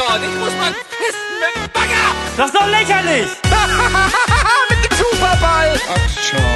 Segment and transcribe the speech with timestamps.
[0.00, 0.22] dort.
[0.22, 2.06] Ich muss mal pissen mit dem Bagger.
[2.36, 3.28] Das ist doch lächerlich!
[4.70, 5.78] mit dem Superball.
[5.88, 6.52] Ach, schau.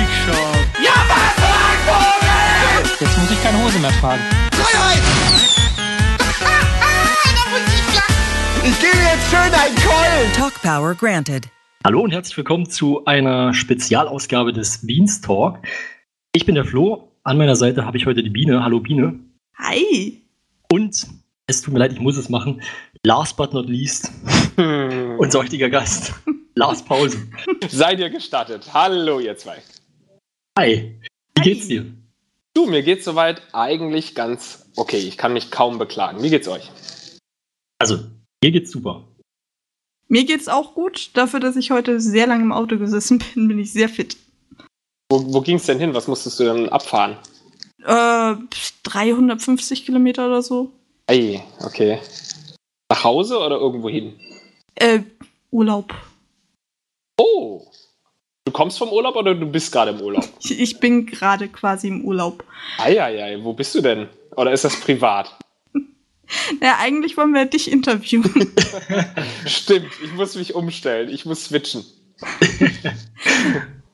[0.00, 0.50] Ich schau.
[0.82, 1.34] Ja, was,
[1.86, 2.90] Vogel?
[3.00, 4.22] Jetzt muss ich keine Hose mehr tragen.
[4.52, 5.02] Freiheit.
[8.62, 10.32] Ich gebe jetzt schön einen Keulen.
[10.36, 11.48] Talk Power granted.
[11.82, 15.60] Hallo und herzlich willkommen zu einer Spezialausgabe des Beans Talk.
[16.32, 17.10] Ich bin der Flo.
[17.24, 18.62] An meiner Seite habe ich heute die Biene.
[18.62, 19.18] Hallo Biene.
[19.56, 20.22] Hi.
[20.70, 21.06] Und
[21.50, 22.62] es tut mir leid, ich muss es machen.
[23.04, 24.10] Last but not least,
[24.56, 26.14] unser heutiger Gast,
[26.54, 27.18] Lars Pause.
[27.68, 28.72] Seid ihr gestattet?
[28.72, 29.62] Hallo, ihr zwei.
[30.58, 31.00] Hi.
[31.36, 31.86] Wie geht's dir?
[32.54, 34.98] Du, mir geht's soweit eigentlich ganz okay.
[34.98, 36.22] Ich kann mich kaum beklagen.
[36.22, 36.70] Wie geht's euch?
[37.78, 37.98] Also,
[38.42, 39.04] mir geht's super.
[40.08, 41.10] Mir geht's auch gut.
[41.14, 44.16] Dafür, dass ich heute sehr lange im Auto gesessen bin, bin ich sehr fit.
[45.08, 45.94] Wo, wo ging's denn hin?
[45.94, 47.16] Was musstest du denn abfahren?
[47.84, 48.34] Äh,
[48.82, 50.72] 350 Kilometer oder so.
[51.10, 51.98] Ey, okay.
[52.88, 54.12] Nach Hause oder irgendwo hin?
[54.76, 55.00] Äh,
[55.50, 55.92] Urlaub.
[57.18, 57.66] Oh.
[58.44, 60.28] Du kommst vom Urlaub oder du bist gerade im Urlaub?
[60.40, 62.44] Ich, ich bin gerade quasi im Urlaub.
[62.78, 64.08] Eieiei, wo bist du denn?
[64.36, 65.36] Oder ist das privat?
[66.62, 68.52] Ja, eigentlich wollen wir dich interviewen.
[69.46, 71.08] Stimmt, ich muss mich umstellen.
[71.08, 71.84] Ich muss switchen.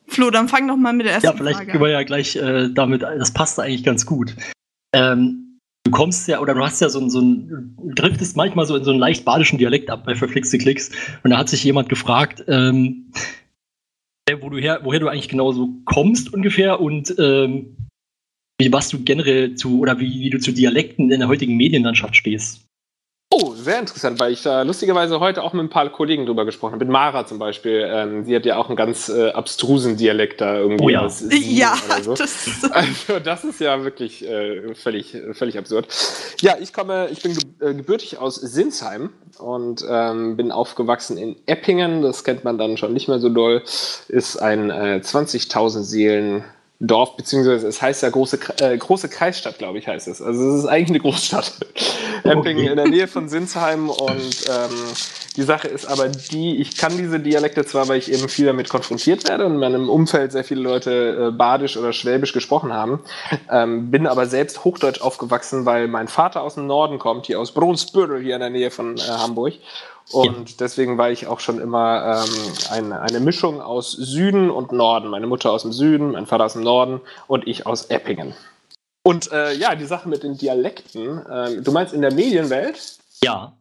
[0.07, 2.37] Flo, dann fang doch mal mit der ersten Ja, vielleicht Frage können wir ja gleich
[2.37, 4.37] äh, damit, das passt eigentlich ganz gut.
[4.93, 5.46] Ähm,
[5.87, 8.85] du kommst ja, oder du hast ja so ein, so ein, driftest manchmal so in
[8.85, 10.91] so einen leicht badischen Dialekt ab bei verflixte Klicks.
[11.23, 13.13] Und da hat sich jemand gefragt, ähm,
[14.29, 17.77] äh, wo du her, woher du eigentlich genau so kommst ungefähr und ähm,
[18.59, 22.17] wie was du generell zu, oder wie, wie du zu Dialekten in der heutigen Medienlandschaft
[22.17, 22.67] stehst.
[23.29, 26.75] Oh, sehr interessant, weil ich da lustigerweise heute auch mit ein paar Kollegen drüber gesprochen
[26.75, 26.85] habe.
[26.85, 27.85] Mit Mara zum Beispiel.
[27.85, 30.85] Ähm, sie hat ja auch einen ganz äh, abstrusen Dialekt da irgendwie.
[30.85, 31.11] Oh ja.
[31.31, 32.15] Ja, so.
[32.15, 32.49] das.
[32.71, 35.89] Also das ist ja wirklich äh, völlig, völlig absurd.
[36.41, 41.37] Ja, ich komme, ich bin ge äh, gebürtig aus Sinsheim und ähm, bin aufgewachsen in
[41.47, 42.03] Eppingen.
[42.03, 43.63] Das kennt man dann schon nicht mehr so doll.
[44.09, 46.45] Ist ein äh, 20.000 Seelen
[46.79, 50.21] Dorf, beziehungsweise es heißt ja große, äh, große Kreisstadt, glaube ich, heißt es.
[50.21, 51.53] Also es ist eigentlich eine Großstadt.
[52.25, 54.77] Eppingen in der Nähe von Sinsheim und ähm,
[55.37, 58.69] die Sache ist aber die, ich kann diese Dialekte zwar, weil ich eben viel damit
[58.69, 63.01] konfrontiert werde und in meinem Umfeld sehr viele Leute äh, Badisch oder Schwäbisch gesprochen haben,
[63.51, 67.53] ähm, bin aber selbst Hochdeutsch aufgewachsen, weil mein Vater aus dem Norden kommt, hier aus
[67.53, 69.55] Brunsbüttel, hier in der Nähe von äh, Hamburg.
[70.13, 75.09] Und deswegen war ich auch schon immer ähm, eine, eine Mischung aus Süden und Norden.
[75.09, 78.35] Meine Mutter aus dem Süden, mein Vater aus dem Norden und ich aus Eppingen.
[79.03, 82.99] Und äh, ja, die Sache mit den Dialekten, ähm, du meinst in der Medienwelt?
[83.23, 83.53] Ja.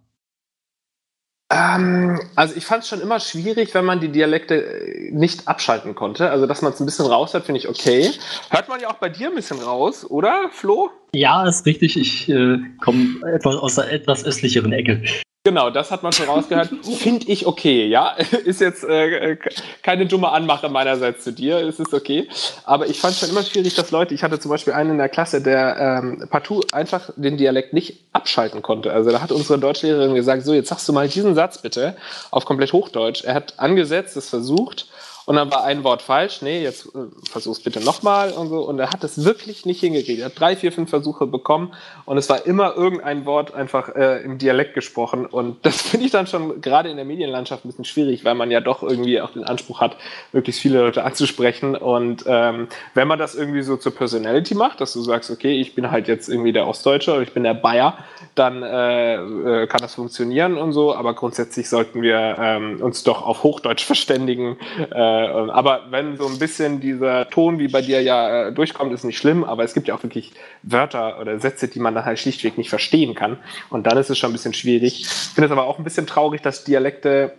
[1.51, 5.93] Ähm, also ich fand es schon immer schwierig, wenn man die Dialekte äh, nicht abschalten
[5.93, 6.31] konnte.
[6.31, 8.11] Also dass man es ein bisschen raus hat, finde ich okay.
[8.49, 10.89] Hört man ja auch bei dir ein bisschen raus, oder, Flo?
[11.15, 11.95] Ja, ist richtig.
[11.95, 15.01] Ich äh, komme etwas aus der etwas östlicheren Ecke.
[15.45, 16.71] Genau, das hat man schon rausgehört.
[16.97, 18.15] Finde ich okay, ja.
[18.45, 19.37] Ist jetzt äh,
[19.83, 22.27] keine dumme Anmache meinerseits zu dir, es ist okay.
[22.65, 24.97] Aber ich fand es schon immer schwierig, dass Leute, ich hatte zum Beispiel einen in
[24.97, 28.91] der Klasse, der ähm, partout einfach den Dialekt nicht abschalten konnte.
[28.91, 31.95] Also da hat unsere Deutschlehrerin gesagt, so, jetzt sagst du mal diesen Satz bitte
[32.31, 33.23] auf komplett Hochdeutsch.
[33.23, 34.87] Er hat angesetzt, es versucht
[35.25, 36.41] und dann war ein Wort falsch.
[36.41, 38.59] Nee, jetzt äh, versuch's bitte nochmal und so.
[38.59, 40.19] Und er hat es wirklich nicht hingekriegt.
[40.19, 41.73] Er hat drei, vier, fünf Versuche bekommen
[42.05, 45.25] und es war immer irgendein Wort einfach äh, im Dialekt gesprochen.
[45.25, 48.51] Und das finde ich dann schon gerade in der Medienlandschaft ein bisschen schwierig, weil man
[48.51, 49.97] ja doch irgendwie auch den Anspruch hat,
[50.31, 51.75] möglichst viele Leute anzusprechen.
[51.75, 55.73] Und ähm, wenn man das irgendwie so zur Personality macht, dass du sagst, okay, ich
[55.73, 57.97] bin halt jetzt irgendwie der Ostdeutsche oder ich bin der Bayer,
[58.35, 60.93] dann äh, äh, kann das funktionieren und so.
[60.93, 64.57] Aber grundsätzlich sollten wir ähm, uns doch auf Hochdeutsch verständigen.
[64.91, 69.03] Äh, aber wenn so ein bisschen dieser Ton wie bei dir ja äh, durchkommt, ist
[69.03, 69.43] nicht schlimm.
[69.43, 70.33] Aber es gibt ja auch wirklich
[70.63, 73.37] Wörter oder Sätze, die man dann halt schlichtweg nicht verstehen kann.
[73.69, 75.01] Und dann ist es schon ein bisschen schwierig.
[75.01, 77.33] Ich finde es aber auch ein bisschen traurig, dass Dialekte,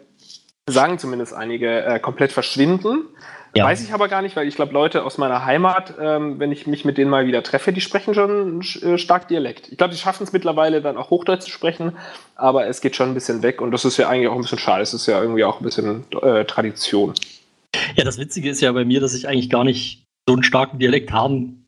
[0.68, 3.04] sagen zumindest einige, äh, komplett verschwinden.
[3.56, 3.64] Ja.
[3.64, 6.66] Weiß ich aber gar nicht, weil ich glaube, Leute aus meiner Heimat, ähm, wenn ich
[6.66, 9.68] mich mit denen mal wieder treffe, die sprechen schon äh, stark Dialekt.
[9.72, 11.96] Ich glaube, die schaffen es mittlerweile dann auch Hochdeutsch zu sprechen,
[12.34, 14.58] aber es geht schon ein bisschen weg und das ist ja eigentlich auch ein bisschen
[14.58, 14.82] schade.
[14.82, 17.14] Es ist ja irgendwie auch ein bisschen äh, Tradition.
[17.96, 20.78] Ja, das Witzige ist ja bei mir, dass ich eigentlich gar nicht so einen starken
[20.78, 21.66] Dialekt haben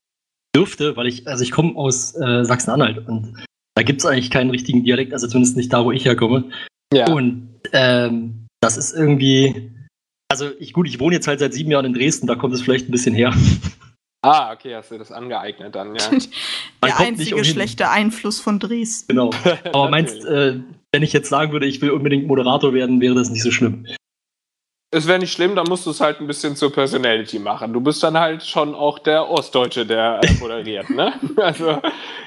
[0.54, 3.34] dürfte, weil ich, also ich komme aus äh, Sachsen-Anhalt und
[3.76, 6.50] da gibt es eigentlich keinen richtigen Dialekt, also zumindest nicht da, wo ich herkomme.
[6.92, 7.10] Ja.
[7.12, 9.70] Und ähm, das ist irgendwie,
[10.28, 12.62] also ich gut, ich wohne jetzt halt seit sieben Jahren in Dresden, da kommt es
[12.62, 13.32] vielleicht ein bisschen her.
[14.22, 16.10] Ah, okay, hast du das angeeignet dann, ja.
[16.84, 19.06] Der einzige schlechte Einfluss von Dresden.
[19.08, 19.30] Genau.
[19.72, 20.58] Aber meinst, äh,
[20.92, 23.86] wenn ich jetzt sagen würde, ich will unbedingt Moderator werden, wäre das nicht so schlimm.
[24.90, 27.74] Es wäre nicht schlimm, dann musst du es halt ein bisschen zur Personality machen.
[27.74, 31.12] Du bist dann halt schon auch der Ostdeutsche, der äh, moderiert, ne?
[31.36, 31.82] Also,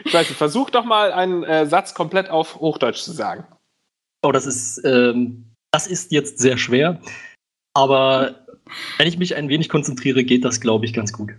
[0.06, 3.48] ich weiß nicht, versuch doch mal einen äh, Satz komplett auf Hochdeutsch zu sagen.
[4.24, 7.02] Oh, das ist, ähm, das ist jetzt sehr schwer.
[7.74, 8.46] Aber
[8.98, 11.32] wenn ich mich ein wenig konzentriere, geht das, glaube ich, ganz gut.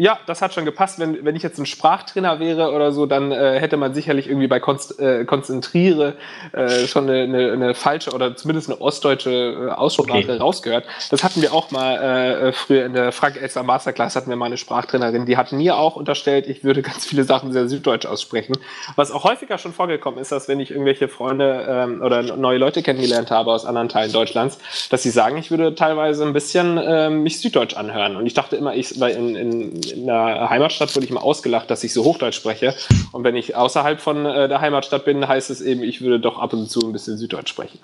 [0.00, 0.98] Ja, das hat schon gepasst.
[0.98, 4.48] Wenn, wenn ich jetzt ein Sprachtrainer wäre oder so, dann äh, hätte man sicherlich irgendwie
[4.48, 6.16] bei Konst, äh, Konzentriere
[6.50, 10.36] äh, schon eine, eine, eine, falsche oder zumindest eine ostdeutsche äh, Aussprache okay.
[10.36, 10.84] rausgehört.
[11.10, 14.46] Das hatten wir auch mal äh, früher in der Frank Elster Masterclass hatten wir mal
[14.46, 18.56] eine Sprachtrainerin, die hat mir auch unterstellt, ich würde ganz viele Sachen sehr süddeutsch aussprechen.
[18.96, 22.82] Was auch häufiger schon vorgekommen ist, dass wenn ich irgendwelche Freunde ähm, oder neue Leute
[22.82, 24.58] kennengelernt habe aus anderen Teilen Deutschlands,
[24.90, 28.16] dass sie sagen, ich würde teilweise ein bisschen äh, mich süddeutsch anhören.
[28.16, 31.70] Und ich dachte immer, ich, weil in, in in der Heimatstadt wurde ich mal ausgelacht,
[31.70, 32.74] dass ich so Hochdeutsch spreche.
[33.12, 36.38] Und wenn ich außerhalb von äh, der Heimatstadt bin, heißt es eben, ich würde doch
[36.38, 37.78] ab und zu ein bisschen Süddeutsch sprechen.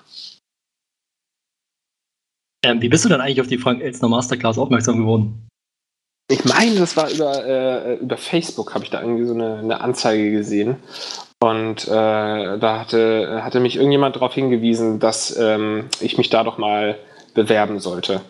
[2.63, 5.47] Ähm, wie bist du dann eigentlich auf die Frank Elstner Masterclass aufmerksam geworden?
[6.29, 9.81] Ich meine, das war über, äh, über Facebook, habe ich da irgendwie so eine, eine
[9.81, 10.77] Anzeige gesehen.
[11.41, 16.57] Und äh, da hatte, hatte mich irgendjemand darauf hingewiesen, dass ähm, ich mich da doch
[16.57, 16.97] mal
[17.33, 18.21] bewerben sollte.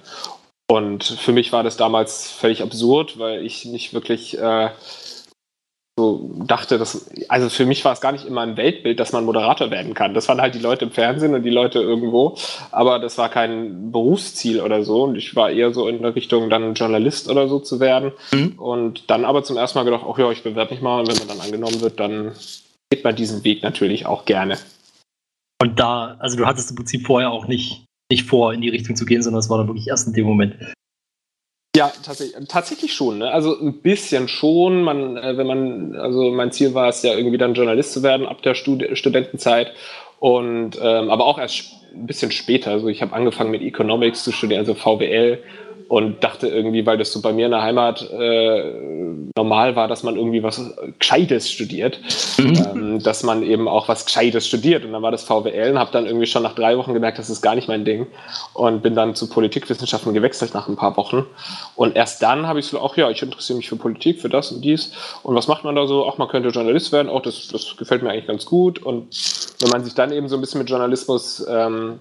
[0.71, 4.69] Und für mich war das damals völlig absurd, weil ich nicht wirklich äh,
[5.99, 9.25] so dachte, dass, also für mich war es gar nicht immer ein Weltbild, dass man
[9.25, 10.13] Moderator werden kann.
[10.13, 12.37] Das waren halt die Leute im Fernsehen und die Leute irgendwo,
[12.71, 15.03] aber das war kein Berufsziel oder so.
[15.03, 18.13] Und ich war eher so in der Richtung, dann Journalist oder so zu werden.
[18.31, 18.57] Mhm.
[18.57, 21.17] Und dann aber zum ersten Mal gedacht, ach ja, ich bewerbe mich mal und wenn
[21.17, 22.31] man dann angenommen wird, dann
[22.89, 24.57] geht man diesen Weg natürlich auch gerne.
[25.61, 28.95] Und da, also du hattest im Prinzip vorher auch nicht nicht vor, in die Richtung
[28.95, 30.55] zu gehen, sondern es war dann wirklich erst in dem Moment.
[31.75, 33.19] Ja, tatsächlich, tatsächlich schon.
[33.19, 33.31] Ne?
[33.31, 34.83] Also ein bisschen schon.
[34.83, 38.27] Man, äh, wenn man, also mein Ziel war es ja irgendwie dann Journalist zu werden
[38.27, 39.71] ab der Stud Studentenzeit
[40.19, 42.71] und ähm, aber auch erst ein bisschen später.
[42.71, 45.41] Also ich habe angefangen mit Economics zu studieren, also VWL
[45.91, 48.63] und dachte irgendwie, weil das so bei mir in der Heimat äh,
[49.35, 50.61] normal war, dass man irgendwie was
[50.97, 51.99] Gescheites studiert,
[52.37, 52.65] mhm.
[52.73, 54.85] ähm, dass man eben auch was Gescheites studiert.
[54.85, 57.29] Und dann war das VWL und habe dann irgendwie schon nach drei Wochen gemerkt, das
[57.29, 58.07] ist gar nicht mein Ding
[58.53, 61.25] und bin dann zu Politikwissenschaften gewechselt nach ein paar Wochen.
[61.75, 64.49] Und erst dann habe ich so, auch ja, ich interessiere mich für Politik, für das
[64.53, 64.93] und dies.
[65.23, 66.05] Und was macht man da so?
[66.05, 68.81] Auch man könnte Journalist werden, auch das, das gefällt mir eigentlich ganz gut.
[68.81, 69.09] Und
[69.59, 71.99] wenn man sich dann eben so ein bisschen mit Journalismus ähm,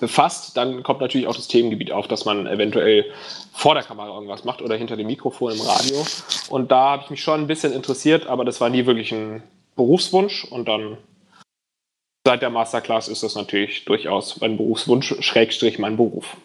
[0.00, 3.04] befasst, dann kommt natürlich auch das Themengebiet auf, dass man eventuell
[3.52, 6.04] vor der Kamera irgendwas macht oder hinter dem Mikrofon im Radio.
[6.48, 9.42] Und da habe ich mich schon ein bisschen interessiert, aber das war nie wirklich ein
[9.76, 10.44] Berufswunsch.
[10.44, 10.98] Und dann
[12.26, 16.36] seit der Masterclass ist das natürlich durchaus mein Berufswunsch, Schrägstrich mein Beruf.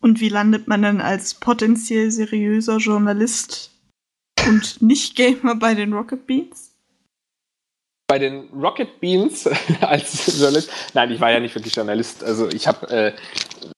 [0.00, 3.72] Und wie landet man dann als potenziell seriöser Journalist
[4.46, 6.67] und nicht Gamer bei den Rocket Beans?
[8.08, 9.46] Bei den Rocket Beans
[9.82, 12.24] als Journalist, nein, ich war ja nicht wirklich Journalist.
[12.24, 13.12] Also ich habe äh,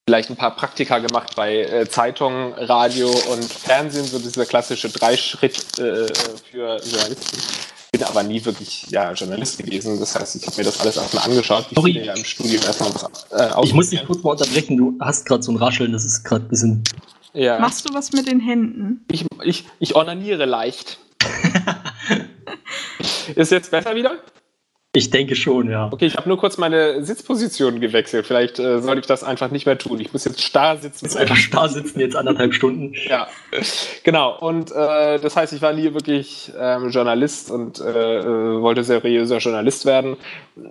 [0.07, 5.59] vielleicht ein paar Praktika gemacht bei äh, Zeitung, Radio und Fernsehen, so dieser klassische Dreischritt
[5.79, 6.07] äh,
[6.49, 7.39] für Journalisten.
[7.91, 9.99] Bin aber nie wirklich ja, Journalist gewesen.
[9.99, 11.67] Das heißt, ich habe mir das alles erstmal angeschaut.
[11.69, 12.05] Ich Sorry.
[12.05, 14.77] ja im Studium erstmal was äh, Ich muss dich kurz mal unterbrechen.
[14.77, 16.85] Du hast gerade so ein Rascheln, das ist gerade ein bisschen.
[17.33, 17.59] Ja.
[17.59, 19.05] Machst du was mit den Händen?
[19.11, 21.01] Ich, ich, ich ornaniere leicht.
[23.35, 24.19] Ist jetzt besser wieder?
[24.93, 25.89] Ich denke schon, ja.
[25.93, 28.27] Okay, ich habe nur kurz meine Sitzposition gewechselt.
[28.27, 30.01] Vielleicht äh, soll ich das einfach nicht mehr tun.
[30.01, 31.05] Ich muss jetzt starr sitzen.
[31.05, 32.93] Jetzt einfach starr sitzen, jetzt anderthalb Stunden.
[33.09, 33.29] ja,
[34.03, 34.37] genau.
[34.37, 39.39] Und äh, das heißt, ich war nie wirklich ähm, Journalist und äh, äh wollte seriöser
[39.39, 40.17] Journalist werden.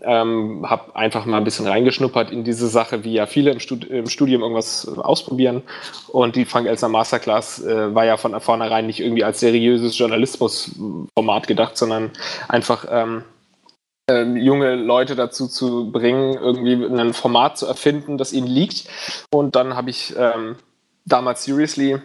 [0.03, 3.85] Ähm, habe einfach mal ein bisschen reingeschnuppert in diese Sache, wie ja viele im, Stud
[3.85, 5.63] im Studium irgendwas ausprobieren.
[6.09, 11.47] Und die Frank Elser Masterclass äh, war ja von vornherein nicht irgendwie als seriöses Journalismusformat
[11.47, 12.11] gedacht, sondern
[12.49, 13.23] einfach ähm,
[14.09, 18.87] ähm, junge Leute dazu zu bringen, irgendwie ein Format zu erfinden, das ihnen liegt.
[19.31, 20.55] Und dann habe ich ähm,
[21.05, 22.01] damals Seriously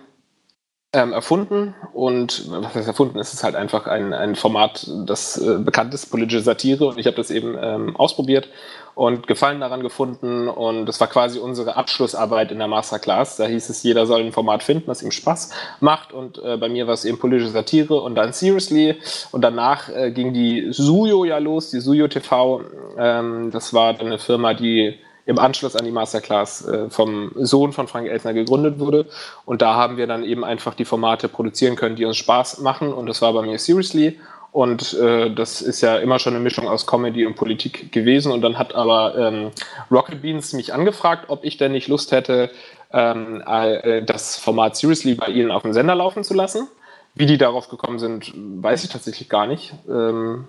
[0.92, 3.18] ähm, erfunden und was heißt erfunden?
[3.18, 7.06] Es ist halt einfach ein, ein Format, das äh, bekannt ist, politische Satire und ich
[7.06, 8.49] habe das eben ähm, ausprobiert
[8.94, 13.36] und Gefallen daran gefunden und das war quasi unsere Abschlussarbeit in der Masterclass.
[13.36, 16.68] Da hieß es, jeder soll ein Format finden, das ihm Spaß macht und äh, bei
[16.68, 18.96] mir war es eben politische Satire und dann Seriously
[19.32, 22.62] und danach äh, ging die Suyo ja los, die Suyo TV.
[22.96, 27.88] Ähm, das war eine Firma, die im Anschluss an die Masterclass äh, vom Sohn von
[27.88, 29.06] Frank Elsner gegründet wurde.
[29.46, 32.92] Und da haben wir dann eben einfach die Formate produzieren können, die uns Spaß machen.
[32.92, 34.18] Und das war bei mir Seriously.
[34.54, 38.30] Und äh, das ist ja immer schon eine Mischung aus Comedy und Politik gewesen.
[38.30, 39.50] Und dann hat aber ähm,
[39.90, 42.52] Rocket Beans mich angefragt, ob ich denn nicht Lust hätte,
[42.92, 46.68] ähm, äh, das Format Seriously bei ihnen auf dem Sender laufen zu lassen.
[47.16, 49.75] Wie die darauf gekommen sind, weiß ich tatsächlich gar nicht.
[49.88, 50.44] Ähm,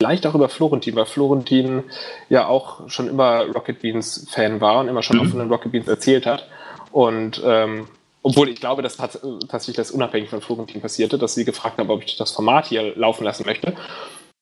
[0.00, 1.84] Vielleicht auch über Florentin, weil Florentin
[2.30, 5.22] ja auch schon immer Rocket Beans Fan war und immer schon mhm.
[5.22, 6.48] auch von den Rocket Beans erzählt hat.
[6.90, 7.86] Und ähm,
[8.26, 12.02] obwohl ich glaube, dass tatsächlich das unabhängig von Florentin passierte, dass sie gefragt haben, ob
[12.02, 13.74] ich das Format hier laufen lassen möchte.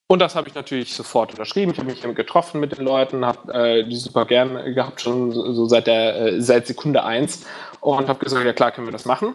[0.07, 1.73] Und das habe ich natürlich sofort unterschrieben.
[1.73, 5.67] Ich habe mich getroffen mit den Leuten, habe äh, die super gern gehabt, schon so
[5.67, 7.45] seit der äh, seit Sekunde eins
[7.81, 9.35] und habe gesagt, ja klar, können wir das machen.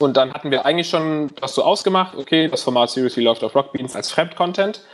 [0.00, 3.54] Und dann hatten wir eigentlich schon das so ausgemacht, okay, das Format Seriously läuft auf
[3.54, 4.84] Rockbeans als Fremdcontent.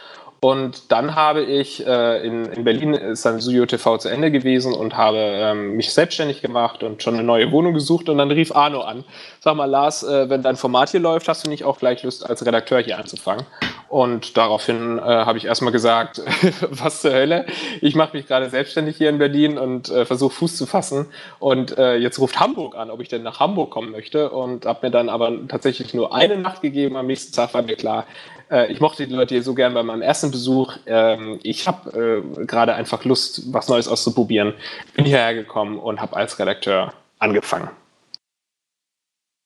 [0.41, 4.73] Und dann habe ich äh, in, in Berlin ist dann Suyo TV zu Ende gewesen
[4.73, 8.09] und habe ähm, mich selbstständig gemacht und schon eine neue Wohnung gesucht.
[8.09, 9.05] Und dann rief Arno an.
[9.41, 12.29] Sag mal, Lars, äh, wenn dein Format hier läuft, hast du nicht auch gleich Lust,
[12.29, 13.47] als Redakteur hier anzufangen?
[13.89, 16.23] Und daraufhin äh, habe ich erstmal gesagt,
[16.71, 17.47] was zur Hölle?
[17.81, 21.07] Ich mache mich gerade selbstständig hier in Berlin und äh, versuche Fuß zu fassen.
[21.41, 24.31] Und äh, jetzt ruft Hamburg an, ob ich denn nach Hamburg kommen möchte.
[24.31, 26.97] Und habe mir dann aber tatsächlich nur eine Nacht gegeben.
[26.97, 28.05] Am nächsten Tag war mir klar,
[28.51, 30.77] äh, ich mochte die Leute hier so gern bei meinem ersten Besuch.
[30.87, 34.55] Ähm, ich habe äh, gerade einfach Lust, was Neues auszuprobieren.
[34.95, 37.71] Bin hierher gekommen und habe als Redakteur angefangen.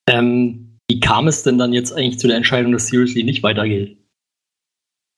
[0.09, 3.97] Ähm, wie kam es denn dann jetzt eigentlich zu der Entscheidung, dass Seriously nicht weitergeht?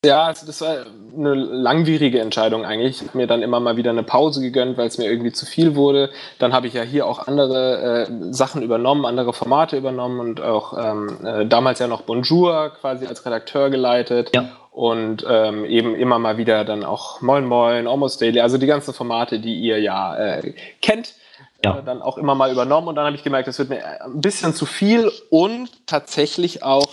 [0.06, 0.86] Ja, also das war
[1.18, 3.02] eine langwierige Entscheidung eigentlich.
[3.02, 5.46] Ich habe mir dann immer mal wieder eine Pause gegönnt, weil es mir irgendwie zu
[5.46, 6.10] viel wurde.
[6.40, 10.78] Dann habe ich ja hier auch andere äh, Sachen übernommen, andere Formate übernommen und auch
[10.78, 14.32] ähm, äh, damals ja noch Bonjour quasi als Redakteur geleitet.
[14.36, 14.50] Ja.
[14.72, 18.94] Und ähm, eben immer mal wieder dann auch Moin Moin, Almost Daily, also die ganzen
[18.94, 21.16] Formate, die ihr ja äh, kennt.
[21.64, 21.80] Ja.
[21.80, 24.20] Äh, dann auch immer mal übernommen und dann habe ich gemerkt, das wird mir ein
[24.20, 26.88] bisschen zu viel und tatsächlich auch,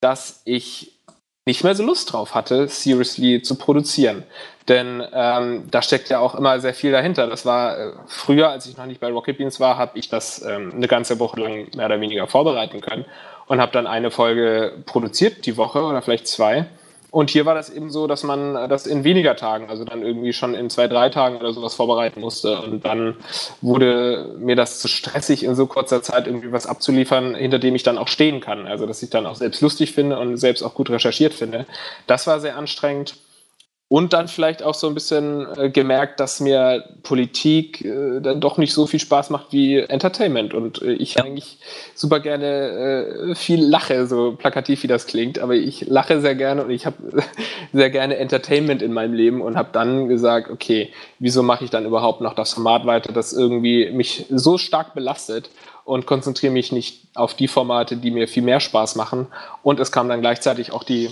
[0.00, 0.93] dass ich
[1.46, 4.24] nicht mehr so Lust drauf hatte, Seriously zu produzieren.
[4.68, 7.26] Denn ähm, da steckt ja auch immer sehr viel dahinter.
[7.26, 10.42] Das war äh, früher, als ich noch nicht bei Rocket Beans war, habe ich das
[10.42, 13.04] ähm, eine ganze Woche lang mehr oder weniger vorbereiten können
[13.46, 16.66] und habe dann eine Folge produziert die Woche oder vielleicht zwei
[17.14, 20.32] und hier war das eben so, dass man das in weniger Tagen, also dann irgendwie
[20.32, 22.60] schon in zwei, drei Tagen oder sowas vorbereiten musste.
[22.60, 23.14] Und dann
[23.60, 27.84] wurde mir das zu stressig, in so kurzer Zeit irgendwie was abzuliefern, hinter dem ich
[27.84, 28.66] dann auch stehen kann.
[28.66, 31.66] Also dass ich dann auch selbst lustig finde und selbst auch gut recherchiert finde.
[32.08, 33.14] Das war sehr anstrengend.
[33.88, 38.56] Und dann vielleicht auch so ein bisschen äh, gemerkt, dass mir Politik äh, dann doch
[38.56, 40.54] nicht so viel Spaß macht wie Entertainment.
[40.54, 41.24] Und äh, ich ja.
[41.24, 41.58] eigentlich
[41.94, 45.38] super gerne äh, viel lache, so plakativ wie das klingt.
[45.38, 46.96] Aber ich lache sehr gerne und ich habe
[47.74, 51.84] sehr gerne Entertainment in meinem Leben und habe dann gesagt, okay, wieso mache ich dann
[51.84, 55.50] überhaupt noch das Format weiter, das irgendwie mich so stark belastet
[55.84, 59.26] und konzentriere mich nicht auf die Formate, die mir viel mehr Spaß machen.
[59.62, 61.10] Und es kam dann gleichzeitig auch die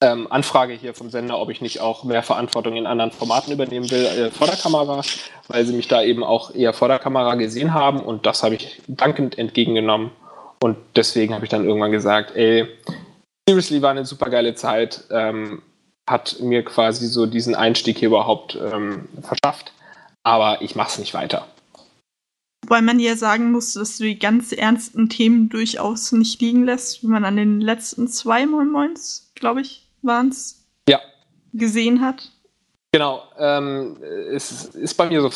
[0.00, 3.90] ähm, Anfrage hier vom Sender, ob ich nicht auch mehr Verantwortung in anderen Formaten übernehmen
[3.90, 5.02] will äh, vor der Kamera,
[5.48, 8.54] weil sie mich da eben auch eher vor der Kamera gesehen haben und das habe
[8.54, 10.10] ich dankend entgegengenommen
[10.62, 12.68] und deswegen habe ich dann irgendwann gesagt, ey,
[13.48, 15.62] seriously war eine super geile Zeit, ähm,
[16.08, 19.72] hat mir quasi so diesen Einstieg hier überhaupt ähm, verschafft,
[20.22, 21.46] aber ich mache es nicht weiter.
[22.66, 27.02] Weil man ja sagen muss, dass du die ganz ernsten Themen durchaus nicht liegen lässt,
[27.02, 31.00] wie man an den letzten zwei Moin Moins, glaube ich, waren es, ja.
[31.52, 32.32] gesehen hat.
[32.90, 35.30] Genau, ähm, es ist bei mir so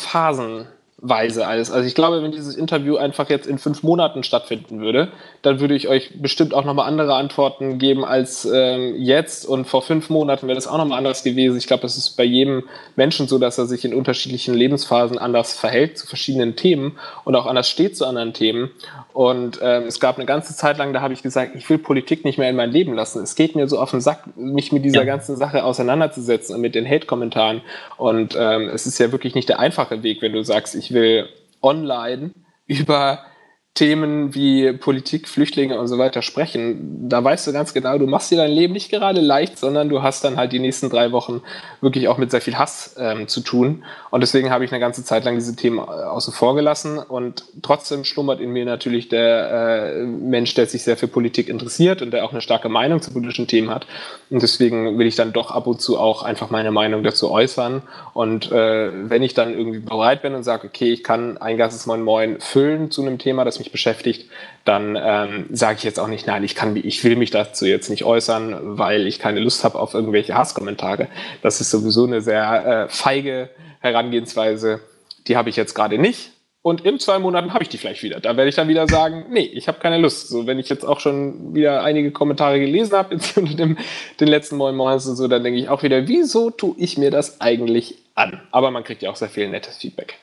[1.03, 1.71] phasenweise alles.
[1.71, 5.09] Also ich glaube, wenn dieses Interview einfach jetzt in fünf Monaten stattfinden würde,
[5.41, 9.45] dann würde ich euch bestimmt auch nochmal andere Antworten geben als ähm, jetzt.
[9.45, 11.57] Und vor fünf Monaten wäre das auch nochmal anders gewesen.
[11.57, 12.63] Ich glaube, es ist bei jedem
[12.95, 17.45] Menschen so, dass er sich in unterschiedlichen Lebensphasen anders verhält zu verschiedenen Themen und auch
[17.45, 18.71] anders steht zu anderen Themen.
[19.13, 22.25] Und ähm, es gab eine ganze Zeit lang, da habe ich gesagt, ich will Politik
[22.25, 23.21] nicht mehr in mein Leben lassen.
[23.21, 25.05] Es geht mir so auf den Sack, mich mit dieser ja.
[25.05, 27.61] ganzen Sache auseinanderzusetzen und mit den Hate-Kommentaren.
[27.97, 31.27] Und ähm, es ist ja wirklich nicht der einfache Weg, wenn du sagst, ich will
[31.61, 32.33] online
[32.67, 33.25] über
[33.75, 38.29] Themen wie Politik, Flüchtlinge und so weiter sprechen, da weißt du ganz genau, du machst
[38.29, 41.41] dir dein Leben nicht gerade leicht, sondern du hast dann halt die nächsten drei Wochen
[41.81, 43.83] wirklich auch mit sehr viel Hass ähm, zu tun.
[44.11, 46.99] Und deswegen habe ich eine ganze Zeit lang diese Themen äh, außen vor gelassen.
[46.99, 52.03] Und trotzdem schlummert in mir natürlich der äh, Mensch, der sich sehr für Politik interessiert
[52.03, 53.87] und der auch eine starke Meinung zu politischen Themen hat.
[54.29, 57.81] Und deswegen will ich dann doch ab und zu auch einfach meine Meinung dazu äußern.
[58.13, 61.87] Und äh, wenn ich dann irgendwie bereit bin und sage, okay, ich kann ein ganzes
[61.87, 64.29] Moin Moin füllen zu einem Thema, das mich beschäftigt,
[64.65, 67.89] dann ähm, sage ich jetzt auch nicht, nein, ich kann, ich will mich dazu jetzt
[67.89, 71.07] nicht äußern, weil ich keine Lust habe auf irgendwelche Hasskommentare.
[71.41, 74.81] Das ist sowieso eine sehr äh, feige Herangehensweise.
[75.27, 76.31] Die habe ich jetzt gerade nicht.
[76.63, 78.21] Und in zwei Monaten habe ich die vielleicht wieder.
[78.21, 80.29] Da werde ich dann wieder sagen, nee, ich habe keine Lust.
[80.29, 83.77] So, wenn ich jetzt auch schon wieder einige Kommentare gelesen habe, jetzt unter dem,
[84.21, 87.11] den letzten Moin Moins und so, dann denke ich auch wieder, wieso tue ich mir
[87.11, 88.39] das eigentlich an?
[88.51, 90.15] Aber man kriegt ja auch sehr viel nettes Feedback.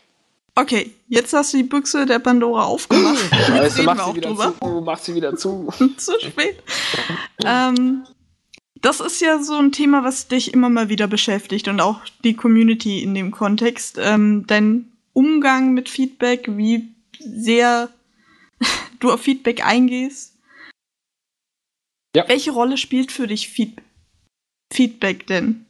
[0.55, 3.23] Okay, jetzt hast du die Büchse der Pandora aufgemacht.
[3.55, 4.55] Jetzt reden wir auch drüber.
[4.61, 5.73] Zu, mach sie wieder zu.
[5.97, 6.63] zu spät.
[7.45, 8.05] ähm,
[8.81, 12.35] das ist ja so ein Thema, was dich immer mal wieder beschäftigt und auch die
[12.35, 13.99] Community in dem Kontext.
[14.01, 16.89] Ähm, dein Umgang mit Feedback, wie
[17.19, 17.91] sehr
[19.01, 20.37] du auf Feedback eingehst.
[22.17, 22.29] Ja.
[22.29, 23.85] Welche Rolle spielt für dich Feedback?
[24.73, 25.67] Feedback denn?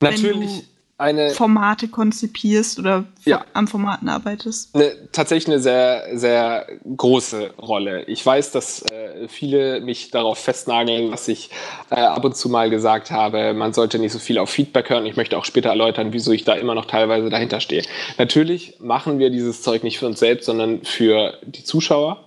[0.00, 0.64] Natürlich
[0.96, 3.44] eine Formate konzipierst oder Ja.
[3.52, 4.74] an Formaten arbeitest.
[4.74, 8.04] eine, tatsächlich eine sehr, sehr große Rolle.
[8.04, 11.50] Ich weiß, dass äh, viele mich darauf festnageln, was ich
[11.90, 13.54] äh, ab und zu mal gesagt habe.
[13.54, 15.06] Man sollte nicht so viel auf Feedback hören.
[15.06, 17.82] Ich möchte auch später erläutern, wieso ich da immer noch teilweise dahinter stehe.
[18.18, 22.23] Natürlich machen wir dieses Zeug nicht für uns selbst, sondern für die Zuschauer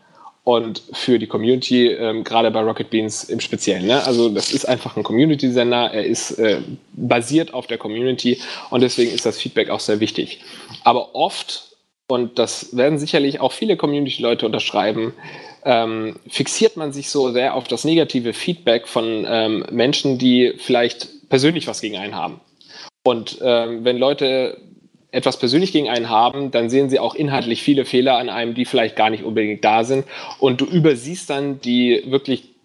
[0.48, 3.86] und für die Community, ähm, gerade bei Rocket Beans im Speziellen.
[3.86, 4.02] Ne?
[4.06, 6.62] Also das ist einfach ein Community-Sender, er ist äh,
[6.94, 8.40] basiert auf der Community
[8.70, 10.40] und deswegen ist das Feedback auch sehr wichtig.
[10.86, 11.76] Aber oft,
[12.08, 15.14] und das werden sicherlich auch viele Community-Leute unterschreiben,
[15.66, 21.28] ähm, fixiert man sich so sehr auf das negative Feedback von ähm, Menschen, die vielleicht
[21.28, 22.40] persönlich was gegen einen haben.
[23.04, 24.62] Und ähm, wenn Leute
[25.12, 28.66] etwas persönlich gegen einen haben, dann sehen sie auch inhaltlich viele Fehler an einem, die
[28.66, 30.06] vielleicht gar nicht unbedingt da sind.
[30.40, 32.58] Und du übersiehst dann die wirklich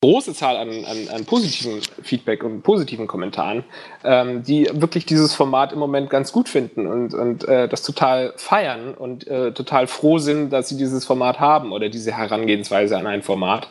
[0.00, 3.64] große Zahl an, an, an positiven Feedback und positiven Kommentaren,
[4.04, 8.32] ähm, die wirklich dieses Format im Moment ganz gut finden und, und äh, das total
[8.36, 13.08] feiern und äh, total froh sind, dass sie dieses Format haben oder diese Herangehensweise an
[13.08, 13.68] ein Format.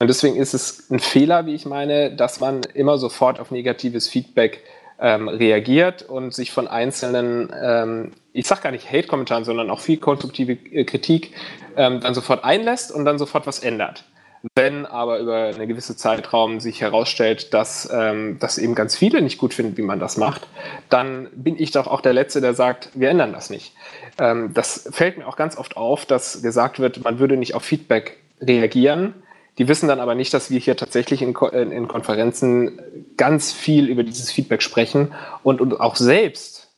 [0.00, 4.08] Und deswegen ist es ein Fehler, wie ich meine, dass man immer sofort auf negatives
[4.08, 4.64] Feedback
[5.00, 9.98] ähm, reagiert und sich von einzelnen, ähm, ich sag gar nicht Hate-Kommentaren, sondern auch viel
[9.98, 11.32] konstruktive äh, Kritik
[11.76, 14.04] ähm, dann sofort einlässt und dann sofort was ändert.
[14.54, 19.38] Wenn aber über einen gewissen Zeitraum sich herausstellt, dass ähm, das eben ganz viele nicht
[19.38, 20.46] gut finden, wie man das macht,
[20.88, 23.74] dann bin ich doch auch der Letzte, der sagt, wir ändern das nicht.
[24.18, 27.64] Ähm, das fällt mir auch ganz oft auf, dass gesagt wird, man würde nicht auf
[27.64, 29.14] Feedback reagieren.
[29.58, 31.34] Die wissen dann aber nicht, dass wir hier tatsächlich in,
[31.72, 32.80] in Konferenzen
[33.16, 35.12] ganz viel über dieses Feedback sprechen
[35.42, 36.68] und, und auch selbst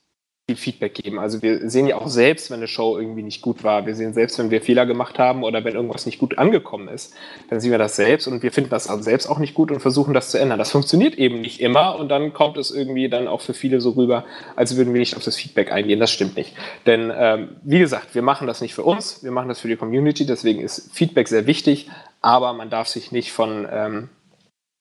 [0.50, 1.18] viel Feedback geben.
[1.20, 3.86] Also wir sehen ja auch selbst, wenn eine Show irgendwie nicht gut war.
[3.86, 7.14] Wir sehen selbst, wenn wir Fehler gemacht haben oder wenn irgendwas nicht gut angekommen ist,
[7.50, 9.80] dann sehen wir das selbst und wir finden das also selbst auch nicht gut und
[9.80, 10.58] versuchen das zu ändern.
[10.58, 13.90] Das funktioniert eben nicht immer und dann kommt es irgendwie dann auch für viele so
[13.90, 14.24] rüber,
[14.56, 16.00] als würden wir nicht auf das Feedback eingehen.
[16.00, 16.54] Das stimmt nicht.
[16.84, 19.76] Denn ähm, wie gesagt, wir machen das nicht für uns, wir machen das für die
[19.76, 21.88] Community, deswegen ist Feedback sehr wichtig,
[22.20, 24.08] aber man darf sich nicht von ähm,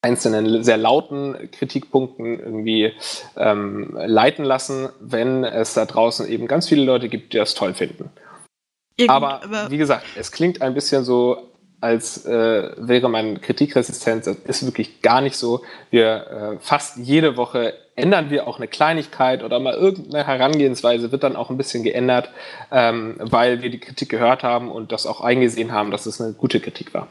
[0.02, 2.94] einzelnen sehr lauten Kritikpunkten irgendwie
[3.36, 7.74] ähm, leiten lassen, wenn es da draußen eben ganz viele Leute gibt, die das toll
[7.74, 8.10] finden.
[8.98, 11.50] Ja, gut, Aber, wie gesagt, es klingt ein bisschen so,
[11.82, 14.28] als äh, wäre man kritikresistent.
[14.28, 15.62] Das ist wirklich gar nicht so.
[15.90, 21.24] Wir äh, fast jede Woche ändern wir auch eine Kleinigkeit oder mal irgendeine Herangehensweise wird
[21.24, 22.30] dann auch ein bisschen geändert,
[22.72, 26.34] ähm, weil wir die Kritik gehört haben und das auch eingesehen haben, dass es eine
[26.34, 27.08] gute Kritik war.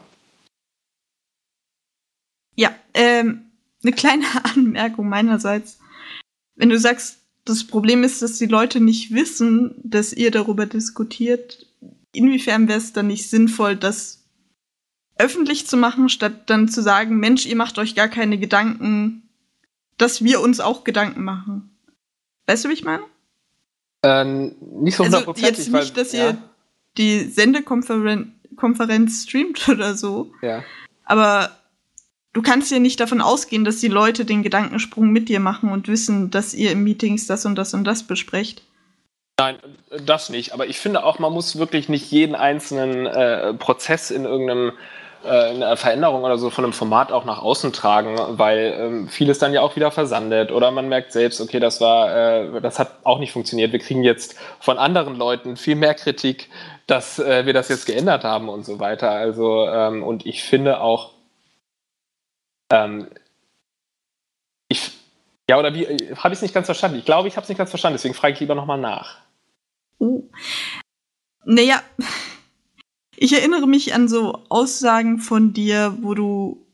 [2.99, 3.45] Ja, ähm,
[3.83, 5.79] eine kleine Anmerkung meinerseits.
[6.55, 11.65] Wenn du sagst, das Problem ist, dass die Leute nicht wissen, dass ihr darüber diskutiert,
[12.11, 14.25] inwiefern wäre es dann nicht sinnvoll, das
[15.17, 19.29] öffentlich zu machen, statt dann zu sagen, Mensch, ihr macht euch gar keine Gedanken,
[19.97, 21.77] dass wir uns auch Gedanken machen.
[22.47, 23.03] Weißt du, wie ich meine?
[24.03, 26.37] Ähm, nicht so Also jetzt nicht, dass ihr
[26.97, 30.63] die Sendekonferenz Konferenz streamt oder so, ja.
[31.05, 31.51] aber
[32.33, 35.87] du kannst ja nicht davon ausgehen, dass die Leute den Gedankensprung mit dir machen und
[35.87, 38.63] wissen, dass ihr im Meetings das und das und das besprecht.
[39.39, 39.57] Nein,
[40.05, 40.53] das nicht.
[40.53, 44.73] Aber ich finde auch, man muss wirklich nicht jeden einzelnen äh, Prozess in irgendeinem
[45.25, 49.39] äh, in Veränderung oder so von einem Format auch nach außen tragen, weil ähm, vieles
[49.39, 52.91] dann ja auch wieder versandet oder man merkt selbst, okay, das war, äh, das hat
[53.03, 53.71] auch nicht funktioniert.
[53.71, 56.49] Wir kriegen jetzt von anderen Leuten viel mehr Kritik,
[56.87, 59.11] dass äh, wir das jetzt geändert haben und so weiter.
[59.11, 61.11] Also ähm, und ich finde auch,
[62.69, 63.07] ähm,
[64.67, 64.91] ich
[65.49, 66.99] ja oder wie habe ich es nicht ganz verstanden?
[66.99, 67.95] Ich glaube, ich habe es nicht ganz verstanden.
[67.95, 69.17] Deswegen frage ich lieber nochmal nach.
[69.97, 70.23] Oh.
[71.43, 71.81] Naja,
[73.17, 76.65] ich erinnere mich an so Aussagen von dir, wo du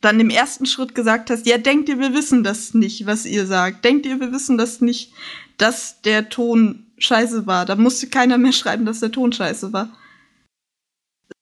[0.00, 3.46] dann im ersten Schritt gesagt hast, ja, denkt ihr, wir wissen das nicht, was ihr
[3.46, 3.84] sagt.
[3.84, 5.12] Denkt ihr, wir wissen das nicht,
[5.58, 7.66] dass der Ton scheiße war.
[7.66, 9.88] Da musste keiner mehr schreiben, dass der Ton scheiße war.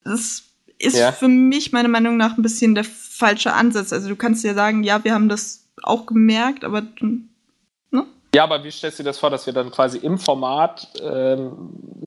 [0.05, 0.48] Das
[0.79, 1.13] ist Ja.
[1.13, 3.93] für mich meiner Meinung nach ein bisschen der falsche Ansatz.
[3.93, 8.05] Also du kannst ja sagen, ja, wir haben das auch gemerkt, aber ne?
[8.35, 11.53] Ja, aber wie stellst du dir das vor, dass wir dann quasi im Format ähm,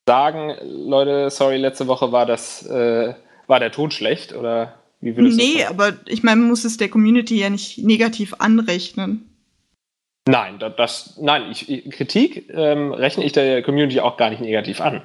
[0.05, 3.15] sagen, Leute, sorry, letzte Woche war das, äh,
[3.47, 6.77] war der Ton schlecht oder wie würdest du Nee, aber ich meine, man muss es
[6.77, 9.27] der Community ja nicht negativ anrechnen.
[10.27, 14.79] Nein, da- das, nein, ich, Kritik ähm, rechne ich der Community auch gar nicht negativ
[14.79, 15.01] an.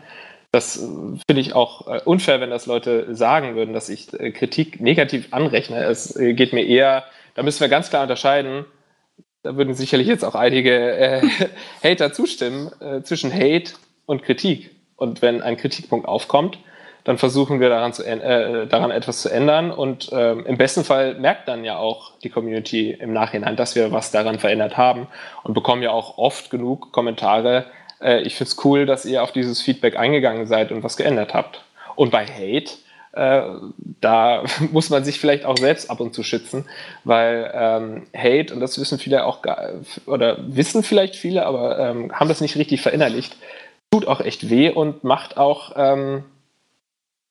[0.56, 4.30] Das äh, finde ich auch äh, unfair, wenn das Leute sagen würden, dass ich äh,
[4.30, 5.84] Kritik negativ anrechne.
[5.84, 8.64] Es geht mir eher, da müssen wir ganz klar unterscheiden,
[9.42, 11.22] da würden sicherlich jetzt auch einige äh,
[11.84, 13.74] Hater zustimmen, äh, zwischen Hate
[14.06, 14.70] und Kritik.
[14.96, 16.58] Und wenn ein Kritikpunkt aufkommt,
[17.04, 21.16] dann versuchen wir daran, zu, äh, daran etwas zu ändern und äh, im besten Fall
[21.16, 25.06] merkt dann ja auch die Community im Nachhinein, dass wir was daran verändert haben
[25.42, 27.66] und bekommen ja auch oft genug Kommentare.
[28.00, 31.34] Äh, ich finde es cool, dass ihr auf dieses Feedback eingegangen seid und was geändert
[31.34, 31.62] habt.
[31.94, 32.72] Und bei Hate,
[33.12, 33.42] äh,
[34.00, 36.66] da muss man sich vielleicht auch selbst ab und zu schützen,
[37.04, 39.40] weil ähm, Hate, und das wissen viele auch,
[40.06, 43.36] oder wissen vielleicht viele, aber ähm, haben das nicht richtig verinnerlicht,
[43.90, 46.24] tut auch echt weh und macht auch ähm,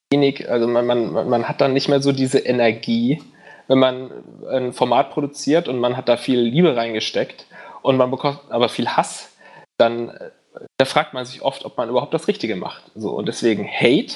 [0.09, 3.21] wenig, also man, man, man hat dann nicht mehr so diese Energie,
[3.67, 4.11] wenn man
[4.49, 7.45] ein Format produziert und man hat da viel Liebe reingesteckt
[7.81, 9.31] und man bekommt aber viel Hass,
[9.77, 10.31] dann äh,
[10.77, 12.83] da fragt man sich oft, ob man überhaupt das Richtige macht.
[12.95, 14.15] So, und deswegen Hate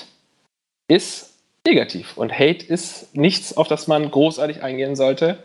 [0.88, 1.34] ist
[1.66, 2.18] negativ.
[2.18, 5.44] Und Hate ist nichts, auf das man großartig eingehen sollte.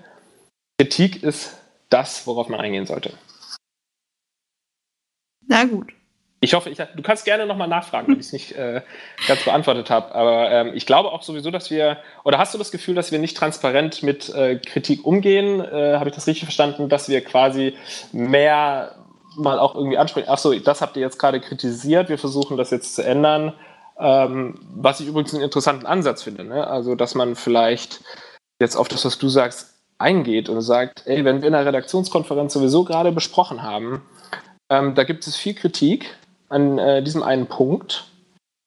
[0.78, 1.56] Kritik ist
[1.90, 3.12] das, worauf man eingehen sollte.
[5.46, 5.92] Na gut.
[6.40, 8.82] Ich hoffe, ich, du kannst gerne nochmal nachfragen, wenn ich es nicht äh,
[9.26, 10.14] ganz beantwortet habe.
[10.14, 13.18] Aber ähm, ich glaube auch sowieso, dass wir, oder hast du das Gefühl, dass wir
[13.18, 15.60] nicht transparent mit äh, Kritik umgehen?
[15.60, 17.74] Äh, habe ich das richtig verstanden, dass wir quasi
[18.12, 18.94] mehr
[19.36, 20.28] mal auch irgendwie ansprechen?
[20.28, 23.52] Achso, das habt ihr jetzt gerade kritisiert, wir versuchen das jetzt zu ändern.
[23.98, 26.44] Ähm, was ich übrigens einen interessanten Ansatz finde.
[26.44, 26.66] Ne?
[26.66, 28.02] Also, dass man vielleicht
[28.60, 32.52] jetzt auf das, was du sagst, eingeht und sagt, ey, wenn wir in der Redaktionskonferenz
[32.52, 34.02] sowieso gerade besprochen haben,
[34.68, 36.16] ähm, da gibt es viel Kritik
[36.48, 38.04] an äh, diesem einen Punkt.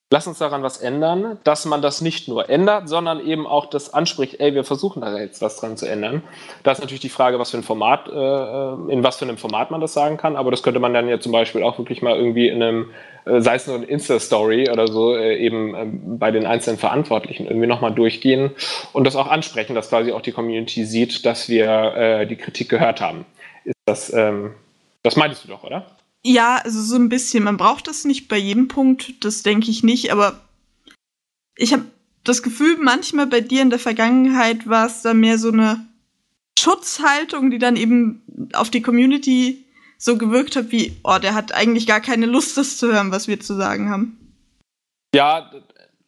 [0.10, 3.94] Lass uns daran was ändern, dass man das nicht nur ändert, sondern eben auch das
[3.94, 6.24] anspricht, ey, wir versuchen da jetzt was dran zu ändern.
[6.64, 9.38] Da ist natürlich die Frage, was für ein Format, äh, äh, in was für einem
[9.38, 12.02] Format man das sagen kann, aber das könnte man dann ja zum Beispiel auch wirklich
[12.02, 12.92] mal irgendwie in einem,
[13.26, 15.86] äh, sei es nur ein Insta-Story oder so, äh, eben äh,
[16.18, 18.52] bei den einzelnen Verantwortlichen irgendwie nochmal durchgehen
[18.94, 21.68] und das auch ansprechen, dass quasi auch die Community sieht, dass wir
[21.98, 23.26] äh, die Kritik gehört haben.
[23.66, 24.54] Ist das, ähm,
[25.04, 25.86] das meintest du doch, oder?
[26.30, 27.46] Ja, also so ein bisschen.
[27.46, 30.42] Man braucht das nicht bei jedem Punkt, das denke ich nicht, aber
[31.56, 31.86] ich habe
[32.26, 35.88] das Gefühl, manchmal bei dir in der Vergangenheit war es da mehr so eine
[36.60, 39.64] Schutzhaltung, die dann eben auf die Community
[39.98, 43.30] so gewirkt hat, wie, oh, der hat eigentlich gar keine Lust, das zu hören, was
[43.30, 44.36] wir zu sagen haben.
[45.16, 45.50] Ja,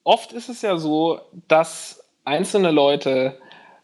[0.03, 3.39] oft ist es ja so, dass einzelne Leute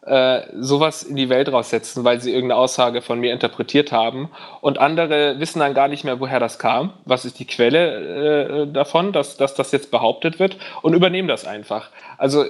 [0.06, 4.30] äh, sowas in die Welt raussetzen, weil sie irgendeine Aussage von mir interpretiert haben.
[4.62, 8.68] Und andere wissen dann gar nicht mehr, woher das kam, was ist die Quelle äh,
[8.72, 11.89] davon, dass, dass das jetzt behauptet wird und übernehmen das einfach.
[12.18, 12.46] Also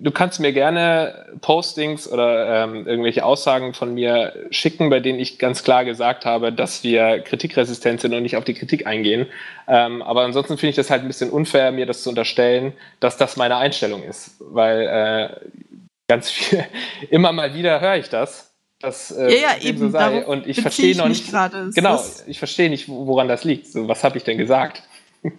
[0.00, 5.38] du kannst mir gerne Postings oder ähm, irgendwelche Aussagen von mir schicken, bei denen ich
[5.38, 9.26] ganz klar gesagt habe, dass wir kritikresistent sind und nicht auf die Kritik eingehen.
[9.66, 13.16] Ähm, aber ansonsten finde ich das halt ein bisschen unfair, mir das zu unterstellen, dass
[13.16, 15.67] das meine Einstellung ist, weil äh,
[16.08, 16.64] ganz viel,
[17.10, 18.54] immer mal wieder höre ich das.
[18.80, 19.78] Dass, äh, ja, ja, eben.
[19.78, 20.24] So sei.
[20.24, 21.28] Und ich verstehe noch nicht.
[21.30, 21.70] Grade.
[21.74, 23.66] Genau, ich verstehe nicht, woran das liegt.
[23.66, 24.84] So, was habe ich denn gesagt?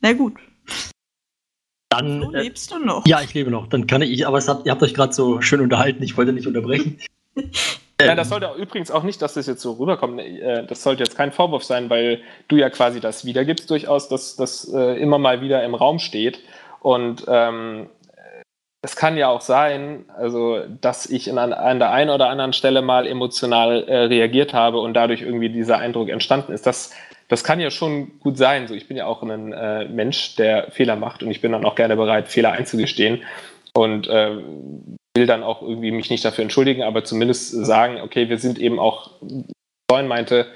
[0.00, 0.34] Na gut.
[1.88, 3.04] Dann so, äh, lebst du noch?
[3.06, 3.66] Ja, ich lebe noch.
[3.66, 6.04] Dann kann ich, aber habt, ihr habt euch gerade so schön unterhalten.
[6.04, 7.00] Ich wollte nicht unterbrechen.
[8.00, 10.20] Ja, das sollte übrigens auch nicht, dass das jetzt so rüberkommt.
[10.20, 14.36] Äh, das sollte jetzt kein Vorwurf sein, weil du ja quasi das wiedergibst, durchaus, dass
[14.36, 16.38] das äh, immer mal wieder im Raum steht.
[16.78, 17.88] Und ähm,
[18.82, 22.80] es kann ja auch sein, also dass ich an, an der einen oder anderen Stelle
[22.80, 26.66] mal emotional äh, reagiert habe und dadurch irgendwie dieser Eindruck entstanden ist.
[26.66, 26.92] Das,
[27.26, 28.68] das kann ja schon gut sein.
[28.68, 31.64] So, ich bin ja auch ein äh, Mensch, der Fehler macht und ich bin dann
[31.64, 33.22] auch gerne bereit, Fehler einzugestehen
[33.74, 34.36] und äh,
[35.16, 38.78] will dann auch irgendwie mich nicht dafür entschuldigen, aber zumindest sagen, okay, wir sind eben
[38.78, 39.10] auch,
[39.90, 40.46] Freund meinte,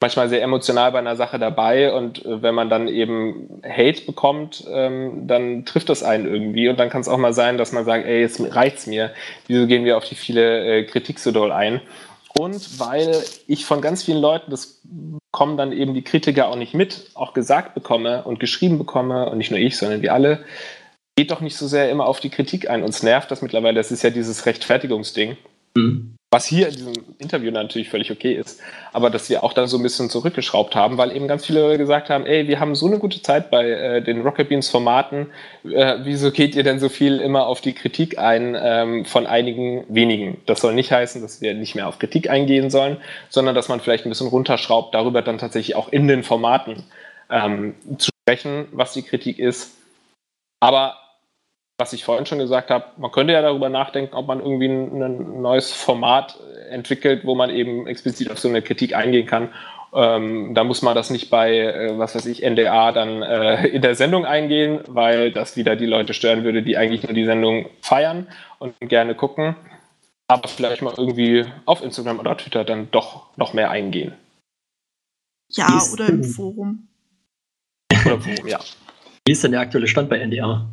[0.00, 4.64] manchmal sehr emotional bei einer Sache dabei und äh, wenn man dann eben Hate bekommt,
[4.70, 7.84] ähm, dann trifft das einen irgendwie und dann kann es auch mal sein, dass man
[7.84, 9.12] sagt, ey, jetzt reicht's mir,
[9.46, 11.80] wieso gehen wir auf die viele äh, Kritik so doll ein?
[12.38, 14.80] Und weil ich von ganz vielen Leuten, das
[15.32, 19.38] kommen dann eben die Kritiker auch nicht mit, auch gesagt bekomme und geschrieben bekomme und
[19.38, 20.44] nicht nur ich, sondern wir alle,
[21.16, 22.82] geht doch nicht so sehr immer auf die Kritik ein.
[22.82, 25.36] Uns nervt das mittlerweile, das ist ja dieses Rechtfertigungsding.
[25.74, 26.16] Mhm.
[26.32, 28.60] Was hier in diesem Interview natürlich völlig okay ist,
[28.92, 32.08] aber dass wir auch da so ein bisschen zurückgeschraubt haben, weil eben ganz viele gesagt
[32.08, 35.26] haben, ey, wir haben so eine gute Zeit bei äh, den Rocket Beans Formaten,
[35.64, 39.84] äh, wieso geht ihr denn so viel immer auf die Kritik ein ähm, von einigen
[39.88, 40.40] wenigen?
[40.46, 43.80] Das soll nicht heißen, dass wir nicht mehr auf Kritik eingehen sollen, sondern dass man
[43.80, 46.84] vielleicht ein bisschen runterschraubt, darüber dann tatsächlich auch in den Formaten
[47.28, 49.76] ähm, zu sprechen, was die Kritik ist.
[50.60, 50.96] Aber
[51.80, 55.02] was ich vorhin schon gesagt habe, man könnte ja darüber nachdenken, ob man irgendwie ein,
[55.02, 56.38] ein neues Format
[56.70, 59.48] entwickelt, wo man eben explizit auf so eine Kritik eingehen kann.
[59.92, 63.82] Ähm, da muss man das nicht bei, äh, was weiß ich, NDA dann äh, in
[63.82, 67.68] der Sendung eingehen, weil das wieder die Leute stören würde, die eigentlich nur die Sendung
[67.80, 68.28] feiern
[68.60, 69.56] und gerne gucken.
[70.28, 74.14] Aber vielleicht mal irgendwie auf Instagram oder Twitter dann doch noch mehr eingehen.
[75.48, 76.88] Ja, oder im Forum.
[78.04, 78.60] Oder im Forum, ja.
[79.26, 80.68] Wie ist denn der aktuelle Stand bei NDR?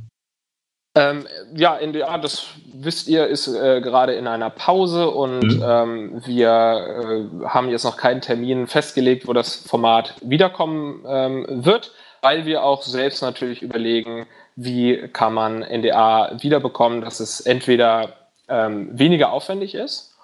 [0.97, 5.63] Ähm, ja, NDA, das wisst ihr, ist äh, gerade in einer Pause und mhm.
[5.63, 11.91] ähm, wir äh, haben jetzt noch keinen Termin festgelegt, wo das Format wiederkommen ähm, wird,
[12.21, 18.13] weil wir auch selbst natürlich überlegen, wie kann man NDA wiederbekommen, dass es entweder
[18.49, 20.15] ähm, weniger aufwendig ist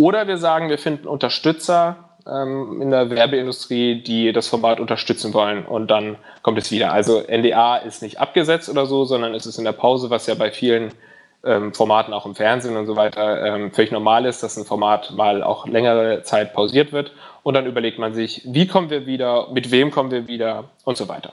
[0.00, 5.64] oder wir sagen, wir finden Unterstützer, ähm, in der Werbeindustrie, die das Format unterstützen wollen
[5.64, 6.92] und dann kommt es wieder.
[6.92, 10.34] Also NDA ist nicht abgesetzt oder so, sondern es ist in der Pause, was ja
[10.34, 10.92] bei vielen
[11.44, 15.12] ähm, Formaten auch im Fernsehen und so weiter ähm, völlig normal ist, dass ein Format
[15.12, 17.12] mal auch längere Zeit pausiert wird
[17.42, 20.96] und dann überlegt man sich, wie kommen wir wieder, mit wem kommen wir wieder und
[20.96, 21.32] so weiter.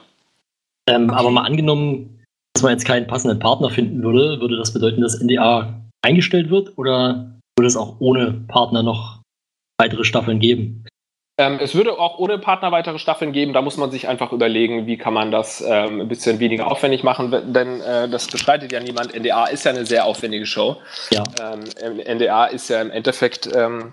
[0.88, 1.10] Ähm.
[1.10, 2.22] Aber mal angenommen,
[2.54, 6.78] dass man jetzt keinen passenden Partner finden würde, würde das bedeuten, dass NDA eingestellt wird
[6.78, 9.20] oder würde es auch ohne Partner noch
[9.78, 10.83] weitere Staffeln geben.
[11.36, 13.52] Ähm, es würde auch ohne Partner weitere Staffeln geben.
[13.52, 17.02] Da muss man sich einfach überlegen, wie kann man das ähm, ein bisschen weniger aufwendig
[17.02, 19.18] machen, denn äh, das bestreitet ja niemand.
[19.18, 20.76] NDA ist ja eine sehr aufwendige Show.
[21.10, 21.24] Ja.
[21.40, 23.90] Ähm, NDA ist ja im Endeffekt ähm,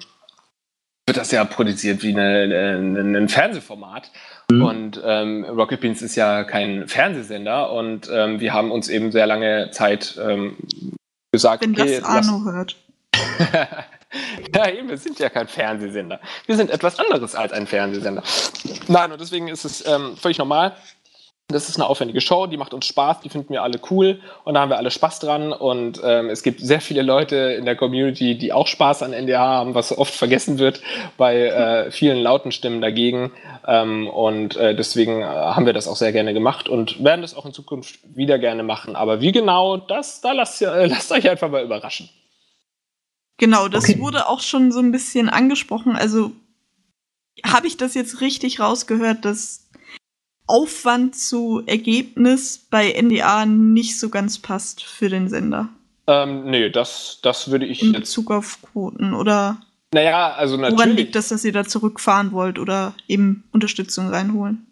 [1.07, 4.11] wird das ja produziert wie eine, eine, ein Fernsehformat.
[4.51, 4.61] Mhm.
[4.61, 9.25] Und ähm, Rocket Beans ist ja kein Fernsehsender und ähm, wir haben uns eben sehr
[9.25, 10.19] lange Zeit
[11.31, 12.75] gesagt, Wenn okay, das Arno hört.
[14.55, 16.19] Ja, wir sind ja kein Fernsehsender.
[16.45, 18.23] Wir sind etwas anderes als ein Fernsehsender.
[18.87, 20.75] Nein, und deswegen ist es ähm, völlig normal.
[21.47, 24.53] Das ist eine aufwendige Show, die macht uns Spaß, die finden wir alle cool und
[24.53, 25.51] da haben wir alle Spaß dran.
[25.51, 29.39] Und ähm, es gibt sehr viele Leute in der Community, die auch Spaß an NDH
[29.39, 30.81] haben, was oft vergessen wird
[31.17, 33.31] bei äh, vielen lauten Stimmen dagegen.
[33.67, 37.35] Ähm, und äh, deswegen äh, haben wir das auch sehr gerne gemacht und werden das
[37.35, 38.95] auch in Zukunft wieder gerne machen.
[38.95, 42.09] Aber wie genau, das, da lasst, ihr, äh, lasst euch einfach mal überraschen.
[43.41, 43.97] Genau, das okay.
[43.97, 45.95] wurde auch schon so ein bisschen angesprochen.
[45.95, 46.31] Also
[47.43, 49.67] habe ich das jetzt richtig rausgehört, dass
[50.45, 55.69] Aufwand zu Ergebnis bei NDA nicht so ganz passt für den Sender?
[56.05, 57.81] Ähm, nee, das, das würde ich.
[57.81, 59.57] In Bezug auf Quoten oder.
[59.91, 60.77] Naja, also natürlich.
[60.77, 64.67] Woran liegt das, dass ihr da zurückfahren wollt oder eben Unterstützung reinholen?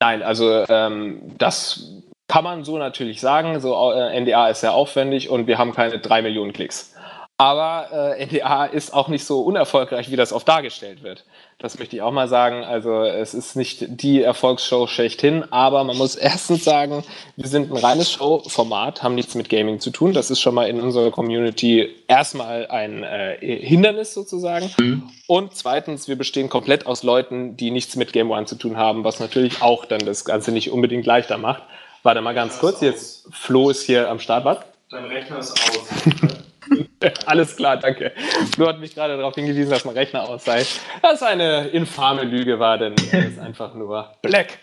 [0.00, 1.88] Nein, also ähm, das
[2.26, 3.60] kann man so natürlich sagen.
[3.60, 6.94] So äh, NDA ist sehr aufwendig und wir haben keine drei Millionen Klicks.
[7.38, 11.24] Aber äh, NDA ist auch nicht so unerfolgreich, wie das oft dargestellt wird.
[11.58, 12.62] Das möchte ich auch mal sagen.
[12.62, 17.02] Also es ist nicht die Erfolgsshow schlechthin, aber man muss erstens sagen,
[17.36, 20.12] wir sind ein reines Showformat, haben nichts mit Gaming zu tun.
[20.12, 24.70] Das ist schon mal in unserer Community erstmal ein äh, Hindernis sozusagen.
[24.78, 25.10] Mhm.
[25.26, 29.02] Und zweitens, wir bestehen komplett aus Leuten, die nichts mit Game One zu tun haben,
[29.02, 31.62] was natürlich auch dann das Ganze nicht unbedingt leichter macht.
[32.02, 34.44] Warte mal ganz kurz, jetzt Flo ist hier am Start.
[34.44, 34.58] Was?
[34.90, 36.38] Dein Rechner ist aus.
[37.26, 38.12] Alles klar, danke.
[38.54, 40.64] Flo hat mich gerade darauf hingewiesen, dass mein Rechner aus sei.
[41.02, 44.58] Das eine infame Lüge war, denn er ist einfach nur black.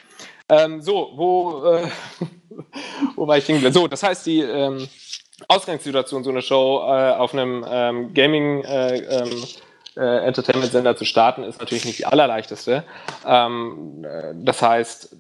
[0.50, 1.88] Ähm, so, wo, äh,
[3.16, 3.74] wo war ich hingeblieben?
[3.74, 4.88] So, das heißt, die ähm,
[5.48, 9.44] Ausgangssituation, so eine Show äh, auf einem ähm, Gaming- äh, ähm,
[9.98, 12.84] äh, Entertainment-Sender zu starten, ist natürlich nicht die allerleichteste.
[13.26, 15.16] Ähm, äh, das heißt,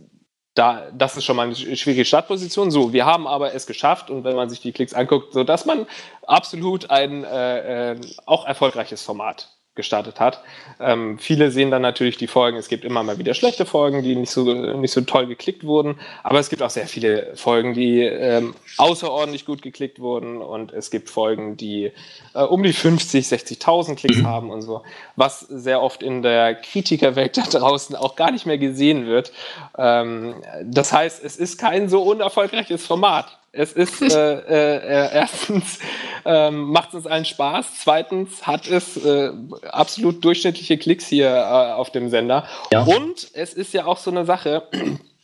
[0.59, 2.69] da, das ist schon mal eine schwierige Startposition.
[2.69, 5.65] So, wir haben aber es geschafft und wenn man sich die Klicks anguckt, so dass
[5.65, 5.87] man
[6.27, 10.43] absolut ein äh, äh, auch erfolgreiches Format gestartet hat.
[10.79, 12.57] Ähm, viele sehen dann natürlich die Folgen.
[12.57, 15.99] Es gibt immer mal wieder schlechte Folgen, die nicht so, nicht so toll geklickt wurden.
[16.23, 20.41] Aber es gibt auch sehr viele Folgen, die ähm, außerordentlich gut geklickt wurden.
[20.41, 21.91] Und es gibt Folgen, die
[22.33, 24.83] äh, um die 50, 60.000 Klicks haben und so.
[25.15, 29.31] Was sehr oft in der Kritikerwelt da draußen auch gar nicht mehr gesehen wird.
[29.77, 33.38] Ähm, das heißt, es ist kein so unerfolgreiches Format.
[33.51, 35.79] Es ist äh, äh, äh, erstens
[36.25, 39.31] ähm, macht es uns allen Spaß, zweitens hat es äh,
[39.71, 42.83] absolut durchschnittliche Klicks hier äh, auf dem Sender ja.
[42.83, 44.67] und es ist ja auch so eine Sache,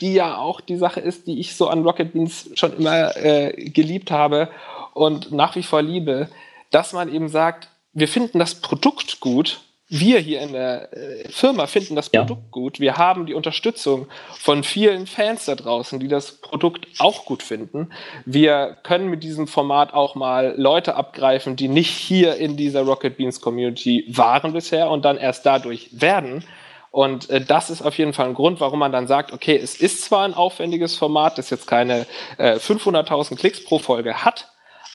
[0.01, 3.53] die ja auch die Sache ist, die ich so an Rocket Beans schon immer äh,
[3.69, 4.49] geliebt habe
[4.93, 6.27] und nach wie vor liebe,
[6.71, 11.67] dass man eben sagt, wir finden das Produkt gut wir hier in der äh, Firma
[11.67, 12.52] finden das Produkt ja.
[12.52, 12.80] gut.
[12.80, 17.91] Wir haben die Unterstützung von vielen Fans da draußen, die das Produkt auch gut finden.
[18.26, 23.17] Wir können mit diesem Format auch mal Leute abgreifen, die nicht hier in dieser Rocket
[23.17, 26.43] Beans Community waren bisher und dann erst dadurch werden.
[26.89, 29.76] Und äh, das ist auf jeden Fall ein Grund, warum man dann sagt, okay, es
[29.76, 34.48] ist zwar ein aufwendiges Format, das jetzt keine äh, 500.000 Klicks pro Folge hat,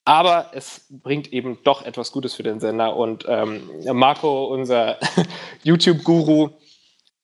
[0.05, 2.97] aber es bringt eben doch etwas Gutes für den Sender.
[2.97, 4.99] Und ähm, Marco, unser
[5.63, 6.51] YouTube-Guru,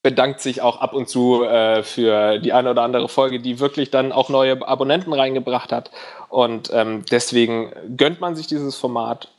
[0.03, 3.91] bedankt sich auch ab und zu äh, für die eine oder andere Folge, die wirklich
[3.91, 5.91] dann auch neue Abonnenten reingebracht hat.
[6.29, 9.33] Und ähm, deswegen gönnt man sich dieses Format.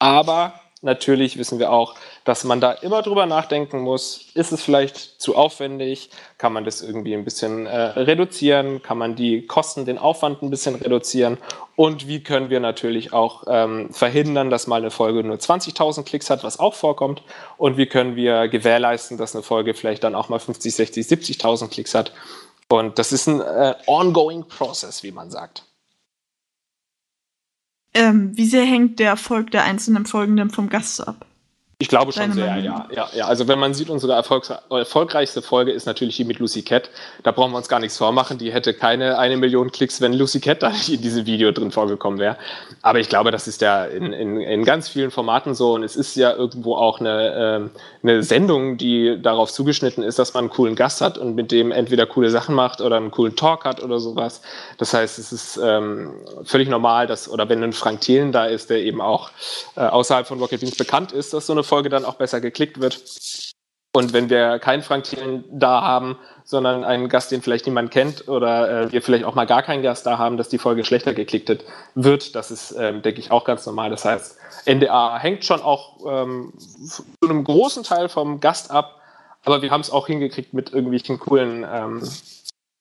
[0.00, 0.54] Aber
[0.86, 1.94] natürlich wissen wir auch,
[2.24, 6.80] dass man da immer drüber nachdenken muss, ist es vielleicht zu aufwendig, kann man das
[6.80, 11.36] irgendwie ein bisschen äh, reduzieren, kann man die Kosten, den Aufwand ein bisschen reduzieren?
[11.76, 16.30] Und wie können wir natürlich auch ähm, verhindern, dass mal eine Folge nur 20.000 Klicks
[16.30, 17.22] hat, was auch vorkommt?
[17.58, 21.68] Und wie können wir gewährleisten, dass eine Folge vielleicht dann auch mal 50, 60, 70.000
[21.68, 22.12] Klicks hat?
[22.68, 25.65] Und das ist ein äh, ongoing process, wie man sagt.
[27.96, 31.25] Ähm, wie sehr hängt der Erfolg der einzelnen Folgen denn vom Gast ab?
[31.78, 32.64] Ich glaube schon Deine sehr, Meinung?
[32.64, 33.26] ja, ja, ja.
[33.26, 36.88] Also wenn man sieht, unsere Erfolgs erfolgreichste Folge ist natürlich die mit Lucy Cat.
[37.22, 38.38] Da brauchen wir uns gar nichts vormachen.
[38.38, 41.70] Die hätte keine eine Million Klicks, wenn Lucy Cat da nicht in diesem Video drin
[41.70, 42.38] vorgekommen wäre.
[42.80, 45.74] Aber ich glaube, das ist ja in, in, in ganz vielen Formaten so.
[45.74, 47.70] Und es ist ja irgendwo auch eine, ähm,
[48.02, 51.72] eine Sendung, die darauf zugeschnitten ist, dass man einen coolen Gast hat und mit dem
[51.72, 54.40] entweder coole Sachen macht oder einen coolen Talk hat oder sowas.
[54.78, 58.70] Das heißt, es ist ähm, völlig normal, dass, oder wenn ein Frank Thelen da ist,
[58.70, 59.28] der eben auch
[59.76, 62.80] äh, außerhalb von Rocket Beans bekannt ist, dass so eine Folge dann auch besser geklickt
[62.80, 63.02] wird.
[63.96, 68.28] Und wenn wir keinen Frank Thielen da haben, sondern einen Gast, den vielleicht niemand kennt,
[68.28, 71.14] oder äh, wir vielleicht auch mal gar keinen Gast da haben, dass die Folge schlechter
[71.14, 73.88] geklickt wird, das ist, ähm, denke ich, auch ganz normal.
[73.88, 79.00] Das heißt, NDA hängt schon auch ähm, zu einem großen Teil vom Gast ab,
[79.46, 82.02] aber wir haben es auch hingekriegt, mit irgendwelchen coolen ähm,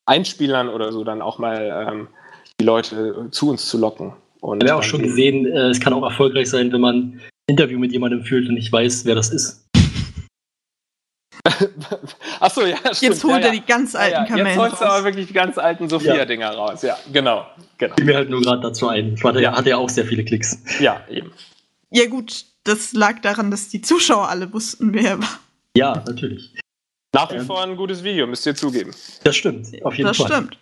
[0.06, 2.08] Einspielern oder so dann auch mal ähm,
[2.60, 4.14] die Leute zu uns zu locken.
[4.42, 7.80] Und Ich habe auch schon gesehen, äh, es kann auch erfolgreich sein, wenn man Interview
[7.80, 9.66] mit jemandem führt und nicht weiß, wer das ist.
[12.40, 13.02] Achso, ja, stimmt.
[13.02, 14.00] Jetzt holt ja, er die ganz ja.
[14.00, 16.82] alten ja, Jetzt Kamellen holst du aber wirklich die ganz alten Sophia-Dinger raus.
[16.82, 17.46] Ja, genau.
[17.78, 17.96] genau.
[17.96, 19.14] Fiel mir halt nur gerade dazu ein.
[19.14, 19.56] Ich hatte, Ja.
[19.56, 20.58] hatte ja auch sehr viele Klicks.
[20.80, 21.32] Ja, eben.
[21.92, 25.40] Ja gut, das lag daran, dass die Zuschauer alle wussten, wer er war.
[25.78, 26.52] Ja, natürlich.
[27.14, 27.46] Nach wie Ähm.
[27.46, 28.92] vor ein gutes Video, müsst ihr zugeben.
[29.24, 29.68] Das stimmt.
[29.86, 30.28] Auf jeden das Fall.
[30.28, 30.58] stimmt.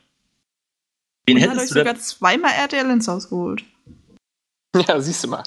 [1.26, 3.63] Wen Er hat euch hättest, du sogar zweimal RTL ins Haus geholt.
[4.76, 5.43] Ja, siehst du mal.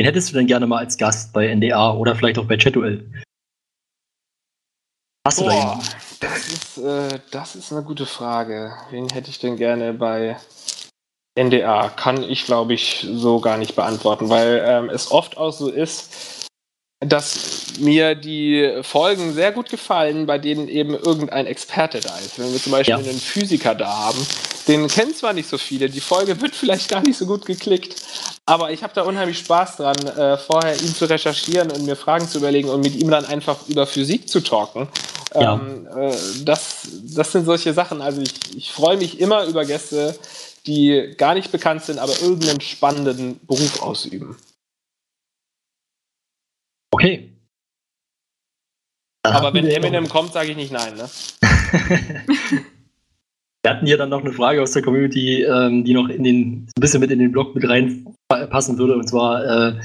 [0.00, 3.06] Wen hättest du denn gerne mal als Gast bei NDA oder vielleicht auch bei Chatuel?
[5.26, 5.84] Hast du da Boah, jemanden?
[6.20, 8.72] das ist, äh, das ist eine gute Frage.
[8.90, 10.38] Wen hätte ich denn gerne bei
[11.38, 11.90] NDA?
[11.90, 16.39] Kann ich, glaube ich, so gar nicht beantworten, weil ähm, es oft auch so ist,
[17.00, 22.38] dass mir die Folgen sehr gut gefallen, bei denen eben irgendein Experte da ist.
[22.38, 22.98] Wenn wir zum Beispiel Ja.
[22.98, 24.26] einen Physiker da haben,
[24.68, 27.96] den kennen zwar nicht so viele, die Folge wird vielleicht gar nicht so gut geklickt,
[28.44, 32.28] aber ich habe da unheimlich Spaß dran, äh, vorher ihn zu recherchieren und mir Fragen
[32.28, 34.88] zu überlegen und mit ihm dann einfach über Physik zu talken.
[35.34, 35.54] Ja.
[35.54, 38.02] Ähm, äh, das, das sind solche Sachen.
[38.02, 40.18] Also ich, ich freue mich immer über Gäste,
[40.66, 44.36] die gar nicht bekannt sind, aber irgendeinen spannenden Beruf ausüben.
[47.00, 47.32] Okay.
[49.22, 50.94] Dann Aber wenn Eminem noch- kommt, sage ich nicht nein.
[50.96, 51.08] Ne?
[53.62, 56.62] Wir hatten hier dann noch eine Frage aus der Community, ähm, die noch in den,
[56.64, 58.94] ein bisschen mit in den Blog mit reinpassen würde.
[58.94, 59.80] Und zwar äh,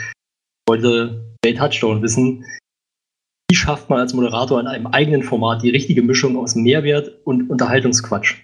[0.67, 2.45] wollte Jay Touchdown wissen,
[3.51, 7.49] wie schafft man als Moderator in einem eigenen Format die richtige Mischung aus Mehrwert und
[7.49, 8.35] Unterhaltungsquatsch?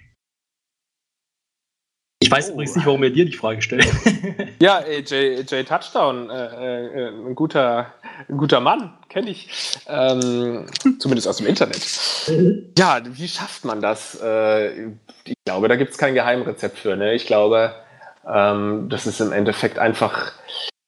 [2.21, 2.53] Ich weiß Oh.
[2.53, 3.87] übrigens nicht, warum er dir die Frage stellt.
[4.61, 7.93] Ja, ey, Jay, Jay Touchdown, äh, äh, ein, guter,
[8.29, 9.49] ein guter Mann, kenne ich.
[9.87, 10.65] Ähm,
[10.99, 11.81] zumindest aus dem Internet.
[12.77, 14.19] Ja, wie schafft man das?
[14.21, 14.87] Äh,
[15.25, 16.95] ich glaube, da gibt es kein Geheimrezept für.
[16.95, 17.13] Ne?
[17.13, 17.73] Ich glaube,
[18.27, 20.31] ähm, das ist im Endeffekt einfach,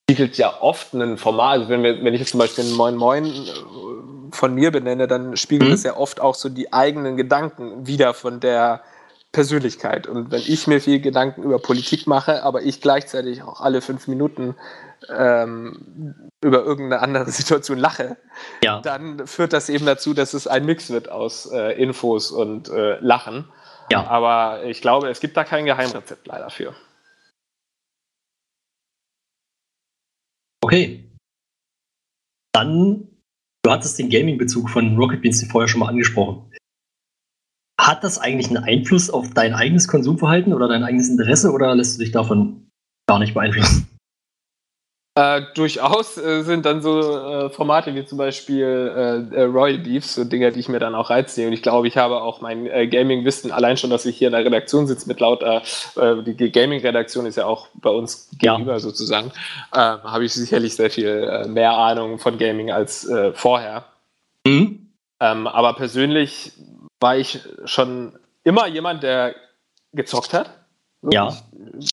[0.09, 1.59] spiegelt ja oft ein Format.
[1.59, 3.31] Also wenn, wir, wenn ich jetzt zum Beispiel ein Moin Moin äh,
[4.31, 5.75] von mir benenne, dann spiegelt Mhm.
[5.75, 8.81] es ja oft auch so die eigenen Gedanken wieder von der
[9.31, 10.05] Persönlichkeit.
[10.05, 14.07] Und wenn ich mir viel Gedanken über Politik mache, aber ich gleichzeitig auch alle fünf
[14.07, 14.55] Minuten
[15.09, 18.17] ähm, über irgendeine andere Situation lache,
[18.63, 18.81] ja.
[18.81, 22.97] dann führt das eben dazu, dass es ein Mix wird aus äh, Infos und äh,
[22.99, 23.45] Lachen.
[23.91, 24.07] Ja.
[24.07, 26.73] Aber ich glaube, es gibt da kein Geheimrezept leider für.
[30.63, 31.11] Okay.
[32.55, 33.09] Dann,
[33.63, 36.49] du hattest den Gaming-Bezug von Rocket Beans vorher schon mal angesprochen.
[37.79, 41.97] Hat das eigentlich einen Einfluss auf dein eigenes Konsumverhalten oder dein eigenes Interesse oder lässt
[41.97, 42.69] du dich davon
[43.07, 43.92] gar nicht beeinflussen?
[45.15, 50.15] Äh, durchaus äh, sind dann so äh, Formate wie zum Beispiel äh, äh, Royal Beefs,
[50.15, 51.49] so Dinger, die ich mir dann auch reiznehme.
[51.49, 54.31] Und ich glaube, ich habe auch mein äh, Gaming-Wissen, allein schon, dass ich hier in
[54.33, 55.61] der Redaktion sitze mit lauter,
[55.95, 58.53] die Gaming-Redaktion ist ja auch bei uns Ja.
[58.53, 59.31] gegenüber sozusagen,
[59.71, 63.85] äh, habe ich sicherlich sehr viel mehr Ahnung von Gaming als vorher.
[64.47, 64.87] Mhm.
[65.19, 66.53] Ähm, aber persönlich
[66.99, 69.35] war ich schon immer jemand, der
[69.93, 70.49] gezockt hat.
[71.11, 71.37] Ja.
[71.79, 71.89] Ich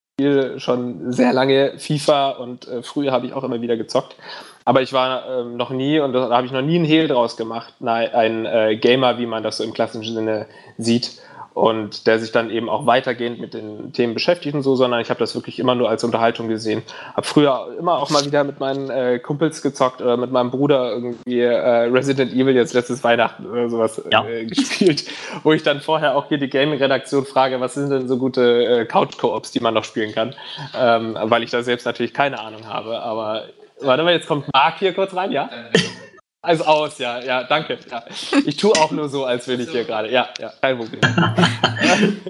[0.59, 4.16] schon sehr lange FIFA und äh, früher habe ich auch immer wieder gezockt.
[4.64, 7.37] Aber ich war ähm, noch nie, und da habe ich noch nie einen Hehl draus
[7.37, 10.47] gemacht, nein, ein äh, Gamer, wie man das so im klassischen Sinne
[10.79, 11.21] sieht.
[11.55, 15.11] Und der sich dann eben auch weitergehend mit den Themen beschäftigt und so, sondern ich
[15.11, 16.83] habe das wirklich immer nur als Unterhaltung gesehen.
[17.15, 20.93] Habe früher immer auch mal wieder mit meinen äh, Kumpels gezockt oder mit meinem Bruder
[20.93, 21.57] irgendwie äh,
[21.89, 24.25] Resident Evil jetzt letztes Weihnachten oder sowas Ja.
[24.25, 25.05] äh, gespielt,
[25.43, 28.85] wo ich dann vorher auch hier die Gaming-Redaktion frage, was sind denn so gute äh,
[28.87, 30.35] Couch-Koops, die man noch spielen kann,
[30.79, 33.45] ähm, weil ich da selbst natürlich keine Ahnung habe, aber
[33.81, 35.51] warte mal, jetzt kommt Marc hier kurz rein, ja?
[36.43, 37.78] Also aus, ja, ja, danke.
[37.91, 38.03] Ja.
[38.47, 40.11] Ich tue auch nur so, als würde ich hier gerade.
[40.11, 41.01] Ja, ja, kein Problem.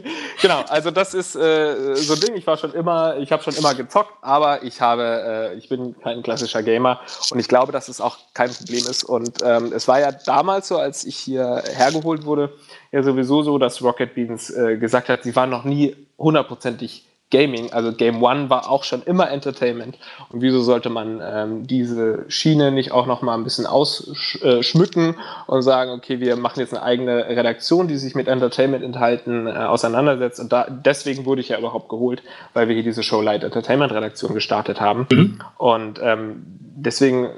[0.43, 2.35] genau, also das ist äh, so ein Ding.
[2.35, 5.95] Ich war schon immer, ich habe schon immer gezockt, aber ich habe, äh, ich bin
[6.01, 7.01] kein klassischer Gamer
[7.31, 9.05] und ich glaube, dass es auch kein Problem ist.
[9.05, 12.53] Und ähm, es war ja damals so, als ich hier hergeholt wurde,
[12.91, 17.73] ja sowieso so, dass Rocket Beans äh, gesagt hat, sie waren noch nie hundertprozentig Gaming,
[17.73, 19.97] also Game One war auch schon immer Entertainment.
[20.31, 25.17] Und wieso sollte man ähm, diese Schiene nicht auch noch mal ein bisschen ausschmücken
[25.47, 30.41] und sagen, okay, wir machen jetzt eine eigene Redaktion, die sich mit Entertainment-Inhalten äh, auseinandersetzt.
[30.41, 32.23] Und da, deswegen wurde ich ja überhaupt geholt,
[32.53, 35.07] weil wir hier diese Show Light Entertainment-Redaktion gestartet haben.
[35.57, 36.43] Und ähm,
[36.77, 37.29] deswegen,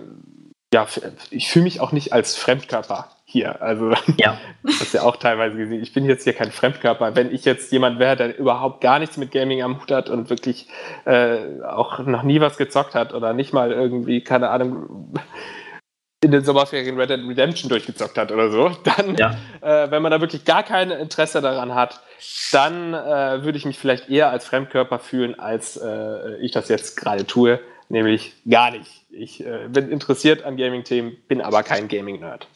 [0.72, 0.86] ja,
[1.30, 3.60] ich fühle mich auch nicht als Fremdkörper hier.
[3.62, 4.38] Also Ja.
[4.62, 5.82] das ist ja auch teilweise gesehen.
[5.82, 7.14] Ich bin jetzt hier kein Fremdkörper.
[7.16, 10.30] Wenn ich jetzt jemand wäre, der überhaupt gar nichts mit Gaming am Hut hat und
[10.30, 10.68] wirklich
[11.04, 15.14] äh, auch noch nie was gezockt hat oder nicht mal irgendwie, keine Ahnung,
[16.24, 19.36] in den Sommerferien Red Dead Redemption durchgezockt hat oder so, dann, Ja.
[19.60, 22.00] äh, wenn man da wirklich gar kein Interesse daran hat,
[22.52, 26.96] dann äh, würde ich mich vielleicht eher als Fremdkörper fühlen, als äh, ich das jetzt
[26.96, 27.58] gerade tue,
[27.88, 29.01] nämlich gar nicht.
[29.12, 32.48] Ich äh, bin interessiert an Gaming-Themen, bin aber kein Gaming-Nerd.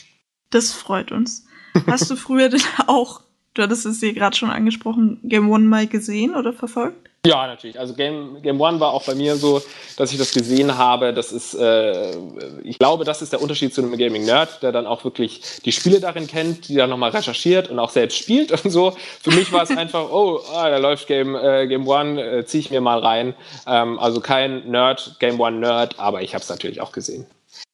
[0.50, 1.46] Das freut uns.
[1.86, 3.20] Hast du früher denn auch,
[3.54, 7.11] du hattest es hier gerade schon angesprochen, Game One mal gesehen oder verfolgt?
[7.27, 7.79] Ja, natürlich.
[7.79, 9.61] Also Game, Game One war auch bei mir so,
[9.97, 11.12] dass ich das gesehen habe.
[11.12, 12.16] Das ist, äh,
[12.62, 16.01] ich glaube, das ist der Unterschied zu einem Gaming-Nerd, der dann auch wirklich die Spiele
[16.01, 18.97] darin kennt, die dann nochmal recherchiert und auch selbst spielt und so.
[19.20, 22.61] Für mich war es einfach, oh, ah, da läuft Game, äh, Game One, äh, ziehe
[22.61, 23.35] ich mir mal rein.
[23.66, 27.27] Ähm, also kein Nerd, Game One-Nerd, aber ich habe es natürlich auch gesehen.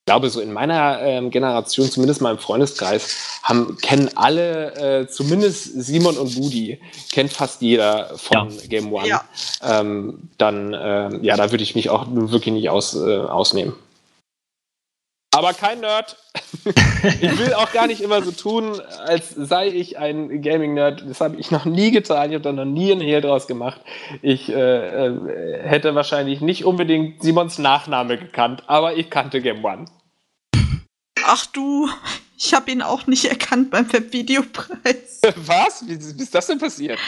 [0.03, 5.07] Ich glaube, so in meiner ähm, Generation, zumindest mal im Freundeskreis, haben, kennen alle, äh,
[5.07, 6.81] zumindest Simon und Budi,
[7.13, 9.07] kennt fast jeder von Game One.
[9.07, 9.23] Ja.
[9.63, 13.75] Ähm, dann, ähm, ja, da würde ich mich auch wirklich nicht aus, äh, ausnehmen.
[15.35, 16.16] Aber kein Nerd.
[16.64, 21.05] ich will auch gar nicht immer so tun, als sei ich ein Gaming-Nerd.
[21.09, 22.30] Das habe ich noch nie getan.
[22.30, 23.80] Ich habe da noch nie einen Hehl draus gemacht.
[24.20, 29.87] Ich äh, äh, hätte wahrscheinlich nicht unbedingt Simons Nachname gekannt, aber ich kannte Game One.
[31.24, 31.89] Ach du,
[32.37, 35.20] ich habe ihn auch nicht erkannt beim Webvideopreis.
[35.37, 35.87] Was?
[35.87, 36.99] Wie, wie ist das denn passiert?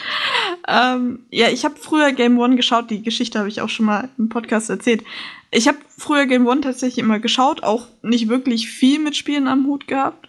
[0.67, 2.91] ähm, ja, ich habe früher Game One geschaut.
[2.91, 5.03] Die Geschichte habe ich auch schon mal im Podcast erzählt.
[5.55, 9.67] Ich habe früher Game One tatsächlich immer geschaut, auch nicht wirklich viel mit Spielen am
[9.67, 10.29] Hut gehabt.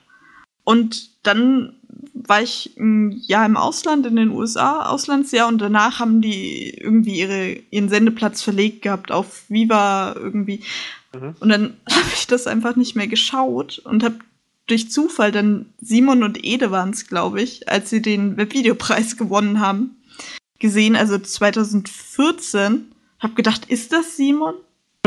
[0.63, 1.73] Und dann
[2.13, 7.19] war ich ein Jahr im Ausland, in den USA, Auslandsjahr, und danach haben die irgendwie
[7.19, 10.61] ihre, ihren Sendeplatz verlegt gehabt auf Viva irgendwie.
[11.13, 11.36] Mhm.
[11.39, 14.19] Und dann habe ich das einfach nicht mehr geschaut und habe
[14.67, 19.59] durch Zufall dann Simon und Ede waren es, glaube ich, als sie den Webvideopreis gewonnen
[19.59, 19.97] haben,
[20.59, 22.91] gesehen, also 2014.
[23.19, 24.53] Hab gedacht, ist das Simon?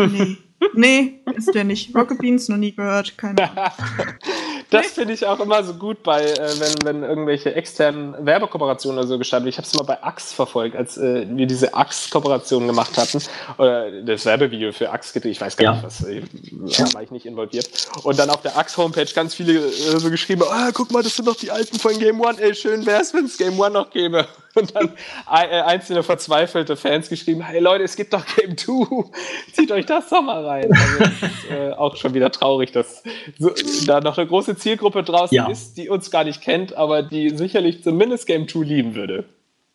[0.07, 0.37] Nee.
[0.75, 1.95] nee, ist der nicht.
[1.95, 3.73] Rocket Beans noch nie gehört, keine Ahnung.
[4.71, 9.07] Das finde ich auch immer so gut bei, äh, wenn, wenn irgendwelche externen Werbekooperationen oder
[9.09, 9.49] so gestartet werden.
[9.51, 13.23] Ich habe es mal bei Axe verfolgt, als äh, wir diese Axe-Kooperation gemacht hatten.
[13.57, 15.73] Oder das Werbevideo für Axe gedreht, ich weiß gar Ja.
[15.73, 17.69] nicht, was, äh, da war ich nicht involviert.
[18.03, 21.27] Und dann auf der Axe-Homepage ganz viele äh, so geschrieben, ah, guck mal, das sind
[21.27, 24.27] doch die alten von Game One, ey, schön wär's, wenn es Game One noch gäbe.
[24.55, 24.89] Und dann
[25.31, 29.05] äh, einzelne verzweifelte Fans geschrieben, hey Leute, es gibt doch Game 2,
[29.53, 30.73] zieht euch das doch mal rein.
[30.73, 33.05] Also das ist äh, auch schon wieder traurig, dass
[33.39, 33.53] so,
[33.87, 35.49] da noch eine große Zielgruppe draußen Ja.
[35.49, 39.25] ist, die uns gar nicht kennt, aber die sicherlich zumindest Game 2 lieben würde.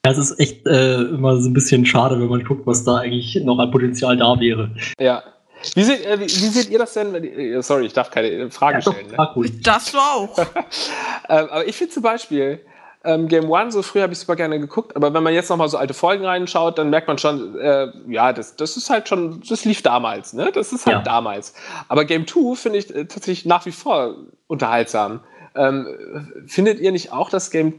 [0.04, 3.36] Das ist echt äh, immer so ein bisschen schade, wenn man guckt, was da eigentlich
[3.44, 4.72] noch an Potenzial da wäre.
[5.00, 5.24] Ja.
[5.76, 7.16] Wie seht, äh, wie, wie seht ihr das denn?
[7.16, 9.08] äh, Sorry, ich darf keine äh, Fragen doch, stellen.
[9.08, 9.16] Ne?
[9.16, 9.62] frag ruhig.
[9.62, 10.38] Darfst du auch.
[11.30, 12.60] Ähm, aber ich finde zum Beispiel,
[13.06, 15.68] ähm, Game One, so früher habe ich super gerne geguckt, aber wenn man jetzt nochmal
[15.70, 19.42] so alte Folgen reinschaut, dann merkt man schon, äh, ja, das, das ist halt schon,
[19.48, 20.52] das lief damals, ne?
[20.54, 21.04] Das ist halt Ja.
[21.04, 21.54] damals.
[21.90, 24.16] Aber Game 2 finde ich äh, tatsächlich nach wie vor
[24.48, 25.20] unterhaltsam.
[25.56, 25.86] Ähm,
[26.48, 27.74] findet ihr nicht auch das Game,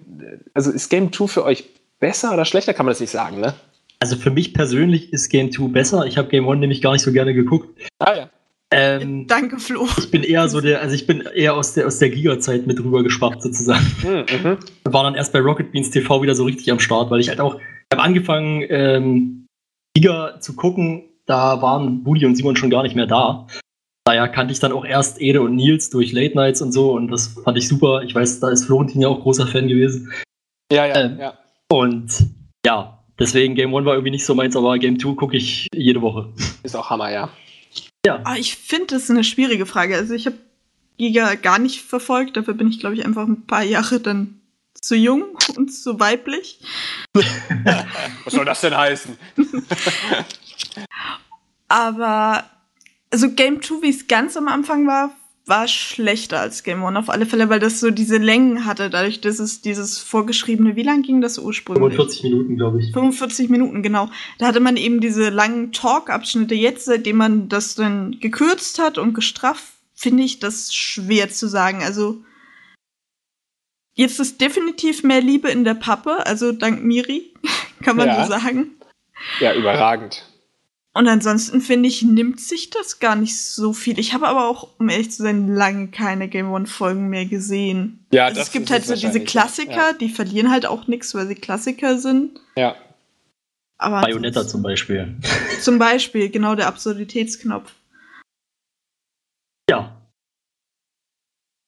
[0.54, 1.64] also ist Game 2 für euch
[2.00, 3.54] besser oder schlechter, kann man das nicht sagen, ne?
[4.00, 6.04] Also für mich persönlich ist Game 2 besser.
[6.06, 7.68] Ich habe Game 1 nämlich gar nicht so gerne geguckt.
[7.98, 8.28] Ah ja.
[8.76, 9.86] Ähm, Danke, Flo.
[9.98, 12.80] ich bin eher so der, also ich bin eher aus der, aus der Giga-Zeit mit
[12.80, 13.86] rüber geschwappt sozusagen.
[14.02, 14.58] Hm, mhm.
[14.92, 17.40] War dann erst bei Rocket Beans TV wieder so richtig am Start, weil ich halt
[17.40, 19.46] auch, ich habe angefangen, ähm,
[19.94, 23.46] Giga zu gucken, da waren Budi und Simon schon gar nicht mehr da.
[24.04, 27.10] Daher kannte ich dann auch erst Ede und Nils durch Late Nights und so und
[27.10, 28.02] das fand ich super.
[28.02, 30.12] Ich weiß, da ist Florentin ja auch großer Fan gewesen.
[30.72, 31.38] Ja, ja, Ähm, ja.
[31.70, 32.26] Und
[32.66, 36.02] ja, deswegen Game One war irgendwie nicht so meins, aber Game 2 gucke ich jede
[36.02, 36.32] Woche.
[36.64, 37.30] Ist auch Hammer, ja.
[38.24, 39.96] Ah, ich finde das eine schwierige Frage.
[39.96, 40.36] Also ich habe
[40.98, 44.40] Giga gar nicht verfolgt, dafür bin ich, glaube ich, einfach ein paar Jahre dann
[44.80, 46.60] zu jung und zu weiblich.
[47.12, 49.16] Was soll das denn heißen?
[51.68, 52.44] Aber
[53.10, 55.14] also Game 2, wie es ganz am Anfang war,
[55.46, 59.20] war schlechter als Game 1 auf alle Fälle, weil das so diese Längen hatte, dadurch,
[59.20, 61.96] dass es dieses vorgeschriebene, wie lang ging das ursprünglich?
[61.96, 62.92] 45 Minuten, glaube ich.
[62.92, 64.08] 45 Minuten, genau.
[64.38, 66.54] Da hatte man eben diese langen Talk-Abschnitte.
[66.54, 69.64] Jetzt, seitdem man das dann gekürzt hat und gestrafft,
[69.94, 71.82] finde ich das schwer zu sagen.
[71.82, 72.22] Also,
[73.94, 77.34] jetzt ist definitiv mehr Liebe in der Pappe, also dank Miri,
[77.82, 78.24] kann man Ja.
[78.24, 78.70] so sagen.
[79.40, 80.26] Ja, überragend.
[80.96, 83.98] Und ansonsten finde ich, nimmt sich das gar nicht so viel.
[83.98, 88.06] Ich habe aber auch, um ehrlich zu sein, lange keine Game One-Folgen mehr gesehen.
[88.12, 90.86] Ja, also das es gibt ist halt es so diese Klassiker, die verlieren halt auch
[90.86, 92.38] nichts, weil sie Klassiker sind.
[92.56, 92.76] Ja.
[93.76, 95.16] Aber Bayonetta zum Beispiel.
[95.60, 97.72] zum Beispiel, genau der Absurditätsknopf.
[99.68, 100.00] Ja.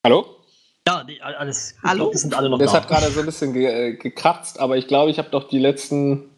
[0.05, 0.37] Hallo?
[0.87, 1.75] Ja, die, alles.
[1.83, 2.05] Hallo?
[2.05, 2.81] glaub, das sind alle noch Das da.
[2.81, 5.59] hat gerade so ein bisschen ge äh, gekratzt, aber ich glaube, ich habe doch die
[5.59, 6.31] letzten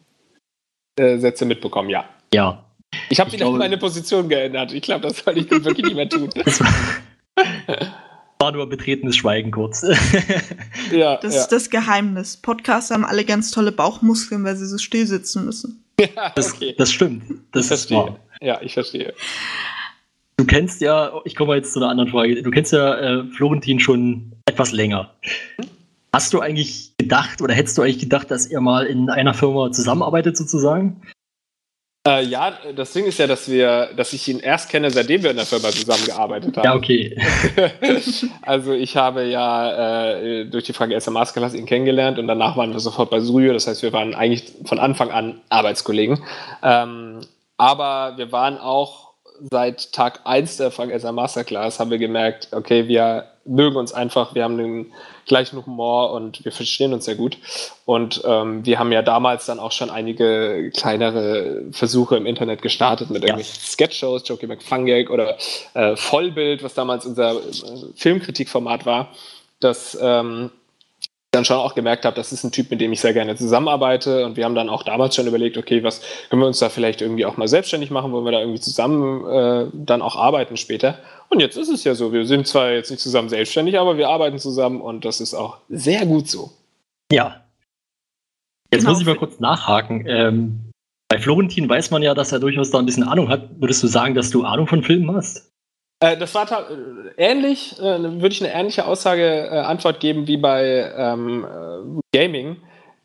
[0.99, 2.09] äh, Sätze mitbekommen, ja.
[2.32, 2.64] ja.
[3.11, 4.72] Ich habe glaube- meine Position geändert.
[4.72, 6.30] Ich glaube, das soll ich dann wirklich nicht mehr tun.
[8.41, 9.82] Das war, nur betretenes Schweigen kurz.
[10.93, 11.41] Ja, Das ja.
[11.43, 12.36] ist das Geheimnis.
[12.36, 15.84] Podcaster haben alle ganz tolle Bauchmuskeln, weil sie so still sitzen müssen.
[16.36, 16.74] Das, okay.
[16.78, 17.24] das stimmt.
[17.53, 18.07] Das ich ist wahr.
[18.07, 18.49] verstehe.
[18.49, 19.14] Ja, ich verstehe.
[20.36, 22.41] Du kennst ja, ich komme jetzt zu einer anderen Frage.
[22.41, 25.11] Du kennst ja äh, Florentin schon etwas länger.
[26.12, 29.72] Hast du eigentlich gedacht oder hättest du eigentlich gedacht, dass ihr mal in einer Firma
[29.72, 31.03] zusammenarbeitet sozusagen?
[32.09, 35.31] Äh, ja, das Ding ist ja, dass wir, dass ich ihn erst kenne, seitdem wir
[35.31, 36.65] in der Firma zusammengearbeitet haben.
[36.65, 37.17] Ja, okay.
[38.43, 42.73] also ich habe ja äh, durch die Frage SM Masterclass ihn kennengelernt und danach waren
[42.73, 43.53] wir sofort bei Surio.
[43.53, 46.23] Das heißt, wir waren eigentlich von Anfang an Arbeitskollegen.
[46.63, 47.21] Ähm,
[47.59, 49.09] aber wir waren auch
[49.51, 54.35] seit Tag 1 der Frank SM Masterclass haben wir gemerkt, okay, wir mögen uns einfach,
[54.35, 54.93] wir haben den
[55.27, 57.39] gleichen Humor und wir verstehen uns sehr gut.
[57.85, 63.11] Und ähm, wir haben ja damals dann auch schon einige kleinere Versuche im Internet gestartet
[63.11, 63.29] mit Ja.
[63.29, 65.37] irgendwelchen Sketch-Shows, Jokey McFungag oder
[65.75, 67.41] äh, Vollbild, was damals unser äh,
[67.95, 69.09] Filmkritikformat war,
[69.61, 70.51] das ähm,
[71.31, 74.25] dann schon auch gemerkt habe, das ist ein Typ, mit dem ich sehr gerne zusammenarbeite.
[74.25, 77.03] Und wir haben dann auch damals schon überlegt, okay, was können wir uns da vielleicht
[77.03, 80.99] irgendwie auch mal selbstständig machen, wollen wir da irgendwie zusammen äh, dann auch arbeiten später.
[81.31, 84.09] Und jetzt ist es ja so, wir sind zwar jetzt nicht zusammen selbstständig, aber wir
[84.09, 86.51] arbeiten zusammen und das ist auch sehr gut so.
[87.12, 87.45] Ja.
[88.72, 88.93] Jetzt Genau.
[88.93, 90.05] muss ich mal kurz nachhaken.
[90.07, 90.61] Ähm,
[91.09, 93.49] bei Florentin weiß man ja, dass er durchaus da ein bisschen Ahnung hat.
[93.61, 95.51] Würdest du sagen, dass du Ahnung von Filmen hast?
[96.01, 96.74] Äh, das war äh,
[97.16, 102.57] ähnlich, äh, würde ich eine ähnliche Aussage, äh, Antwort geben wie bei ähm, äh, Gaming.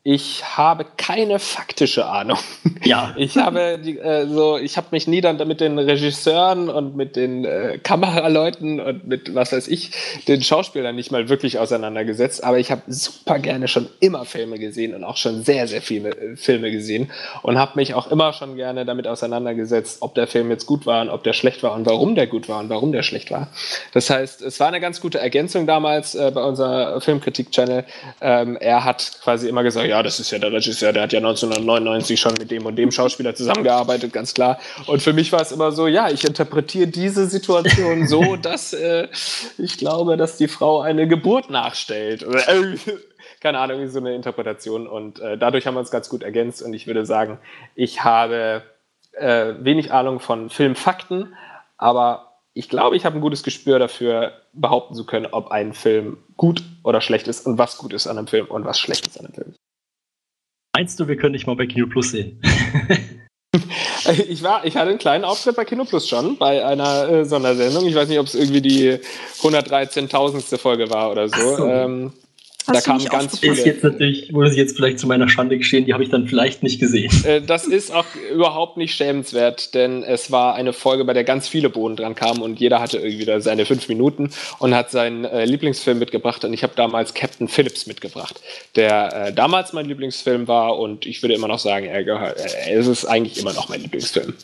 [0.06, 2.38] Ich habe keine faktische Ahnung.
[2.84, 3.14] Ja.
[3.24, 7.16] Ich habe die, äh, so, ich habe mich nie dann mit den Regisseuren und mit
[7.16, 9.92] den äh, Kameraleuten und mit was weiß ich,
[10.28, 12.44] den Schauspielern nicht mal wirklich auseinandergesetzt.
[12.44, 16.10] Aber ich habe super gerne schon immer Filme gesehen und auch schon sehr, sehr viele
[16.10, 17.10] äh, Filme gesehen
[17.42, 21.00] und habe mich auch immer schon gerne damit auseinandergesetzt, ob der Film jetzt gut war
[21.00, 23.48] und ob der schlecht war und warum der gut war und warum der schlecht war.
[23.92, 27.84] Das heißt, es war eine ganz gute Ergänzung damals äh, bei unserer Filmkritik-Channel.
[28.20, 31.18] Ähm, er hat quasi immer gesagt, ja, das ist ja der Regisseur, der hat ja
[31.18, 34.58] 1999 schon mit dem und dem Schauspieler zusammengearbeitet, ganz klar.
[34.86, 39.08] Und für mich war es immer so, ja, ich interpretiere diese Situation so, dass äh,
[39.58, 42.26] ich glaube, dass die Frau eine Geburt nachstellt.
[43.40, 44.86] Keine Ahnung, wie so eine Interpretation.
[44.86, 46.62] Und äh, dadurch haben wir uns ganz gut ergänzt.
[46.62, 47.38] Und ich würde sagen,
[47.74, 48.62] ich habe
[49.12, 51.34] äh, wenig Ahnung von Filmfakten,
[51.76, 56.18] aber ich glaube, ich habe ein gutes Gespür dafür, behaupten zu können, ob ein Film
[56.36, 59.18] gut oder schlecht ist und was gut ist an einem Film und was schlecht ist
[59.18, 59.54] an einem Film.
[60.74, 62.40] Meinst du, wir können dich mal bei Kino Plus sehen?
[64.28, 67.86] Ich war, ich hatte einen kleinen Auftritt bei Kino Plus schon, bei einer äh, Sondersendung.
[67.86, 68.98] Ich weiß nicht, ob es irgendwie die
[69.40, 70.58] 113.000.
[70.58, 71.56] Folge war oder so.
[71.56, 71.66] So.
[71.66, 72.12] Ähm,
[72.66, 73.60] Da kamen ganz aufgepasst?
[73.60, 76.26] Ist jetzt natürlich, muss ich jetzt vielleicht zu meiner Schande gestehen, die habe ich dann
[76.26, 77.10] vielleicht nicht gesehen.
[77.24, 81.46] äh, das ist auch überhaupt nicht schämenswert, denn es war eine Folge, bei der ganz
[81.48, 85.24] viele Bohnen dran kamen und jeder hatte irgendwie da seine fünf Minuten und hat seinen
[85.24, 86.44] äh, Lieblingsfilm mitgebracht.
[86.44, 88.40] Und ich habe damals Captain Phillips mitgebracht,
[88.76, 92.72] der äh, damals mein Lieblingsfilm war und ich würde immer noch sagen, er gehört, äh,
[92.72, 94.34] es ist eigentlich immer noch mein Lieblingsfilm.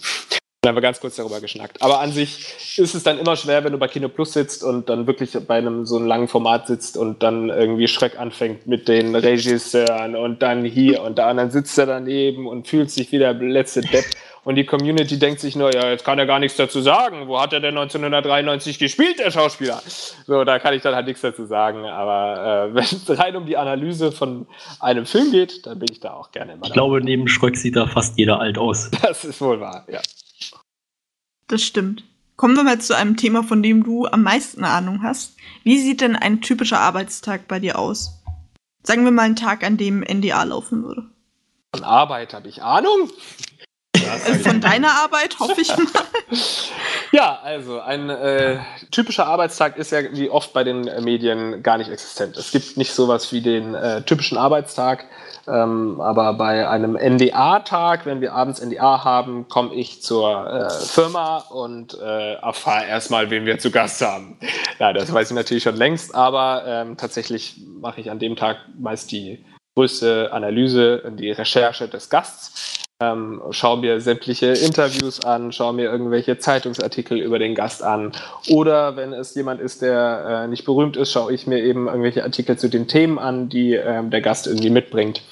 [0.63, 1.81] Dann haben wir ganz kurz darüber geschnackt.
[1.81, 4.91] Aber an sich ist es dann immer schwer, wenn du bei Kino Plus sitzt und
[4.91, 8.87] dann wirklich bei einem so einem langen Format sitzt und dann irgendwie Schreck anfängt mit
[8.87, 13.11] den Regisseuren und dann hier und da und dann sitzt er daneben und fühlt sich
[13.11, 14.05] wie der letzte Depp
[14.43, 17.29] und die Community denkt sich nur, ja, jetzt kann er gar nichts dazu sagen.
[17.29, 19.83] Wo hat er denn 1993 gespielt, der Schauspieler?
[20.27, 21.85] So, da kann ich dann halt nichts dazu sagen.
[21.85, 24.47] Aber äh, wenn es rein um die Analyse von
[24.79, 26.67] einem Film geht, dann bin ich da auch gerne immer.
[26.67, 28.91] Ich glaube, neben Schröck sieht da fast jeder alt aus.
[29.03, 30.01] Das ist wohl wahr, ja.
[31.51, 32.05] Das stimmt.
[32.37, 35.37] Kommen wir mal zu einem Thema, von dem du am meisten Ahnung hast.
[35.65, 38.23] Wie sieht denn ein typischer Arbeitstag bei dir aus?
[38.85, 41.11] Sagen wir mal einen Tag, an dem NDA laufen würde.
[41.75, 43.11] Von Arbeit habe ich Ahnung.
[44.09, 45.87] Also von deiner Arbeit hoffe ich mal.
[47.13, 48.59] Ja, also ein äh,
[48.93, 52.37] typischer Arbeitstag ist ja wie oft bei den äh, Medien gar nicht existent.
[52.37, 55.07] Es gibt nicht sowas wie den äh, typischen Arbeitstag,
[55.49, 61.39] ähm, aber bei einem NDA-Tag, wenn wir abends NDA haben, komme ich zur äh, Firma
[61.51, 64.39] und äh, erfahre erstmal, wen wir zu Gast haben.
[64.79, 68.59] Ja, das weiß ich natürlich schon längst, aber ähm, tatsächlich mache ich an dem Tag
[68.79, 69.45] meist die
[69.75, 76.39] größte Analyse, die Recherche des Gasts ähm, schaue mir sämtliche Interviews an, schaue mir irgendwelche
[76.39, 78.13] Zeitungsartikel über den Gast an.
[78.49, 82.23] Oder wenn es jemand ist, der äh, nicht berühmt ist, schaue ich mir eben irgendwelche
[82.23, 85.23] Artikel zu den Themen an, die ähm, der Gast irgendwie mitbringt.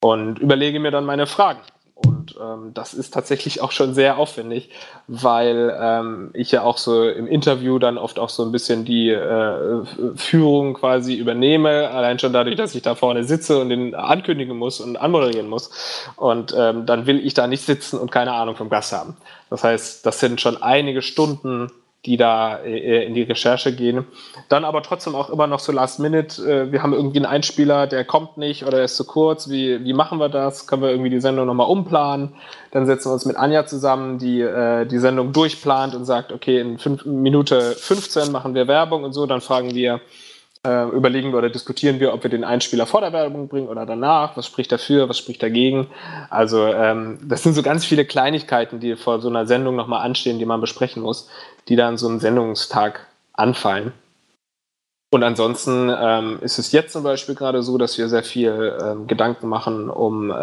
[0.00, 1.60] Und überlege mir dann meine Fragen.
[1.96, 4.68] Und ähm, das ist tatsächlich auch schon sehr aufwendig,
[5.08, 9.08] weil ähm, ich ja auch so im Interview dann oft auch so ein bisschen die
[9.08, 9.82] äh,
[10.14, 14.78] Führung quasi übernehme, allein schon dadurch, dass ich da vorne sitze und den ankündigen muss
[14.80, 15.70] und anmoderieren muss.
[16.16, 19.16] Und ähm, dann will ich da nicht sitzen und keine Ahnung vom Gast haben.
[19.48, 21.70] Das heißt, das sind schon einige Stunden
[22.04, 24.06] die da äh, in die Recherche gehen.
[24.48, 26.42] Dann aber trotzdem auch immer noch so Last Minute.
[26.42, 29.48] Äh, wir haben irgendwie einen Einspieler, der kommt nicht oder ist zu kurz.
[29.48, 30.66] Wie, wie machen wir das?
[30.66, 32.34] Können wir irgendwie die Sendung nochmal umplanen?
[32.70, 36.60] Dann setzen wir uns mit Anja zusammen, die äh, die Sendung durchplant und sagt, okay,
[36.60, 39.26] in fünf, Minute 15 machen wir Werbung und so.
[39.26, 40.00] Dann fragen wir,
[40.66, 43.86] äh, überlegen wir oder diskutieren wir, ob wir den Einspieler vor der Werbung bringen oder
[43.86, 44.36] danach.
[44.36, 45.86] Was spricht dafür, was spricht dagegen?
[46.28, 50.38] Also ähm, das sind so ganz viele Kleinigkeiten, die vor so einer Sendung nochmal anstehen,
[50.38, 51.28] die man besprechen muss,
[51.68, 53.92] die dann so einen Sendungstag anfallen.
[55.12, 59.06] Und ansonsten ähm, ist es jetzt zum Beispiel gerade so, dass wir sehr viel ähm,
[59.06, 60.34] Gedanken machen, um äh,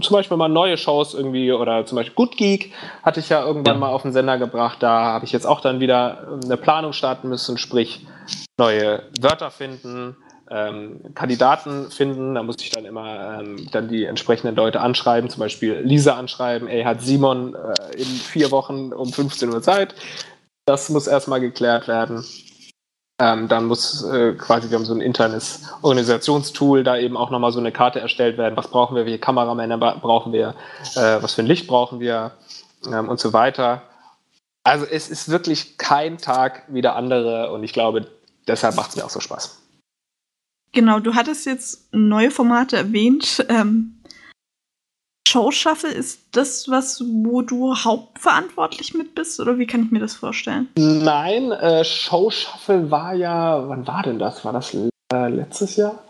[0.00, 2.72] zum Beispiel mal neue Shows irgendwie oder zum Beispiel Good Geek
[3.02, 4.78] hatte ich ja irgendwann mal auf den Sender gebracht.
[4.80, 8.06] Da habe ich jetzt auch dann wieder eine Planung starten müssen, sprich
[8.56, 10.16] neue Wörter finden,
[10.48, 12.36] ähm, Kandidaten finden.
[12.36, 16.68] Da musste ich dann immer ähm, dann die entsprechenden Leute anschreiben, zum Beispiel Lisa anschreiben,
[16.68, 19.96] ey, hat Simon äh, in vier Wochen um 15 Uhr Zeit.
[20.64, 22.24] Das muss erstmal geklärt werden.
[23.20, 27.52] Ähm, dann muss äh, quasi, wir haben so ein internes Organisationstool, da eben auch nochmal
[27.52, 28.56] so eine Karte erstellt werden.
[28.56, 30.54] Was brauchen wir, welche Kameramänner brauchen wir,
[30.96, 32.32] äh, was für ein Licht brauchen wir
[32.86, 33.82] ähm, und so weiter.
[34.64, 38.06] Also es ist wirklich kein Tag wie der andere und ich glaube,
[38.46, 39.58] deshalb macht es mir auch so Spaß.
[40.72, 43.44] Genau, du hattest jetzt neue Formate erwähnt.
[43.48, 44.01] Ähm,
[45.32, 49.40] Showshuffle, ist das was, wo du hauptverantwortlich mit bist?
[49.40, 50.68] Oder wie kann ich mir das vorstellen?
[50.76, 54.44] Nein, äh, Showshuffle war ja, wann war denn das?
[54.44, 56.00] War das äh, letztes Jahr?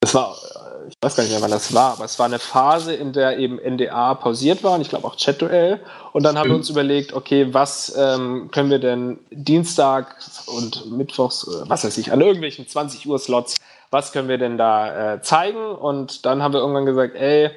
[0.00, 2.38] Das war, äh, ich weiß gar nicht mehr, wann das war, aber es war eine
[2.38, 5.80] Phase, in der eben NDA pausiert war und ich glaube auch Chat-Duell.
[6.12, 6.52] Und dann haben mhm.
[6.52, 10.14] wir uns überlegt, okay, was ähm, können wir denn Dienstag
[10.44, 13.54] und Mittwochs, äh, was weiß ich, an irgendwelchen 20 Uhr Slots,
[13.90, 15.70] was können wir denn da äh, zeigen?
[15.70, 17.50] Und dann haben wir irgendwann gesagt, ey,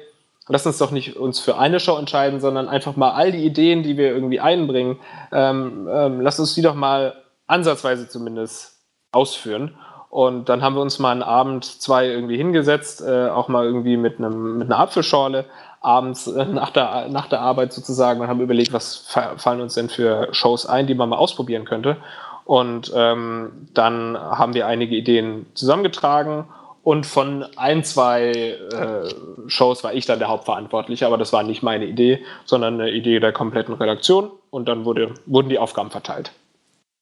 [0.48, 3.82] lass uns doch nicht uns für eine Show entscheiden, sondern einfach mal all die Ideen,
[3.82, 4.98] die wir irgendwie einbringen,
[5.30, 7.14] ähm, ähm, lass uns die doch mal
[7.46, 8.80] ansatzweise zumindest
[9.12, 9.76] ausführen.
[10.10, 13.96] Und dann haben wir uns mal einen Abend zwei irgendwie hingesetzt, äh, auch mal irgendwie
[13.96, 15.46] mit einem mit einer Apfelschorle
[15.80, 18.96] abends äh, nach der nach der Arbeit sozusagen und haben überlegt, was
[19.36, 21.96] fallen uns denn für Shows ein, die man mal ausprobieren könnte.
[22.44, 26.44] Und ähm, dann haben wir einige Ideen zusammengetragen
[26.82, 29.08] und von ein, zwei äh,
[29.46, 33.20] Shows war ich dann der Hauptverantwortliche, aber das war nicht meine Idee, sondern eine Idee
[33.20, 34.30] der kompletten Redaktion.
[34.50, 36.32] Und dann wurde, wurden die Aufgaben verteilt.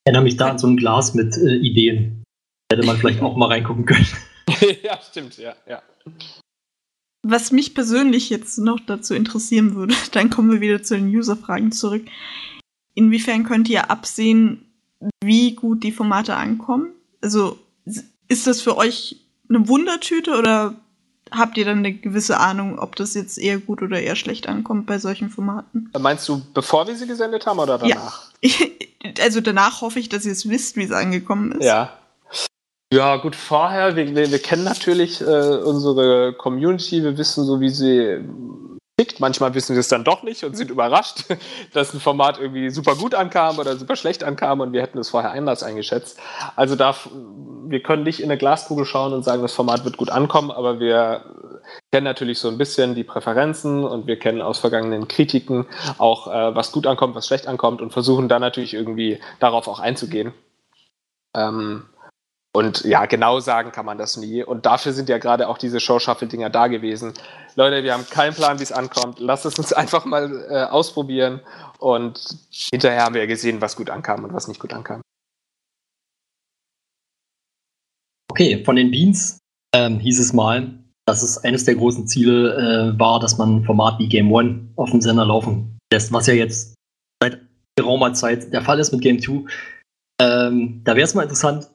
[0.05, 2.23] Ich erinnere mich da an so ein Glas mit äh, Ideen.
[2.71, 4.07] Hätte man vielleicht auch mal reingucken können.
[4.83, 5.83] ja, stimmt, ja, ja.
[7.23, 11.73] Was mich persönlich jetzt noch dazu interessieren würde, dann kommen wir wieder zu den User-Fragen
[11.73, 12.07] zurück.
[12.95, 14.67] Inwiefern könnt ihr absehen,
[15.23, 16.93] wie gut die Formate ankommen?
[17.23, 17.59] Also
[18.29, 19.17] ist das für euch
[19.51, 20.75] eine Wundertüte oder
[21.31, 24.87] habt ihr dann eine gewisse Ahnung, ob das jetzt eher gut oder eher schlecht ankommt
[24.87, 25.91] bei solchen Formaten?
[25.99, 28.31] Meinst du, bevor wir sie gesendet haben oder danach?
[28.43, 28.51] Ja.
[29.21, 31.65] also danach hoffe ich, dass ihr es wisst, wie es angekommen ist.
[31.65, 31.97] Ja.
[32.93, 37.69] Ja, gut, vorher, wir, wir, wir kennen natürlich äh, unsere Community, wir wissen so, wie
[37.69, 38.19] sie
[39.01, 39.21] tickt.
[39.21, 41.25] Manchmal wissen wir es dann doch nicht und sind überrascht,
[41.73, 45.09] dass ein Format irgendwie super gut ankam oder super schlecht ankam und wir hätten es
[45.09, 46.19] vorher anders eingeschätzt.
[46.57, 47.09] Also darf,
[47.67, 50.81] wir können nicht in eine Glaskugel schauen und sagen, das Format wird gut ankommen, aber
[50.81, 51.25] wir
[51.91, 55.67] kennen natürlich so ein bisschen die Präferenzen und wir kennen aus vergangenen Kritiken
[55.99, 59.81] auch, äh, was gut ankommt, was schlecht ankommt und versuchen dann natürlich irgendwie darauf auch
[59.81, 60.33] einzugehen.
[61.35, 61.85] Ähm,
[62.53, 64.43] und ja, genau sagen kann man das nie.
[64.43, 67.15] Und dafür sind ja gerade auch diese Show-Shuffle-Dinger da gewesen.
[67.55, 69.21] Leute, wir haben keinen Plan, wie es ankommt.
[69.21, 71.41] Lasst es uns einfach mal äh, ausprobieren.
[71.79, 72.21] Und
[72.73, 75.01] hinterher haben wir gesehen, was gut ankam und was nicht gut ankam.
[78.31, 79.39] Okay, von den Beans
[79.75, 80.73] ähm, hieß es mal,
[81.07, 82.55] dass es eines der großen Ziele
[82.95, 86.27] äh, war, dass man ein Format wie Game One auf dem Sender laufen lässt, was
[86.27, 86.75] ja jetzt
[87.23, 87.41] seit
[87.77, 89.45] geraumer Zeit der Fall ist mit Game 2.
[90.21, 91.69] Ähm, da wäre es mal interessant,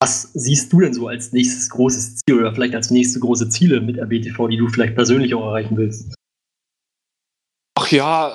[0.00, 3.80] was siehst du denn so als nächstes großes Ziel oder vielleicht als nächste große Ziele
[3.80, 6.14] mit RBTV, die du vielleicht persönlich auch erreichen willst?
[7.74, 8.32] Ach ja,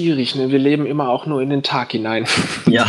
[0.00, 0.50] schwierig, ne?
[0.50, 2.26] Wir leben immer auch nur in den Tag hinein.
[2.66, 2.86] Ja.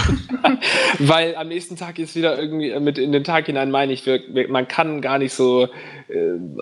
[1.00, 4.06] Weil am nächsten Tag ist wieder irgendwie äh, mit in den Tag hinein, meine ich,
[4.06, 5.70] wir, wir, man kann gar nicht so äh,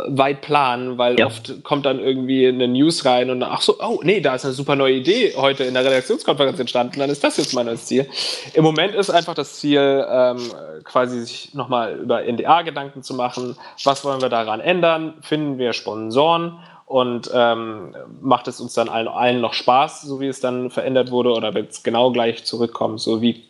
[0.07, 1.25] weit planen, weil Ja.
[1.25, 4.53] oft kommt dann irgendwie eine News rein und ach so, oh nee, da ist eine
[4.53, 8.07] super neue Idee heute in der Redaktionskonferenz entstanden, dann ist das jetzt mein neues Ziel.
[8.53, 10.37] Im Moment ist einfach das Ziel, ähm,
[10.85, 13.57] quasi sich nochmal über NDA Gedanken zu machen.
[13.83, 15.15] Was wollen wir daran ändern?
[15.21, 16.59] Finden wir Sponsoren?
[16.89, 21.11] Und ähm, macht es uns dann allen, allen noch Spaß, so wie es dann verändert
[21.11, 23.43] wurde, oder wird es genau gleich zurückkommen, so wie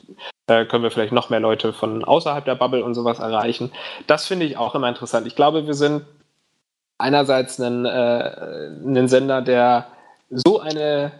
[0.48, 3.72] äh, können wir vielleicht noch mehr Leute von außerhalb der Bubble und sowas erreichen.
[4.08, 5.26] Das finde ich auch immer interessant.
[5.26, 6.02] Ich glaube, wir sind
[6.98, 9.88] einerseits ein, äh, Sender, der
[10.30, 11.14] so eine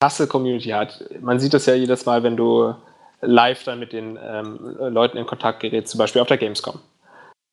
[0.00, 1.04] krasse Community hat.
[1.20, 2.74] Man sieht das ja jedes Mal, wenn du
[3.20, 6.80] live dann mit den ähm, Leuten in Kontakt gerätst, zum Beispiel auf der Gamescom.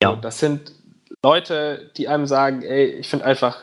[0.02, 0.16] Ja.
[0.16, 0.72] Das sind
[1.22, 3.58] Leute, die einem sagen, ey, ich finde einfach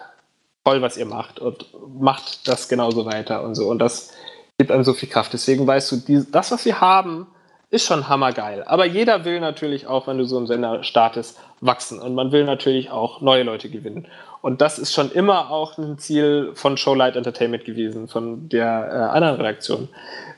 [0.70, 1.66] toll, was ihr macht und
[2.00, 3.68] macht das genauso weiter und so.
[3.70, 4.14] Und das
[4.58, 5.34] gibt einem so viel Kraft.
[5.34, 7.28] Deswegen weißt du, die, das, was wir haben,
[7.72, 8.64] ist schon hammergeil.
[8.64, 12.00] Aber jeder will natürlich auch, wenn du so einen Sender startest, wachsen.
[12.00, 14.08] Und man will natürlich auch neue Leute gewinnen.
[14.42, 19.16] Und das ist schon immer auch ein Ziel von Showlight Entertainment gewesen, von der äh,
[19.16, 19.90] anderen Redaktion.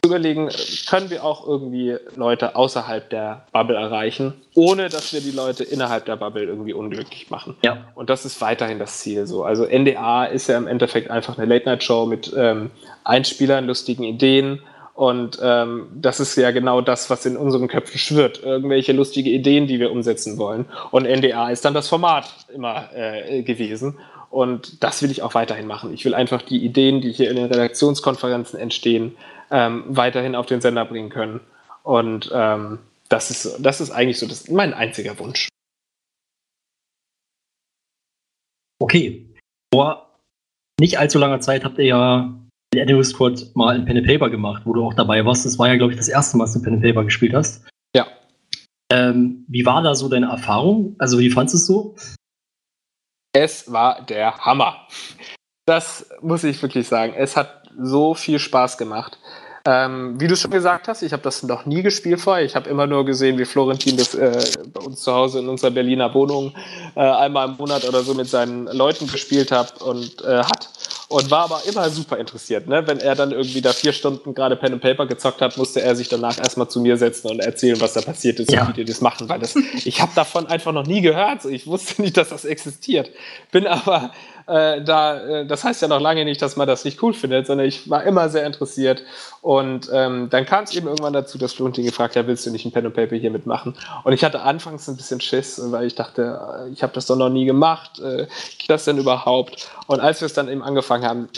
[0.03, 0.49] Zu überlegen,
[0.89, 6.05] können wir auch irgendwie Leute außerhalb der Bubble erreichen, ohne dass wir die Leute innerhalb
[6.05, 7.55] der Bubble irgendwie unglücklich machen.
[7.63, 7.85] Ja.
[7.93, 9.43] Und das ist weiterhin das Ziel so.
[9.43, 12.71] Also NDA ist ja im Endeffekt einfach eine Late-Night-Show mit ähm,
[13.03, 14.61] Einspielern, lustigen Ideen.
[14.93, 18.43] Und ähm, das ist ja genau das, was in unseren Köpfen schwirrt.
[18.43, 20.65] Irgendwelche lustige Ideen, die wir umsetzen wollen.
[20.91, 23.97] Und NDA ist dann das Format immer äh, gewesen.
[24.29, 25.93] Und das will ich auch weiterhin machen.
[25.93, 29.17] Ich will einfach die Ideen, die hier in den Redaktionskonferenzen entstehen,
[29.49, 31.41] ähm, weiterhin auf den Sender bringen können.
[31.83, 32.79] Und ähm,
[33.09, 35.49] das, ist, das ist eigentlich so das, mein einziger Wunsch.
[38.79, 39.25] Okay.
[39.73, 40.09] Vor
[40.79, 42.40] nicht allzu langer Zeit habt ihr ja
[42.73, 45.45] den Animal Squad mal in Pen and Paper gemacht, wo du auch dabei warst.
[45.45, 47.65] Das war ja, glaube ich, das erste Mal, dass du Pen and Paper gespielt hast.
[47.95, 48.07] Ja.
[48.91, 50.95] Ähm, wie war da so deine Erfahrung?
[50.97, 51.95] Also, wie fandest du es so?
[53.33, 54.87] Es war der Hammer.
[55.65, 57.13] Das muss ich wirklich sagen.
[57.15, 59.17] Es hat so viel Spaß gemacht.
[59.65, 62.43] Ähm, wie du schon gesagt hast, ich habe das noch nie gespielt vorher.
[62.43, 64.41] Ich habe immer nur gesehen, wie Florentin das äh,
[64.73, 66.53] bei uns zu Hause in unserer Berliner Wohnung
[66.95, 70.69] äh, einmal im Monat oder so mit seinen Leuten gespielt hat und äh, hat.
[71.11, 72.67] Und war aber immer super interessiert.
[72.67, 72.87] Ne?
[72.87, 75.95] Wenn er dann irgendwie da vier Stunden gerade Pen and Paper gezockt hat, musste er
[75.95, 78.61] sich danach erstmal zu mir setzen und erzählen, was da passiert ist Ja.
[78.61, 79.27] und wie die das machen.
[79.27, 81.41] Weil das, ich habe davon einfach noch nie gehört.
[81.41, 83.11] So, Ich wusste nicht, dass das existiert.
[83.51, 84.11] Bin aber
[84.51, 87.47] äh, da, äh, das heißt ja noch lange nicht, dass man das nicht cool findet,
[87.47, 89.03] sondern ich war immer sehr interessiert.
[89.41, 92.65] Und ähm, dann kam es eben irgendwann dazu, dass Florentin gefragt hat, willst du nicht
[92.65, 93.75] ein Pen and Paper hier mitmachen?
[94.03, 97.15] Und ich hatte anfangs ein bisschen Schiss, weil ich dachte, äh, ich habe das doch
[97.15, 97.99] noch nie gemacht.
[97.99, 98.27] Äh,
[98.59, 99.69] geht das denn überhaupt?
[99.87, 101.29] Und als wir es dann eben angefangen haben,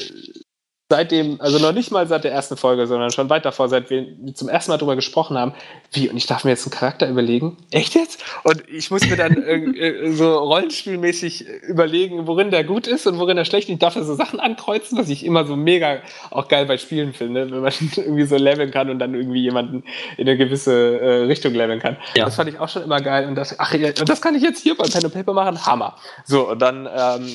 [0.90, 4.06] seitdem, also noch nicht mal seit der ersten Folge, sondern schon weit davor, seit wir
[4.34, 5.54] zum ersten Mal darüber gesprochen haben,
[5.92, 7.58] wie, und ich darf mir jetzt einen Charakter überlegen?
[7.72, 8.24] Echt jetzt?
[8.44, 13.18] Und ich muss mir dann äh, äh, so rollenspielmäßig überlegen, worin der gut ist und
[13.18, 13.74] worin er schlecht ist.
[13.74, 17.14] Ich darf da so Sachen ankreuzen, was ich immer so mega auch geil bei Spielen
[17.14, 19.84] finde, wenn man irgendwie so leveln kann und dann irgendwie jemanden
[20.18, 21.98] in eine gewisse äh, Richtung leveln kann.
[22.16, 22.26] Ja.
[22.26, 23.28] Das fand ich auch schon immer geil.
[23.28, 25.66] Und das, ach, und das kann ich jetzt hier bei Pen and Paper machen?
[25.66, 25.96] Hammer.
[26.26, 27.28] So, und dann ähm,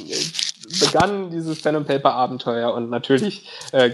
[0.81, 3.91] begann dieses Pen and Paper Abenteuer und natürlich äh,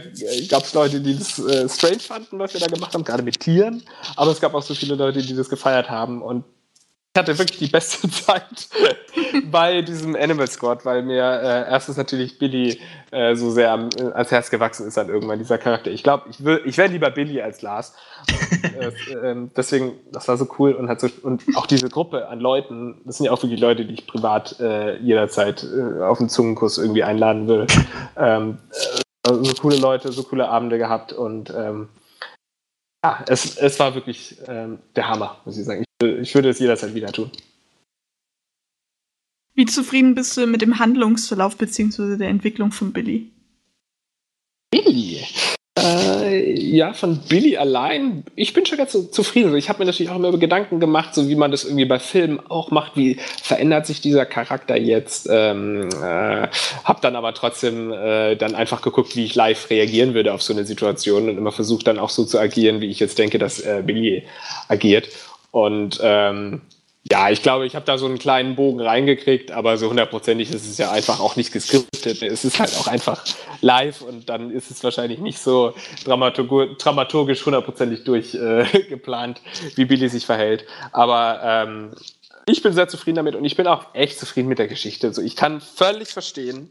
[0.49, 3.41] gab es Leute, die das äh, strange fanden, was wir da gemacht haben, gerade mit
[3.41, 3.83] Tieren,
[4.17, 6.45] aber es gab auch so viele Leute, die das gefeiert haben und
[7.15, 8.69] ich hatte wirklich die beste Zeit
[9.45, 12.81] bei diesem Animal Squad, weil mir äh, erstens natürlich Billy
[13.13, 15.93] äh, so sehr am, äh, ans Herz gewachsen ist dann irgendwann, dieser Charakter.
[15.93, 17.95] Ich glaube, ich, ich wäre lieber Billy als Lars.
[18.81, 18.91] äh,
[19.31, 23.01] ähm, deswegen, das war so cool und hat so, und auch diese Gruppe an Leuten,
[23.05, 26.79] das sind ja auch wirklich Leute, die ich privat äh, jederzeit äh, auf einen Zungenkuss
[26.79, 27.69] irgendwie einladen will.
[28.17, 31.89] Ähm, äh, so coole Leute, so coole Abende gehabt und ähm,
[33.05, 35.84] ja, es, es war wirklich ähm, der Hammer, muss ich sagen.
[36.03, 37.31] Ich, würde es jederzeit wieder tun.
[39.55, 42.17] Wie zufrieden bist du mit dem Handlungsverlauf bzw.
[42.17, 43.31] der Entwicklung von Billy?
[44.71, 45.25] Billy?
[45.77, 48.25] Äh, ja, von Billy allein.
[48.37, 49.47] Ich bin schon ganz so zufrieden.
[49.47, 51.99] Also ich habe mir natürlich auch immer Gedanken gemacht, so wie man das irgendwie bei
[51.99, 52.97] Filmen auch macht.
[52.97, 55.29] Wie verändert sich dieser Charakter jetzt?
[55.31, 56.49] Ähm, äh,
[56.85, 60.53] hab dann aber trotzdem äh, dann einfach geguckt, wie ich live reagieren würde auf so
[60.53, 63.61] eine Situation und immer versucht dann auch so zu agieren, wie ich jetzt denke, dass
[63.61, 64.25] äh, Billy
[64.69, 65.09] agiert.
[65.55, 66.63] Und ähm,
[67.09, 70.67] ja, ich glaube, ich habe da so einen kleinen Bogen reingekriegt, aber so hundertprozentig ist
[70.67, 72.23] es ja einfach auch nicht geskriptet.
[72.23, 73.25] Es ist halt auch einfach
[73.61, 75.73] live und dann ist es wahrscheinlich nicht so
[76.05, 80.65] dramaturgisch hundertprozentig durchgeplant, äh, wie Billy sich verhält.
[80.91, 81.93] Aber ähm,
[82.47, 85.07] ich bin sehr zufrieden damit und ich bin auch echt zufrieden mit der Geschichte.
[85.07, 86.69] Also ich kann völlig verstehen,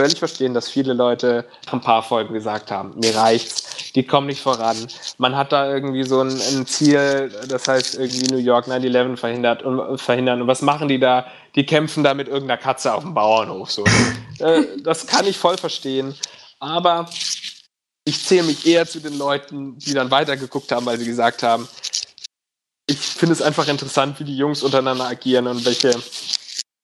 [0.00, 4.40] völlig verstehen, dass viele Leute ein paar Folgen gesagt haben, mir reicht's, die kommen nicht
[4.40, 4.76] voran.
[5.18, 9.64] Man hat da irgendwie so ein, ein Ziel, das heißt irgendwie New York 9-11 verhindert
[9.64, 10.42] und verhindern.
[10.42, 11.26] Und was machen die da?
[11.56, 13.72] Die kämpfen da mit irgendeiner Katze auf dem Bauernhof.
[13.72, 13.84] So.
[14.38, 16.14] äh, das kann ich voll verstehen.
[16.60, 17.10] Aber
[18.04, 21.66] ich zähle mich eher zu den Leuten, die dann weitergeguckt haben, weil sie gesagt haben,
[22.86, 25.90] ich finde es einfach interessant, wie die Jungs untereinander agieren und welche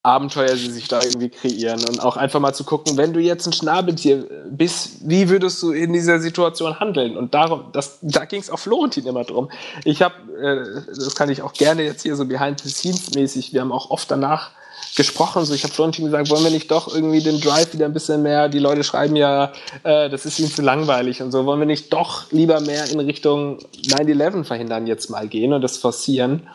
[0.05, 3.46] Abenteuer sie sich da irgendwie kreieren und auch einfach mal zu gucken, wenn du jetzt
[3.46, 7.16] ein Schnabeltier bist, wie würdest du in dieser Situation handeln?
[7.16, 9.50] Und darum, das, da ging es auch Florentin immer drum.
[9.84, 13.55] Ich habe, äh, das kann ich auch gerne jetzt hier so behind the scenes mäßig,
[13.55, 14.50] wir haben auch oft danach
[14.94, 15.46] gesprochen.
[15.46, 18.22] So, ich habe Florentin gesagt, wollen wir nicht doch irgendwie den Drive wieder ein bisschen
[18.22, 18.50] mehr?
[18.50, 19.52] Die Leute schreiben ja,
[19.84, 21.46] äh, das ist ihnen zu langweilig und so.
[21.46, 25.78] Wollen wir nicht doch lieber mehr in Richtung 9/11 verhindern jetzt mal gehen und das
[25.78, 26.46] forcieren?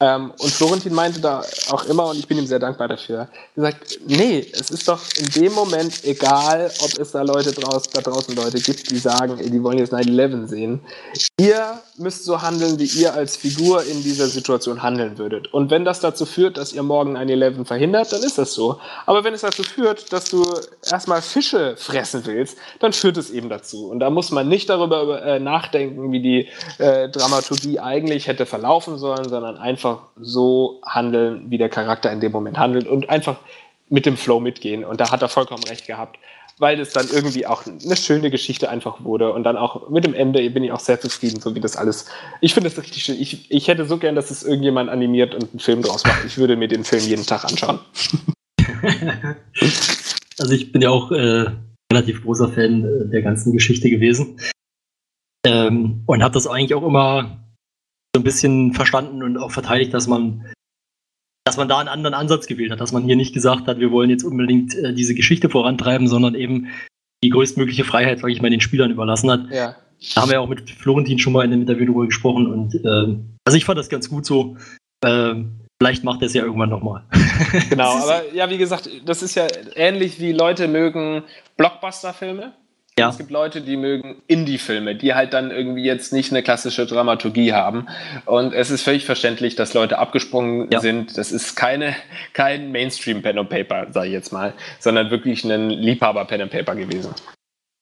[0.00, 4.00] Ähm, und Florentin meinte da auch immer, und ich bin ihm sehr dankbar dafür, gesagt,
[4.06, 8.34] nee, es ist doch in dem Moment egal, ob es da Leute draußen, da draußen
[8.34, 10.80] Leute gibt, die sagen, ey, die wollen jetzt 9-11 sehen.
[11.38, 15.54] Ihr müsst so handeln, wie ihr als Figur in dieser Situation handeln würdet.
[15.54, 18.80] Und wenn das dazu führt, dass ihr morgen 9-11 verhindert, dann ist das so.
[19.06, 20.44] Aber wenn es dazu führt, dass du
[20.90, 23.88] erstmal Fische fressen willst, dann führt es eben dazu.
[23.88, 28.98] Und da muss man nicht darüber äh, nachdenken, wie die äh, Dramaturgie eigentlich hätte verlaufen
[28.98, 33.36] sollen, sondern einfach einfach so handeln, wie der Charakter in dem Moment handelt und einfach
[33.90, 34.84] mit dem Flow mitgehen.
[34.84, 36.18] Und da hat er vollkommen recht gehabt,
[36.58, 39.32] weil es dann irgendwie auch eine schöne Geschichte einfach wurde.
[39.32, 42.06] Und dann auch mit dem Ende bin ich auch sehr zufrieden, so wie das alles.
[42.40, 43.20] Ich finde das richtig schön.
[43.20, 46.24] Ich, ich hätte so gern, dass es irgendjemand animiert und einen Film draus macht.
[46.24, 47.80] Ich würde mir den Film jeden Tag anschauen.
[50.38, 51.46] also ich bin ja auch äh,
[51.92, 54.40] relativ großer Fan äh, der ganzen Geschichte gewesen.
[55.46, 57.43] Ähm, und habe das eigentlich auch immer
[58.14, 60.46] so ein bisschen verstanden und auch verteidigt, dass man,
[61.44, 63.90] dass man da einen anderen Ansatz gewählt hat, dass man hier nicht gesagt hat, wir
[63.90, 66.68] wollen jetzt unbedingt äh, diese Geschichte vorantreiben, sondern eben
[67.24, 69.50] die größtmögliche Freiheit, sage ich mal, den Spielern überlassen hat.
[69.50, 69.76] Ja.
[70.14, 73.16] Da haben wir auch mit Florentin schon mal in dem Interview darüber gesprochen und äh,
[73.44, 74.56] also ich fand das ganz gut so.
[75.04, 75.34] Äh,
[75.80, 77.04] vielleicht macht er es ja irgendwann nochmal.
[77.68, 81.24] genau, aber ja, wie gesagt, das ist ja ähnlich wie Leute mögen
[81.56, 82.52] Blockbuster-Filme.
[82.98, 83.08] Ja.
[83.08, 87.52] Es gibt Leute, die mögen Indie-Filme, die halt dann irgendwie jetzt nicht eine klassische Dramaturgie
[87.52, 87.88] haben.
[88.24, 90.78] Und es ist völlig verständlich, dass Leute abgesprungen ja.
[90.78, 91.18] sind.
[91.18, 91.96] Das ist keine,
[92.34, 97.12] kein Mainstream-Pen and Paper, sage ich jetzt mal, sondern wirklich ein Liebhaber-Pen and Paper gewesen.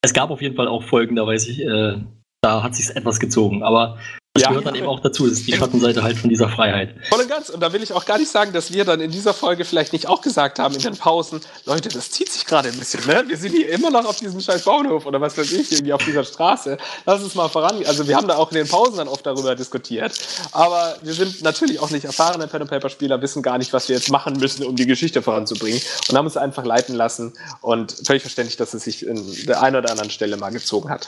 [0.03, 1.97] Es gab auf jeden Fall auch Folgen, da weiß ich, äh,
[2.41, 3.63] da hat sich etwas gezogen.
[3.63, 3.99] Aber
[4.35, 4.49] das ja.
[4.49, 5.29] gehört dann eben auch dazu.
[5.29, 6.95] Das ist die Schattenseite halt von dieser Freiheit.
[7.11, 7.51] Voll und ganz.
[7.51, 9.93] Und da will ich auch gar nicht sagen, dass wir dann in dieser Folge vielleicht
[9.93, 13.25] nicht auch gesagt haben in den Pausen, Leute, das zieht sich gerade ein bisschen, ne?
[13.27, 16.03] Wir sind hier immer noch auf diesem scheiß Bauernhof oder was weiß ich, irgendwie auf
[16.03, 16.79] dieser Straße.
[17.05, 17.85] Lass uns mal voran.
[17.85, 20.19] Also wir haben da auch in den Pausen dann oft darüber diskutiert.
[20.53, 23.97] Aber wir sind natürlich auch nicht erfahrene Pen Paper Spieler, wissen gar nicht, was wir
[23.97, 25.83] jetzt machen müssen, um die Geschichte voranzubringen.
[26.09, 27.35] Und haben uns einfach leiten lassen.
[27.61, 31.07] Und völlig verständlich, dass es sich in der einen oder anderen Stelle mal gezogen hat.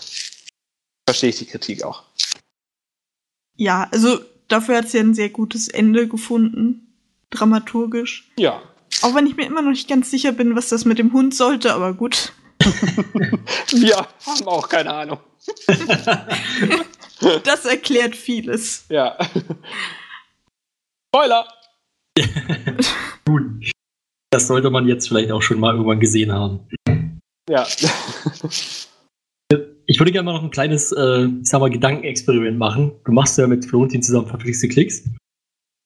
[1.06, 2.02] Verstehe ich die Kritik auch.
[3.56, 6.94] Ja, also dafür hat sie ein sehr gutes Ende gefunden.
[7.30, 8.30] Dramaturgisch.
[8.36, 8.62] Ja.
[9.02, 11.34] Auch wenn ich mir immer noch nicht ganz sicher bin, was das mit dem Hund
[11.34, 12.32] sollte, aber gut.
[13.70, 15.18] Wir haben auch keine Ahnung.
[17.44, 18.86] das erklärt vieles.
[18.88, 19.18] Ja.
[21.08, 21.46] Spoiler!
[23.24, 23.72] Gut.
[24.30, 26.68] Das sollte man jetzt vielleicht auch schon mal irgendwann gesehen haben.
[27.48, 27.66] Ja.
[29.86, 32.92] Ich würde gerne mal noch ein kleines, äh, ich sag mal, Gedankenexperiment machen.
[33.04, 35.04] Du machst ja mit Florentin zusammen verflixte Klicks.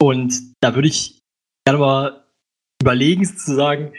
[0.01, 1.21] Und da würde ich
[1.67, 2.25] gerne mal
[2.81, 3.93] überlegen, sozusagen,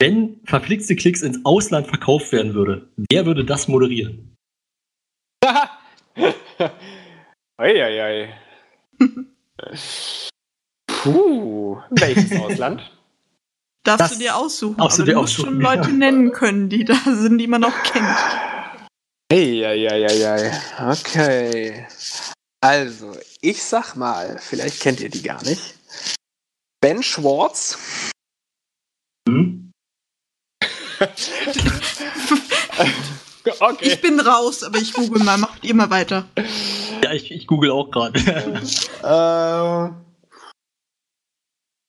[0.00, 4.34] wenn verflixte Klicks ins Ausland verkauft werden würde, wer würde das moderieren?
[7.56, 8.34] Eieiei.
[10.86, 12.92] Puh, welches Ausland?
[13.84, 14.80] Darfst Das du dir aussuchen.
[14.80, 15.60] aber dir du musst schon.
[15.60, 18.04] Leute nennen können, die da sind, die man auch kennt.
[19.32, 20.52] Eieiei.
[20.78, 21.86] Okay.
[22.60, 25.74] Also, ich sag mal, vielleicht kennt ihr die gar nicht.
[26.80, 28.10] Ben Schwartz.
[29.28, 29.72] Hm?
[31.00, 31.10] Okay.
[33.80, 35.38] Ich bin raus, aber ich google mal.
[35.38, 36.28] Macht ihr mal weiter.
[37.04, 38.18] Ja, ich, ich google auch gerade.
[39.04, 39.90] Äh,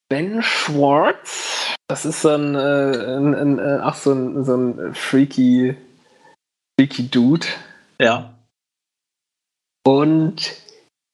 [0.07, 1.73] ben Schwartz.
[1.87, 5.75] Das ist so ein, äh, ein, ein äh, ach, so ein, so ein freaky,
[6.77, 7.47] freaky Dude.
[7.99, 8.33] ja.
[9.85, 10.53] Und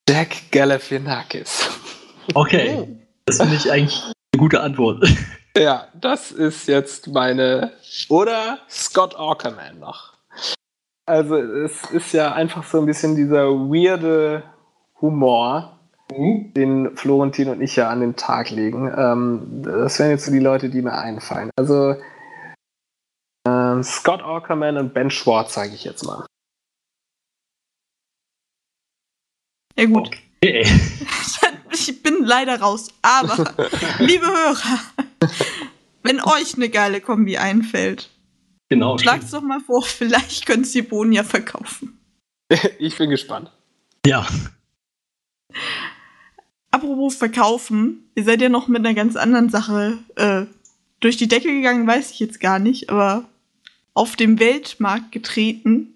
[0.09, 1.69] Jack Galifianakis.
[2.33, 2.87] Okay.
[3.25, 5.07] Das finde ich eigentlich eine gute Antwort.
[5.55, 7.71] Ja, das ist jetzt meine.
[8.09, 10.11] Oder Scott Ackerman noch.
[11.05, 14.43] Also, es ist ja einfach so ein bisschen dieser weirde
[14.99, 15.79] Humor,
[16.11, 18.91] den Florentin und ich ja an den Tag legen.
[18.93, 21.49] Ähm, das wären jetzt so die Leute, die mir einfallen.
[21.55, 21.95] Also,
[23.47, 26.25] ähm, Scott Ackerman und Ben Schwartz, sage ich jetzt mal.
[29.77, 30.11] Ja gut,
[30.43, 30.65] Okay.
[31.71, 32.89] ich bin leider raus.
[33.01, 33.37] Aber,
[33.99, 34.79] liebe Hörer,
[36.03, 38.09] wenn euch eine geile Kombi einfällt,
[38.69, 38.97] Genau.
[38.97, 41.99] schlagt's doch mal vor, vielleicht können sie Bohnen ja verkaufen.
[42.79, 43.51] ich bin gespannt.
[44.05, 44.27] Ja.
[46.71, 50.45] Apropos verkaufen, ihr seid ja noch mit einer ganz anderen Sache äh,
[50.99, 53.29] durch die Decke gegangen, weiß ich jetzt gar nicht, aber
[53.93, 55.93] auf dem Weltmarkt getreten.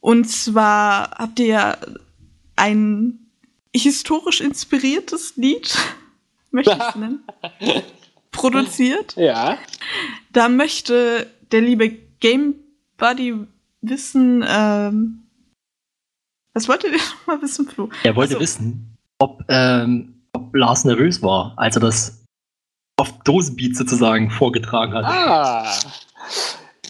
[0.00, 1.76] Und zwar habt ihr ja
[2.56, 3.18] ein
[3.74, 5.76] historisch inspiriertes Lied,
[6.50, 7.22] möchte ich es nennen,
[8.30, 9.14] produziert.
[9.16, 9.58] Ja.
[10.32, 11.90] Da möchte der liebe
[12.20, 12.54] Game
[12.96, 13.34] Buddy
[13.80, 15.22] wissen, ähm,
[16.54, 17.88] was wolltet ihr noch mal wissen, Flo?
[18.02, 18.42] Er wollte Ach so.
[18.42, 22.24] wissen, ob, ähm, ob Lars nervös war, als er das
[22.96, 25.04] auf Dosenbeat sozusagen vorgetragen hat.
[25.04, 25.72] Ah,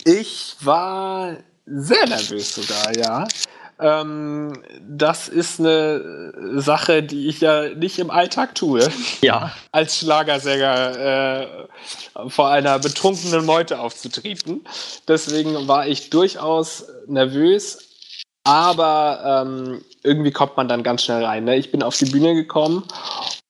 [0.05, 1.37] ich war
[1.67, 3.27] sehr nervös sogar, ja.
[3.81, 4.55] Ähm,
[4.89, 8.89] das ist eine Sache, die ich ja nicht im Alltag tue,
[9.23, 9.53] Ja.
[9.71, 11.69] als Schlagersänger
[12.17, 14.65] äh, vor einer betrunkenen Meute aufzutreten.
[15.07, 17.79] Deswegen war ich durchaus nervös,
[18.43, 21.45] aber ähm, irgendwie kommt man dann ganz schnell rein.
[21.45, 21.57] Ne?
[21.57, 22.83] Ich bin auf die Bühne gekommen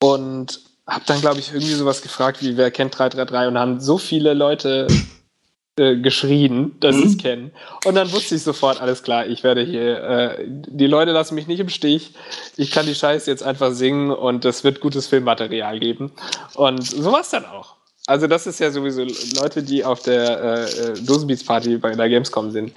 [0.02, 3.48] und habe dann, glaube ich, irgendwie sowas gefragt wie, wer kennt 333?
[3.48, 4.88] Und haben so viele Leute
[5.78, 7.00] äh, geschrien, dass Mhm.
[7.02, 7.52] sie es kennen.
[7.84, 11.46] Und dann wusste ich sofort, alles klar, ich werde hier, äh, die Leute lassen mich
[11.46, 12.12] nicht im Stich.
[12.56, 16.12] Ich kann die Scheiße jetzt einfach singen und es wird gutes Filmmaterial geben.
[16.54, 17.76] Und so war es dann auch.
[18.06, 19.04] Also das ist ja sowieso
[19.40, 22.72] Leute, die auf der äh, äh, Dosenbeats-Party bei der Gamescom sind.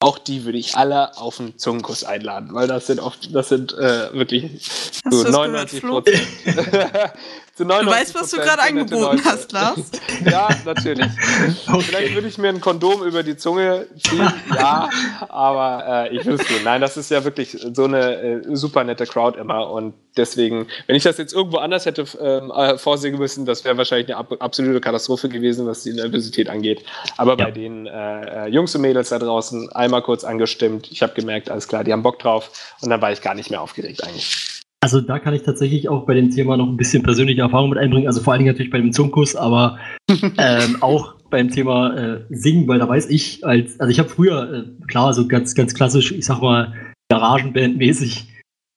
[0.00, 3.72] Auch die würde ich alle auf einen Zungenkuss einladen, weil das sind oft, das sind
[3.72, 6.26] äh, wirklich Hast so du das 99 gehört, Prozent.
[7.58, 9.78] zu Du weißt, was du gerade angeboten hast, Lars.
[10.24, 11.06] Ja, natürlich.
[11.80, 14.88] Vielleicht würde ich mir ein Kondom über die Zunge ziehen, ja,
[15.28, 16.56] aber äh, ich würde es tun.
[16.64, 20.96] Nein, das ist ja wirklich so eine äh, super nette Crowd immer und deswegen, wenn
[20.96, 24.32] ich das jetzt irgendwo anders hätte ähm, äh, vorsingen müssen, das wäre wahrscheinlich eine ab
[24.40, 26.84] absolute Katastrophe gewesen, was die Nervosität angeht.
[27.16, 27.50] Aber bei Ja.
[27.50, 30.88] den äh, äh, Jungs und Mädels da draußen einmal kurz angestimmt.
[30.90, 32.50] Ich habe gemerkt, alles klar, die haben Bock drauf
[32.80, 34.47] und dann war ich gar nicht mehr aufgeregt eigentlich.
[34.80, 37.78] Also da kann ich tatsächlich auch bei dem Thema noch ein bisschen persönliche Erfahrung mit
[37.78, 38.06] einbringen.
[38.06, 42.68] Also vor allen Dingen natürlich bei dem Zungenkuss, aber ähm, auch beim Thema äh, Singen,
[42.68, 46.12] weil da weiß ich, als, also ich habe früher, äh, klar, so ganz, ganz klassisch,
[46.12, 46.72] ich sag mal,
[47.12, 48.28] Garagenband-mäßig,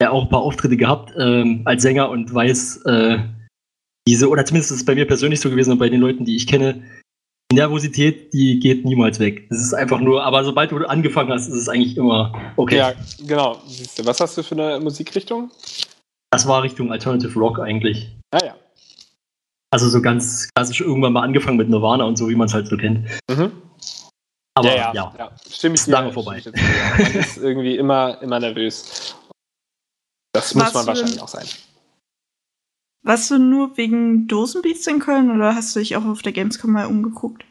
[0.01, 3.19] ja auch ein paar Auftritte gehabt ähm, als Sänger und weiß, äh,
[4.07, 6.35] diese, oder zumindest ist es bei mir persönlich so gewesen und bei den Leuten, die
[6.35, 6.81] ich kenne,
[7.51, 9.47] die Nervosität, die geht niemals weg.
[9.49, 12.77] Das ist einfach nur, aber sobald du angefangen hast, ist es eigentlich immer okay.
[12.77, 12.93] Ja,
[13.27, 13.61] genau.
[13.67, 15.51] Siehst du, was hast du für eine Musikrichtung?
[16.31, 18.09] Das war Richtung Alternative Rock eigentlich.
[18.31, 18.55] Ah ja.
[19.73, 22.67] Also so ganz klassisch irgendwann mal angefangen mit Nirvana und so, wie man es halt
[22.67, 23.07] so kennt.
[23.29, 23.51] Mhm.
[24.55, 25.31] Aber ja, ja, ja, ja.
[25.49, 26.37] Stimme ich dir- lange vorbei.
[26.37, 27.03] ich dir ja.
[27.03, 29.15] Man ist irgendwie immer, immer nervös.
[30.33, 31.45] Das muss Warst man wahrscheinlich denn- auch sein.
[33.03, 36.71] Warst du nur wegen Dosenbeats in Köln oder hast du dich auch auf der Gamescom
[36.71, 37.43] mal umgeguckt?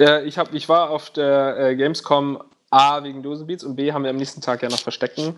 [0.00, 4.02] Äh, ich, hab, ich war auf der äh, Gamescom A wegen Dosenbeats und B haben
[4.02, 5.34] wir am nächsten Tag ja noch Verstecken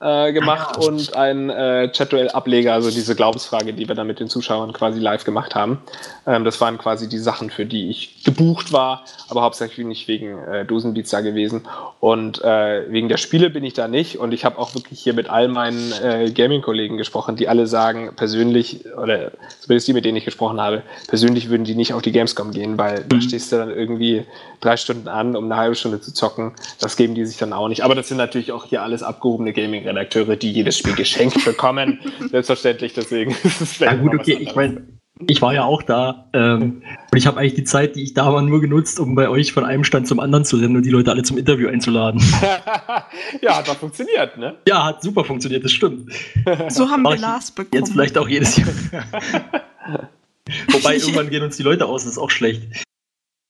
[0.00, 4.72] äh, gemacht und ein äh, Chat-Duell-Ableger, also diese Glaubensfrage, die wir dann mit den Zuschauern
[4.72, 5.82] quasi live gemacht haben.
[6.26, 10.38] Ähm, das waren quasi die Sachen, für die ich gebucht war, aber hauptsächlich nicht wegen
[10.38, 11.68] äh, Dosenbeats da gewesen.
[12.00, 14.18] Und äh, wegen der Spiele bin ich da nicht.
[14.18, 18.12] Und ich habe auch wirklich hier mit all meinen äh, Gaming-Kollegen gesprochen, die alle sagen,
[18.16, 22.12] persönlich, oder zumindest die, mit denen ich gesprochen habe, persönlich würden die nicht auf die
[22.12, 24.24] Gamescom gehen, weil da stehst du dann irgendwie
[24.60, 26.52] drei Stunden an, um eine halbe Stunde zu zocken.
[26.80, 27.84] Das geben die sich dann auch nicht.
[27.84, 29.52] Aber das sind natürlich auch hier alles abgehobene
[29.90, 32.00] Gaming-Redakteure, die jedes Spiel geschenkt bekommen.
[32.30, 34.82] Selbstverständlich, deswegen ist es Ja vielleicht gut, noch was okay, ich meine,
[35.26, 38.32] ich war ja auch da ähm, und ich habe eigentlich die Zeit, die ich da
[38.32, 40.90] war, nur genutzt, um bei euch von einem Stand zum anderen zu rennen und die
[40.90, 42.22] Leute alle zum Interview einzuladen.
[43.42, 44.56] ja, hat doch funktioniert, ne?
[44.66, 46.10] ja, hat super funktioniert, das stimmt.
[46.68, 47.82] So haben Mach wir Lars bekommen.
[47.82, 48.68] Jetzt vielleicht auch jedes Jahr.
[50.68, 52.62] Wobei irgendwann gehen uns die Leute aus, das ist auch schlecht.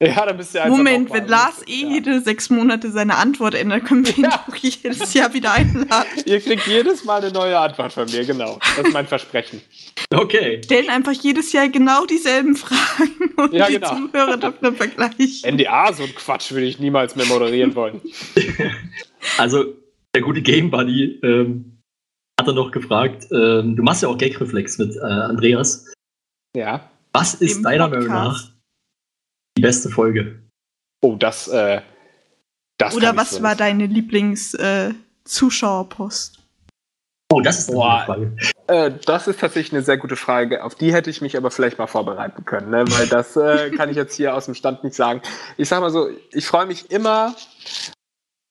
[0.07, 3.85] Ja, dann bist du einfach Moment, wenn Lars eh jede sechs Monate seine Antwort ändert,
[3.85, 4.45] können wir ihn Ja.
[4.49, 6.07] auch jedes Jahr wieder einladen.
[6.25, 8.59] Ihr kriegt jedes Mal eine neue Antwort von mir, genau.
[8.77, 9.61] Das ist mein Versprechen.
[10.13, 10.63] Okay.
[10.65, 13.95] Stellen einfach jedes Jahr genau dieselben Fragen und Ja, die genau.
[13.95, 15.55] Zuhörer dürfen dann vergleichen.
[15.55, 18.01] NDA, so ein Quatsch würde ich niemals mehr moderieren wollen.
[19.37, 19.65] Also,
[20.15, 21.79] der gute Game Buddy ähm,
[22.41, 25.93] hat er noch gefragt, ähm, du machst ja auch Gagreflex mit äh, Andreas.
[26.57, 26.91] Ja.
[27.13, 28.51] Was ist Im deiner Meinung nach
[29.61, 30.41] die beste Folge?
[31.03, 31.83] Oh, das, äh,
[32.79, 36.39] das Oder was so war nicht deine Lieblings-Zuschauerpost?
[37.33, 38.07] Oh, das ist eine Boah.
[38.07, 38.35] gute Frage.
[38.67, 40.65] Äh, das ist tatsächlich eine sehr gute Frage.
[40.65, 42.85] Auf die hätte ich mich aber vielleicht mal vorbereiten können, ne?
[42.89, 45.21] weil das äh, kann ich jetzt hier aus dem Stand nicht sagen.
[45.59, 47.37] Ich sag mal so, ich freue mich immer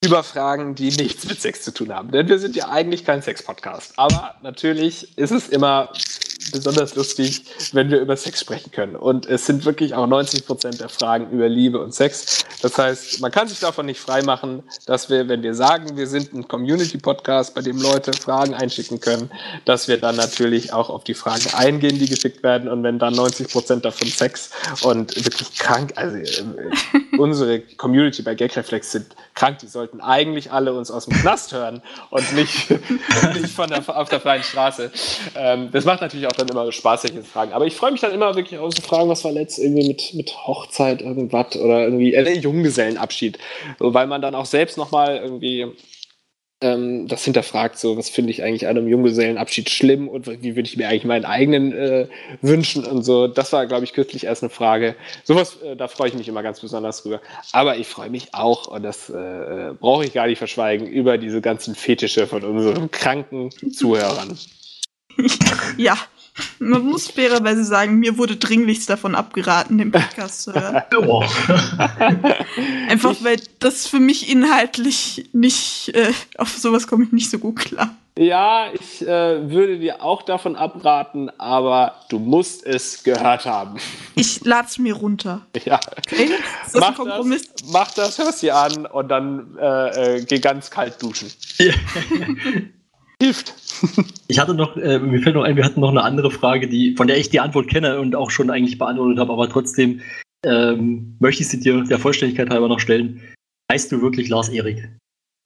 [0.05, 2.11] über Fragen, die nichts mit Sex zu tun haben.
[2.11, 3.93] Denn wir sind ja eigentlich kein Sex-Podcast.
[3.97, 5.89] Aber natürlich ist es immer
[6.51, 7.43] besonders lustig,
[7.73, 8.95] wenn wir über Sex sprechen können.
[8.95, 12.45] Und es sind wirklich auch 90 Prozent der Fragen über Liebe und Sex.
[12.61, 16.33] Das heißt, man kann sich davon nicht freimachen, dass wir, wenn wir sagen, wir sind
[16.33, 19.31] ein Community-Podcast, bei dem Leute Fragen einschicken können,
[19.65, 22.69] dass wir dann natürlich auch auf die Fragen eingehen, die geschickt werden.
[22.69, 24.51] Und wenn dann 90 Prozent davon Sex
[24.83, 30.73] und wirklich krank, also äh, unsere Community bei Gagreflex sind krank, die sollten eigentlich alle
[30.73, 32.69] uns aus dem Knast hören und nicht,
[33.33, 34.91] nicht von der, auf der freien Straße.
[35.35, 37.53] Ähm, das macht natürlich auch dann immer Spaß, solche Fragen.
[37.53, 40.13] Aber ich freue mich dann immer wirklich aus zu fragen, was war letzt irgendwie mit,
[40.13, 43.37] mit Hochzeit irgendwas oder irgendwie äh, Junggesellenabschied.
[43.77, 45.67] So, weil man dann auch selbst nochmal irgendwie
[46.61, 50.67] ähm, das hinterfragt, so was finde ich eigentlich an einem Junggesellenabschied schlimm und wie würde
[50.67, 52.07] ich mir eigentlich meinen eigenen äh,
[52.41, 53.27] wünschen und so.
[53.27, 54.95] Das war, glaube ich, kürzlich erst eine Frage.
[55.23, 57.21] Sowas, äh, da freue ich mich immer ganz besonders drüber.
[57.53, 61.41] Aber ich freue mich auch, und das äh, brauche ich gar nicht verschweigen, über diese
[61.41, 64.37] ganzen Fetische von unseren kranken Zuhörern.
[65.77, 65.97] Ja,
[66.59, 70.83] man muss fairerweise sagen, mir wurde dringlichst davon abgeraten, den Podcast zu hören.
[72.89, 77.57] Einfach weil das für mich inhaltlich nicht, äh, auf sowas komme ich nicht so gut
[77.57, 77.95] klar.
[78.17, 83.77] Ja, ich äh, würde dir auch davon abraten, aber du musst es gehört haben.
[84.15, 85.45] Ich lad's mir runter.
[85.63, 85.79] Ja.
[85.97, 86.25] Okay?
[86.65, 87.53] Ist das ein Mach Kompromiss?
[87.53, 91.31] das, mach das, hörst dir an und dann äh, äh, geh ganz kalt duschen.
[93.21, 93.53] Hilft.
[94.27, 96.95] Ich hatte noch, äh, mir fällt noch ein, wir hatten noch eine andere Frage, die,
[96.95, 100.01] von der ich die Antwort kenne und auch schon eigentlich beantwortet habe, aber trotzdem
[100.45, 103.21] ähm, möchte ich sie dir der Vollständigkeit halber noch stellen.
[103.71, 104.89] Heißt du wirklich Lars Erik?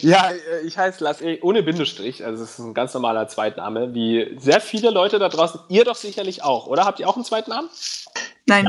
[0.00, 2.24] ja, äh, ich heiße Lars Erik ohne Bindestrich.
[2.24, 5.60] Also es ist ein ganz normaler Zweitname, wie sehr viele Leute da draußen.
[5.68, 6.84] Ihr doch sicherlich auch, oder?
[6.84, 7.68] Habt ihr auch einen zweiten Namen?
[8.46, 8.66] Nein.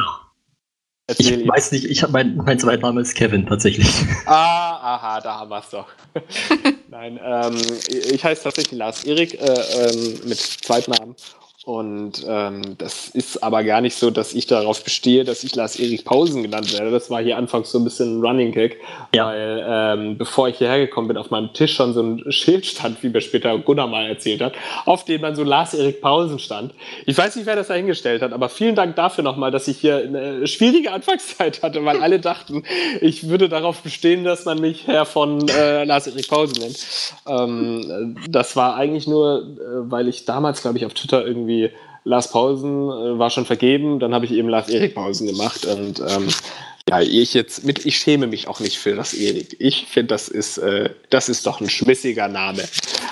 [1.08, 1.48] Erzähl Ich ihr.
[1.48, 3.88] weiß nicht, ich hab, mein, mein Zweitname ist Kevin tatsächlich.
[4.26, 5.88] Ah, aha, da haben wir es doch.
[6.90, 7.58] Nein, ähm,
[7.90, 11.16] ich heiße tatsächlich Lars Erik äh, ähm, mit Zweitnamen.
[11.64, 15.76] Und ähm, das ist aber gar nicht so, dass ich darauf bestehe, dass ich Lars
[15.76, 16.90] Erik Pausen genannt werde.
[16.90, 18.78] Das war hier anfangs so ein bisschen ein Running Gag,
[19.14, 19.28] Ja.
[19.28, 23.04] weil ähm, bevor ich hierher gekommen bin, auf meinem Tisch schon so ein Schild stand,
[23.04, 24.54] wie mir später Gunnar mal erzählt hat,
[24.86, 26.74] auf dem dann so Lars Erik Pausen stand.
[27.06, 29.78] Ich weiß nicht, wer das da hingestellt hat, aber vielen Dank dafür nochmal, dass ich
[29.78, 32.64] hier eine schwierige Anfangszeit hatte, weil alle dachten,
[33.02, 36.80] ich würde darauf bestehen, dass man mich Herr von äh, Lars Erik Pausen nennt.
[37.28, 41.51] Ähm, äh, das war eigentlich nur, äh, weil ich damals, glaube ich, auf Twitter irgendwie
[42.04, 45.66] Lars Pausen äh, war schon vergeben, dann habe ich eben Lars Erik Pausen gemacht.
[45.66, 46.28] Und ähm,
[46.90, 49.56] ja, ich jetzt mit, ich schäme mich auch nicht für das Erik.
[49.60, 52.62] Ich finde, das ist, äh, das ist doch ein schmissiger Name.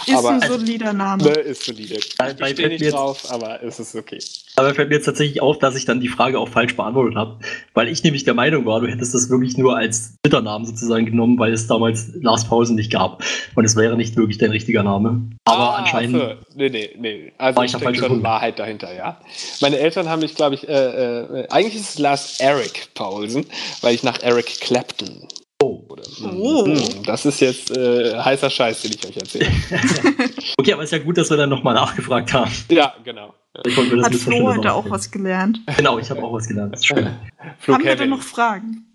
[0.06, 1.24] Ist aber ein solider Name.
[1.24, 2.00] ne, ist solide.
[2.18, 4.20] Bei- Ich bei stehe nicht drauf, aber es ist okay.
[4.56, 7.40] Aber fällt mir jetzt tatsächlich auf, dass ich dann die Frage auch falsch beantwortet habe,
[7.74, 11.38] weil ich nämlich der Meinung war, du hättest das wirklich nur als Twitter-Namen sozusagen genommen,
[11.40, 13.24] weil es damals Lars Pausen nicht gab.
[13.56, 15.22] Und es wäre nicht wirklich dein richtiger Name.
[15.46, 16.18] Aber Ah, anscheinend.
[16.18, 16.34] so.
[16.56, 17.32] Nee, nee, nee.
[17.38, 18.22] Also War ich steckt schon.
[18.24, 19.22] Wahrheit dahinter, ja.
[19.62, 23.46] Meine Eltern haben mich, glaube ich, äh, äh, eigentlich ist es Lars Eric Paulsen,
[23.82, 25.28] weil ich nach Eric Clapton
[25.62, 25.84] Oh.
[25.90, 26.66] Oder, Oh.
[26.66, 29.48] Hm, das ist jetzt äh, heißer Scheiß, den ich euch erzähle.
[30.58, 32.52] Okay, aber ist ja gut, dass wir dann nochmal nachgefragt haben.
[32.70, 33.34] ja, genau.
[33.66, 35.60] Ich wollte das Hat Flo heute auch was gelernt.
[35.78, 36.74] Genau, ich habe auch was gelernt.
[36.74, 37.10] Das ist schön.
[37.60, 38.10] Flo Haben wir denn Kevin.
[38.10, 38.86] noch Fragen?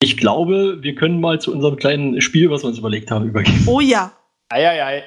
[0.00, 3.64] Ich glaube, wir können mal zu unserem kleinen Spiel, was wir uns überlegt haben, übergehen.
[3.66, 4.12] Oh ja.
[4.48, 5.04] Eieiei.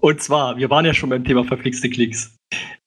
[0.00, 2.36] Und zwar, wir waren ja schon beim Thema verflixte Klicks.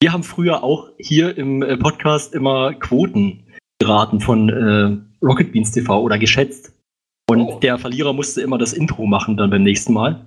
[0.02, 3.46] Wir haben früher auch hier im äh, Podcast immer Quoten
[3.80, 6.74] geraten von äh, Rocket Beans TV oder geschätzt.
[7.30, 7.60] Und Oh.
[7.60, 10.26] der Verlierer musste immer das Intro machen dann beim nächsten Mal.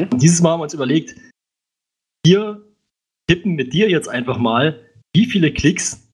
[0.00, 1.16] Und dieses Mal haben wir uns überlegt,
[2.24, 2.64] wir
[3.28, 4.80] tippen mit dir jetzt einfach mal,
[5.14, 6.08] wie viele Klicks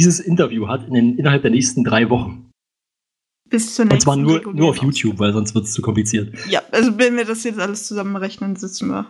[0.00, 2.50] dieses Interview hat in den, innerhalb der nächsten drei Wochen.
[3.48, 4.78] Bis zur Und nächsten zwar nur, nur auf.
[4.82, 6.34] YouTube, weil sonst wird es zu kompliziert.
[6.48, 9.06] Ja, also wenn wir das jetzt alles zusammenrechnen, sitzen wir.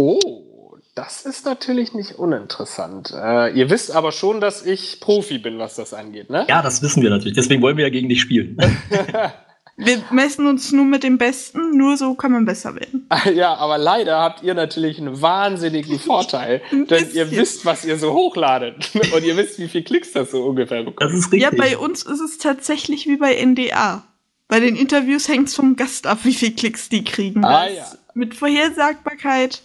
[0.00, 3.12] Oh, das ist natürlich nicht uninteressant.
[3.12, 6.46] Äh, ihr wisst aber schon, dass ich Profi bin, was das angeht, ne?
[6.48, 7.34] Ja, das wissen wir natürlich.
[7.34, 8.56] Deswegen wollen wir ja gegen dich spielen.
[9.76, 13.08] Wir messen uns nur mit dem Besten, nur so kann man besser werden.
[13.34, 17.98] Ja, aber leider habt ihr natürlich einen wahnsinnigen Vorteil, Ein denn ihr wisst, was ihr
[17.98, 21.00] so hochladet und ihr wisst, wie viel Klicks das so ungefähr bekommt.
[21.00, 21.42] Das ist richtig.
[21.42, 24.04] Ja, bei uns ist es tatsächlich wie bei NDA.
[24.46, 27.44] Bei den Interviews hängt es vom Gast ab, wie viel Klicks die kriegen.
[27.44, 27.84] Ah, ja.
[28.14, 29.62] Mit Vorhersagbarkeit.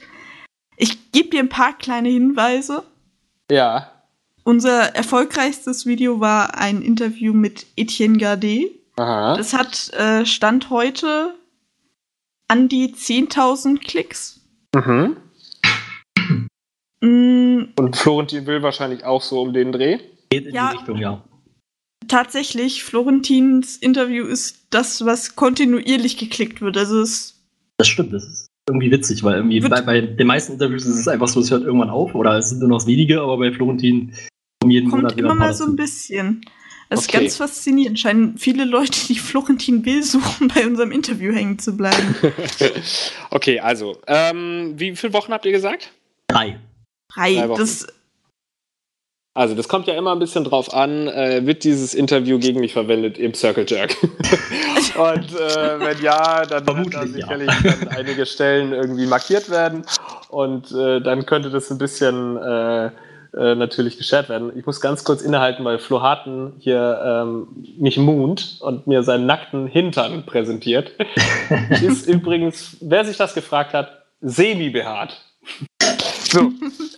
[0.81, 2.83] Ich gebe dir ein paar kleine Hinweise.
[3.51, 3.91] Ja.
[4.45, 8.71] Unser erfolgreichstes Video war ein Interview mit Etienne Gardet.
[8.95, 9.35] Aha.
[9.35, 11.35] Das hat äh, Stand heute
[12.47, 14.39] an die 10.000 Klicks.
[14.73, 15.17] Mhm.
[17.01, 19.99] Mm, Und Florentin will wahrscheinlich auch so um den Dreh.
[20.29, 20.71] Geht in Ja.
[20.71, 21.23] die Richtung, ja.
[22.07, 26.75] tatsächlich, Florentins Interview ist das, was kontinuierlich geklickt wird.
[26.77, 27.35] Also es
[27.77, 31.07] Das stimmt, das ist irgendwie witzig, weil irgendwie bei, bei den meisten Interviews ist es
[31.07, 34.13] einfach so, es hört irgendwann auf oder es sind nur noch wenige, aber bei Florentin
[34.61, 36.41] kommen jeden kommt Monat immer mal so ein bisschen.
[36.89, 37.21] Das ist Okay.
[37.21, 37.99] ganz faszinierend.
[37.99, 42.15] Scheinen viele Leute, die Florentin Will suchen, bei unserem Interview hängen zu bleiben.
[43.29, 45.91] okay, also, ähm, wie viele Wochen habt ihr gesagt?
[46.27, 46.59] Drei.
[47.13, 47.35] Drei.
[47.35, 47.59] Drei Wochen.
[47.59, 47.87] Das,
[49.39, 52.73] Also, das kommt ja immer ein bisschen drauf an, äh, wird dieses Interview gegen mich
[52.73, 53.95] verwendet im Circle Jerk?
[54.03, 57.09] Und äh, wenn ja, dann werden da Vermutlich, ja.
[57.09, 59.85] sicherlich dann einige Stellen irgendwie markiert werden.
[60.27, 64.51] Und äh, dann könnte das ein bisschen äh, äh, natürlich geshared werden.
[64.57, 67.47] Ich muss ganz kurz innehalten, weil Flo Harten hier ähm,
[67.77, 70.91] mich moont und mir seinen nackten Hintern präsentiert.
[71.81, 75.17] Ist übrigens, wer sich das gefragt hat, semi-behaart.
[76.29, 76.51] So,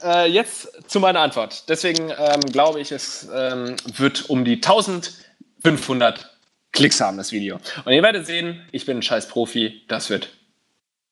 [0.04, 1.70] äh, jetzt zu meiner Antwort.
[1.70, 6.38] Deswegen ähm, glaube ich, es ähm, wird um die 1500
[6.74, 7.60] Klicks haben, das Video.
[7.86, 9.84] Und ihr werdet sehen, ich bin ein scheiß Profi.
[9.88, 10.36] Das wird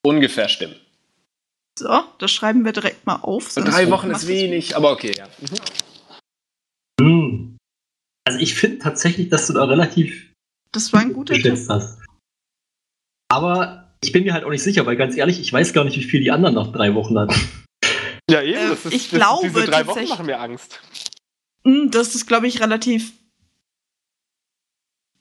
[0.04, 0.76] ungefähr stimmen.
[1.78, 3.52] so, das schreiben wir direkt mal auf.
[3.52, 5.14] sonst Drei Wochen ist wenig, aber okay.
[5.18, 5.30] Ja.
[5.40, 5.58] Mhm.
[7.02, 7.58] Hm.
[8.28, 10.30] Also ich finde tatsächlich, dass du da relativ
[10.74, 11.58] Das war ein guter Tipp.
[11.70, 12.00] hast.
[13.32, 15.96] Aber ich bin mir halt auch nicht sicher, weil ganz ehrlich, ich weiß gar nicht,
[15.96, 17.36] wie viel die anderen nach drei Wochen hatten.
[18.30, 18.58] Ja, eben.
[18.60, 20.80] Äh, das ist, ich das, glaube diese drei Wochen machen mir Angst.
[21.66, 23.12] Hm, Das ist, glaube ich, relativ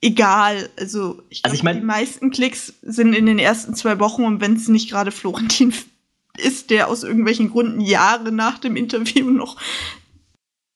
[0.01, 0.69] egal.
[0.79, 4.23] Also, ich, Also glaub, ich mein- die meisten Klicks sind in den ersten zwei Wochen
[4.23, 5.73] und wenn es nicht gerade Florentin
[6.37, 9.57] ist, der aus irgendwelchen Gründen Jahre nach dem Interview noch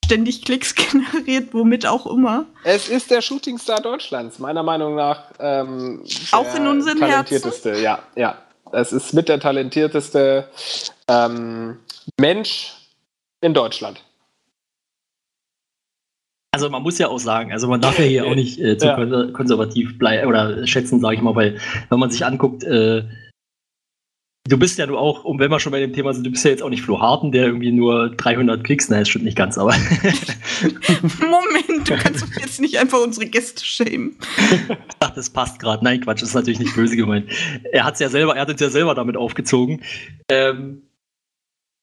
[0.05, 2.45] ständig Klicks generiert, womit auch immer.
[2.65, 5.31] Es ist der Shootingstar Deutschlands, meiner Meinung nach.
[5.39, 8.37] Ähm, Auch der in unseren talentierteste, ja, ja.
[8.75, 10.49] Es ist mit der talentierteste
[11.07, 11.77] ähm,
[12.19, 12.73] Mensch
[13.41, 14.03] in Deutschland.
[16.53, 18.85] Also man muss ja auch sagen, also man darf ja hier auch nicht äh, zu
[18.87, 18.95] Ja.
[18.95, 21.59] konser- konservativ bleiben oder schätzen, sage ich mal, weil
[21.89, 23.03] wenn man sich anguckt, äh,
[24.47, 26.45] du bist ja du auch, und wenn wir schon bei dem Thema sind, du bist
[26.45, 29.37] ja jetzt auch nicht Flo Harten, der irgendwie nur 300 Klicks, nein, das stimmt nicht
[29.37, 29.71] ganz, aber
[31.19, 34.15] Moment, du kannst doch jetzt nicht einfach unsere Gäste schämen.
[34.37, 35.83] ich dachte, das passt gerade.
[35.83, 37.31] Nein, Quatsch, das ist natürlich nicht böse gemeint.
[37.71, 39.81] Er hat's ja selber, er hat uns ja selber damit aufgezogen.
[40.29, 40.83] Ähm,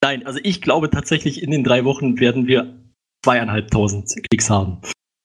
[0.03, 2.75] nein, also ich glaube tatsächlich, in den drei Wochen werden wir
[3.25, 4.79] zweieinhalbtausend Klicks haben.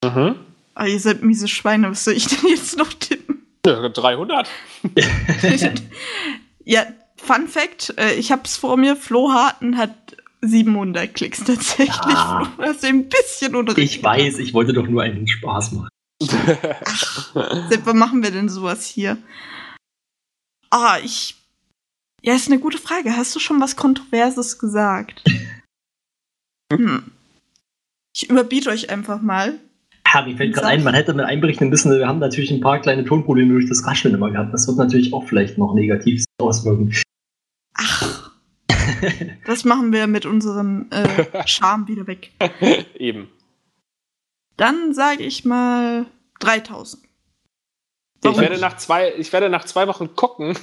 [0.03, 0.35] Mhm.
[0.75, 3.45] Ah, ihr seid miese Schweine, was soll ich denn jetzt noch tippen?
[3.65, 4.49] Ja, 300.
[6.65, 6.85] ja,
[7.17, 11.95] Fun Fact, äh, ich hab's vor mir, Flo Harten hat 700 Klicks tatsächlich.
[12.01, 12.45] Ah.
[12.55, 13.77] Flo, hast du ein bisschen unrecht.
[13.79, 15.89] Ich weiß, ich wollte doch nur einen Spaß machen.
[16.21, 19.17] Sepp, wann machen wir denn sowas hier?
[20.69, 21.35] Ah, ich.
[22.25, 23.15] Ja, ist eine gute Frage.
[23.15, 25.23] Hast du schon was Kontroverses gesagt?
[26.73, 27.11] Hm.
[28.15, 29.59] Ich überbiete euch einfach mal.
[30.11, 32.79] Ja, mir fällt gerade ein, man hätte mit einberechnen müssen, wir haben natürlich ein paar
[32.79, 34.51] kleine Tonprobleme durch das Rascheln immer gehabt.
[34.53, 36.93] Das wird natürlich auch vielleicht noch negativ auswirken.
[37.75, 38.31] Ach.
[39.45, 42.31] Das machen wir mit unserem äh, Charme wieder weg.
[42.95, 43.27] Eben.
[44.57, 46.07] Dann sage ich mal
[46.39, 47.04] 3000.
[48.31, 50.57] Ich werde, nach zwei, ich werde nach zwei Wochen gucken,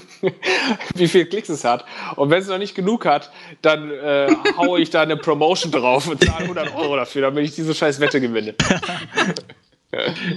[0.95, 1.85] wie viel Klicks es hat.
[2.17, 3.31] Und wenn es noch nicht genug hat,
[3.63, 7.55] dann äh, haue ich da eine Promotion drauf und zahle 100 Euro dafür, damit ich
[7.55, 8.55] diese scheiß Wette gewinne.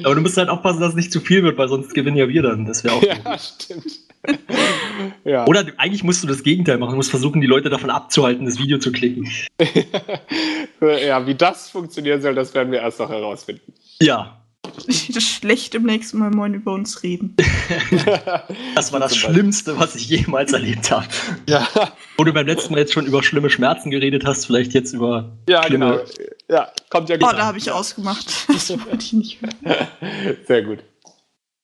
[0.03, 2.27] Aber du musst halt aufpassen, dass es nicht zu viel wird, weil sonst gewinnen ja
[2.27, 2.65] wir dann.
[2.65, 3.03] Das wäre auch.
[3.03, 3.39] Ja, gut.
[3.61, 3.85] stimmt.
[5.23, 5.45] ja.
[5.45, 6.91] Oder eigentlich musst du das Gegenteil machen.
[6.91, 9.29] Du musst versuchen, die Leute davon abzuhalten, das Video zu klicken.
[10.81, 13.73] ja, wie das funktionieren soll, das werden wir erst noch herausfinden.
[14.01, 14.41] Ja,
[15.19, 17.35] schlecht im nächsten Mal moin über uns reden.
[18.75, 19.15] das war das.
[19.15, 21.05] Schlimmste, was ich jemals erlebt habe.
[21.47, 21.67] Ja,
[22.17, 25.31] Wo du beim letzten Mal jetzt schon über schlimme Schmerzen geredet hast, vielleicht jetzt über
[25.49, 26.03] ja schlimme.
[26.03, 26.03] genau.
[26.49, 27.33] Ja, kommt ja Oh, gut.
[27.33, 28.25] da habe ich ausgemacht.
[28.47, 29.87] Das wollte ich nicht hören.
[30.47, 30.79] Sehr gut.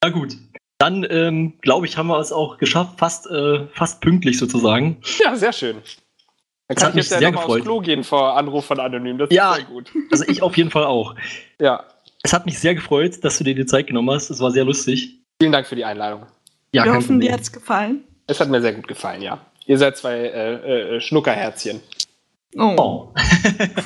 [0.04, 0.36] Na gut.
[0.78, 4.98] Dann ähm, glaube ich, haben wir es auch geschafft, fast, äh, fast pünktlich sozusagen.
[5.24, 5.78] Ja, sehr schön.
[6.68, 7.64] Dann kann hat ich mich jetzt ja sehr nochmal aufs gefreut.
[7.64, 9.18] Klo gehen vor Anruf von Anonym.
[9.20, 9.52] Das Ja.
[9.52, 9.92] ist sehr gut.
[10.12, 11.16] Also ich auf jeden Fall auch.
[11.60, 11.84] Ja,
[12.24, 14.30] Es hat mich sehr gefreut, dass du dir die Zeit genommen hast.
[14.30, 15.20] Es war sehr lustig.
[15.40, 16.26] vielen Dank für die Einladung.
[16.74, 17.34] Ja, Wir hoffen, dir Problem.
[17.34, 18.04] hat's gefallen.
[18.28, 19.46] Es hat mir sehr gut gefallen, ja.
[19.66, 21.82] Ihr seid zwei äh, äh, Schnuckerherzchen.
[22.58, 22.76] Oh.
[22.78, 23.14] Oh.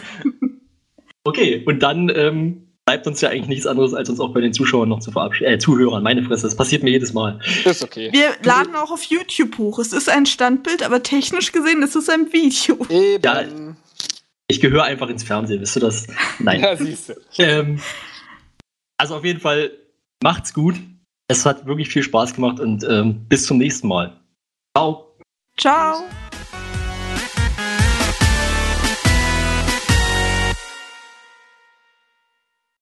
[1.24, 4.54] okay, und dann ähm, bleibt uns ja eigentlich nichts anderes, als uns auch bei den
[4.54, 5.54] Zuschauern noch zu verabschieden.
[5.54, 7.40] Äh, Zuhörern, meine Fresse, das passiert mir jedes Mal.
[7.64, 8.10] Ist okay.
[8.12, 9.80] Wir laden auch auf YouTube hoch.
[9.80, 12.78] Es ist ein Standbild, aber technisch gesehen ist es ein Video.
[12.90, 13.24] Eben.
[13.24, 13.44] Ja.
[14.48, 16.06] Ich gehöre einfach ins Fernsehen, wisst du das?
[16.40, 16.60] Nein.
[16.62, 17.14] Ja, siehst du.
[17.40, 17.80] ähm,
[18.98, 19.72] also auf jeden Fall,
[20.24, 20.76] macht's gut.
[21.28, 24.20] Es hat wirklich viel Spaß gemacht und ähm, bis zum nächsten Mal.
[24.76, 25.18] Ciao.
[25.58, 26.04] Ciao.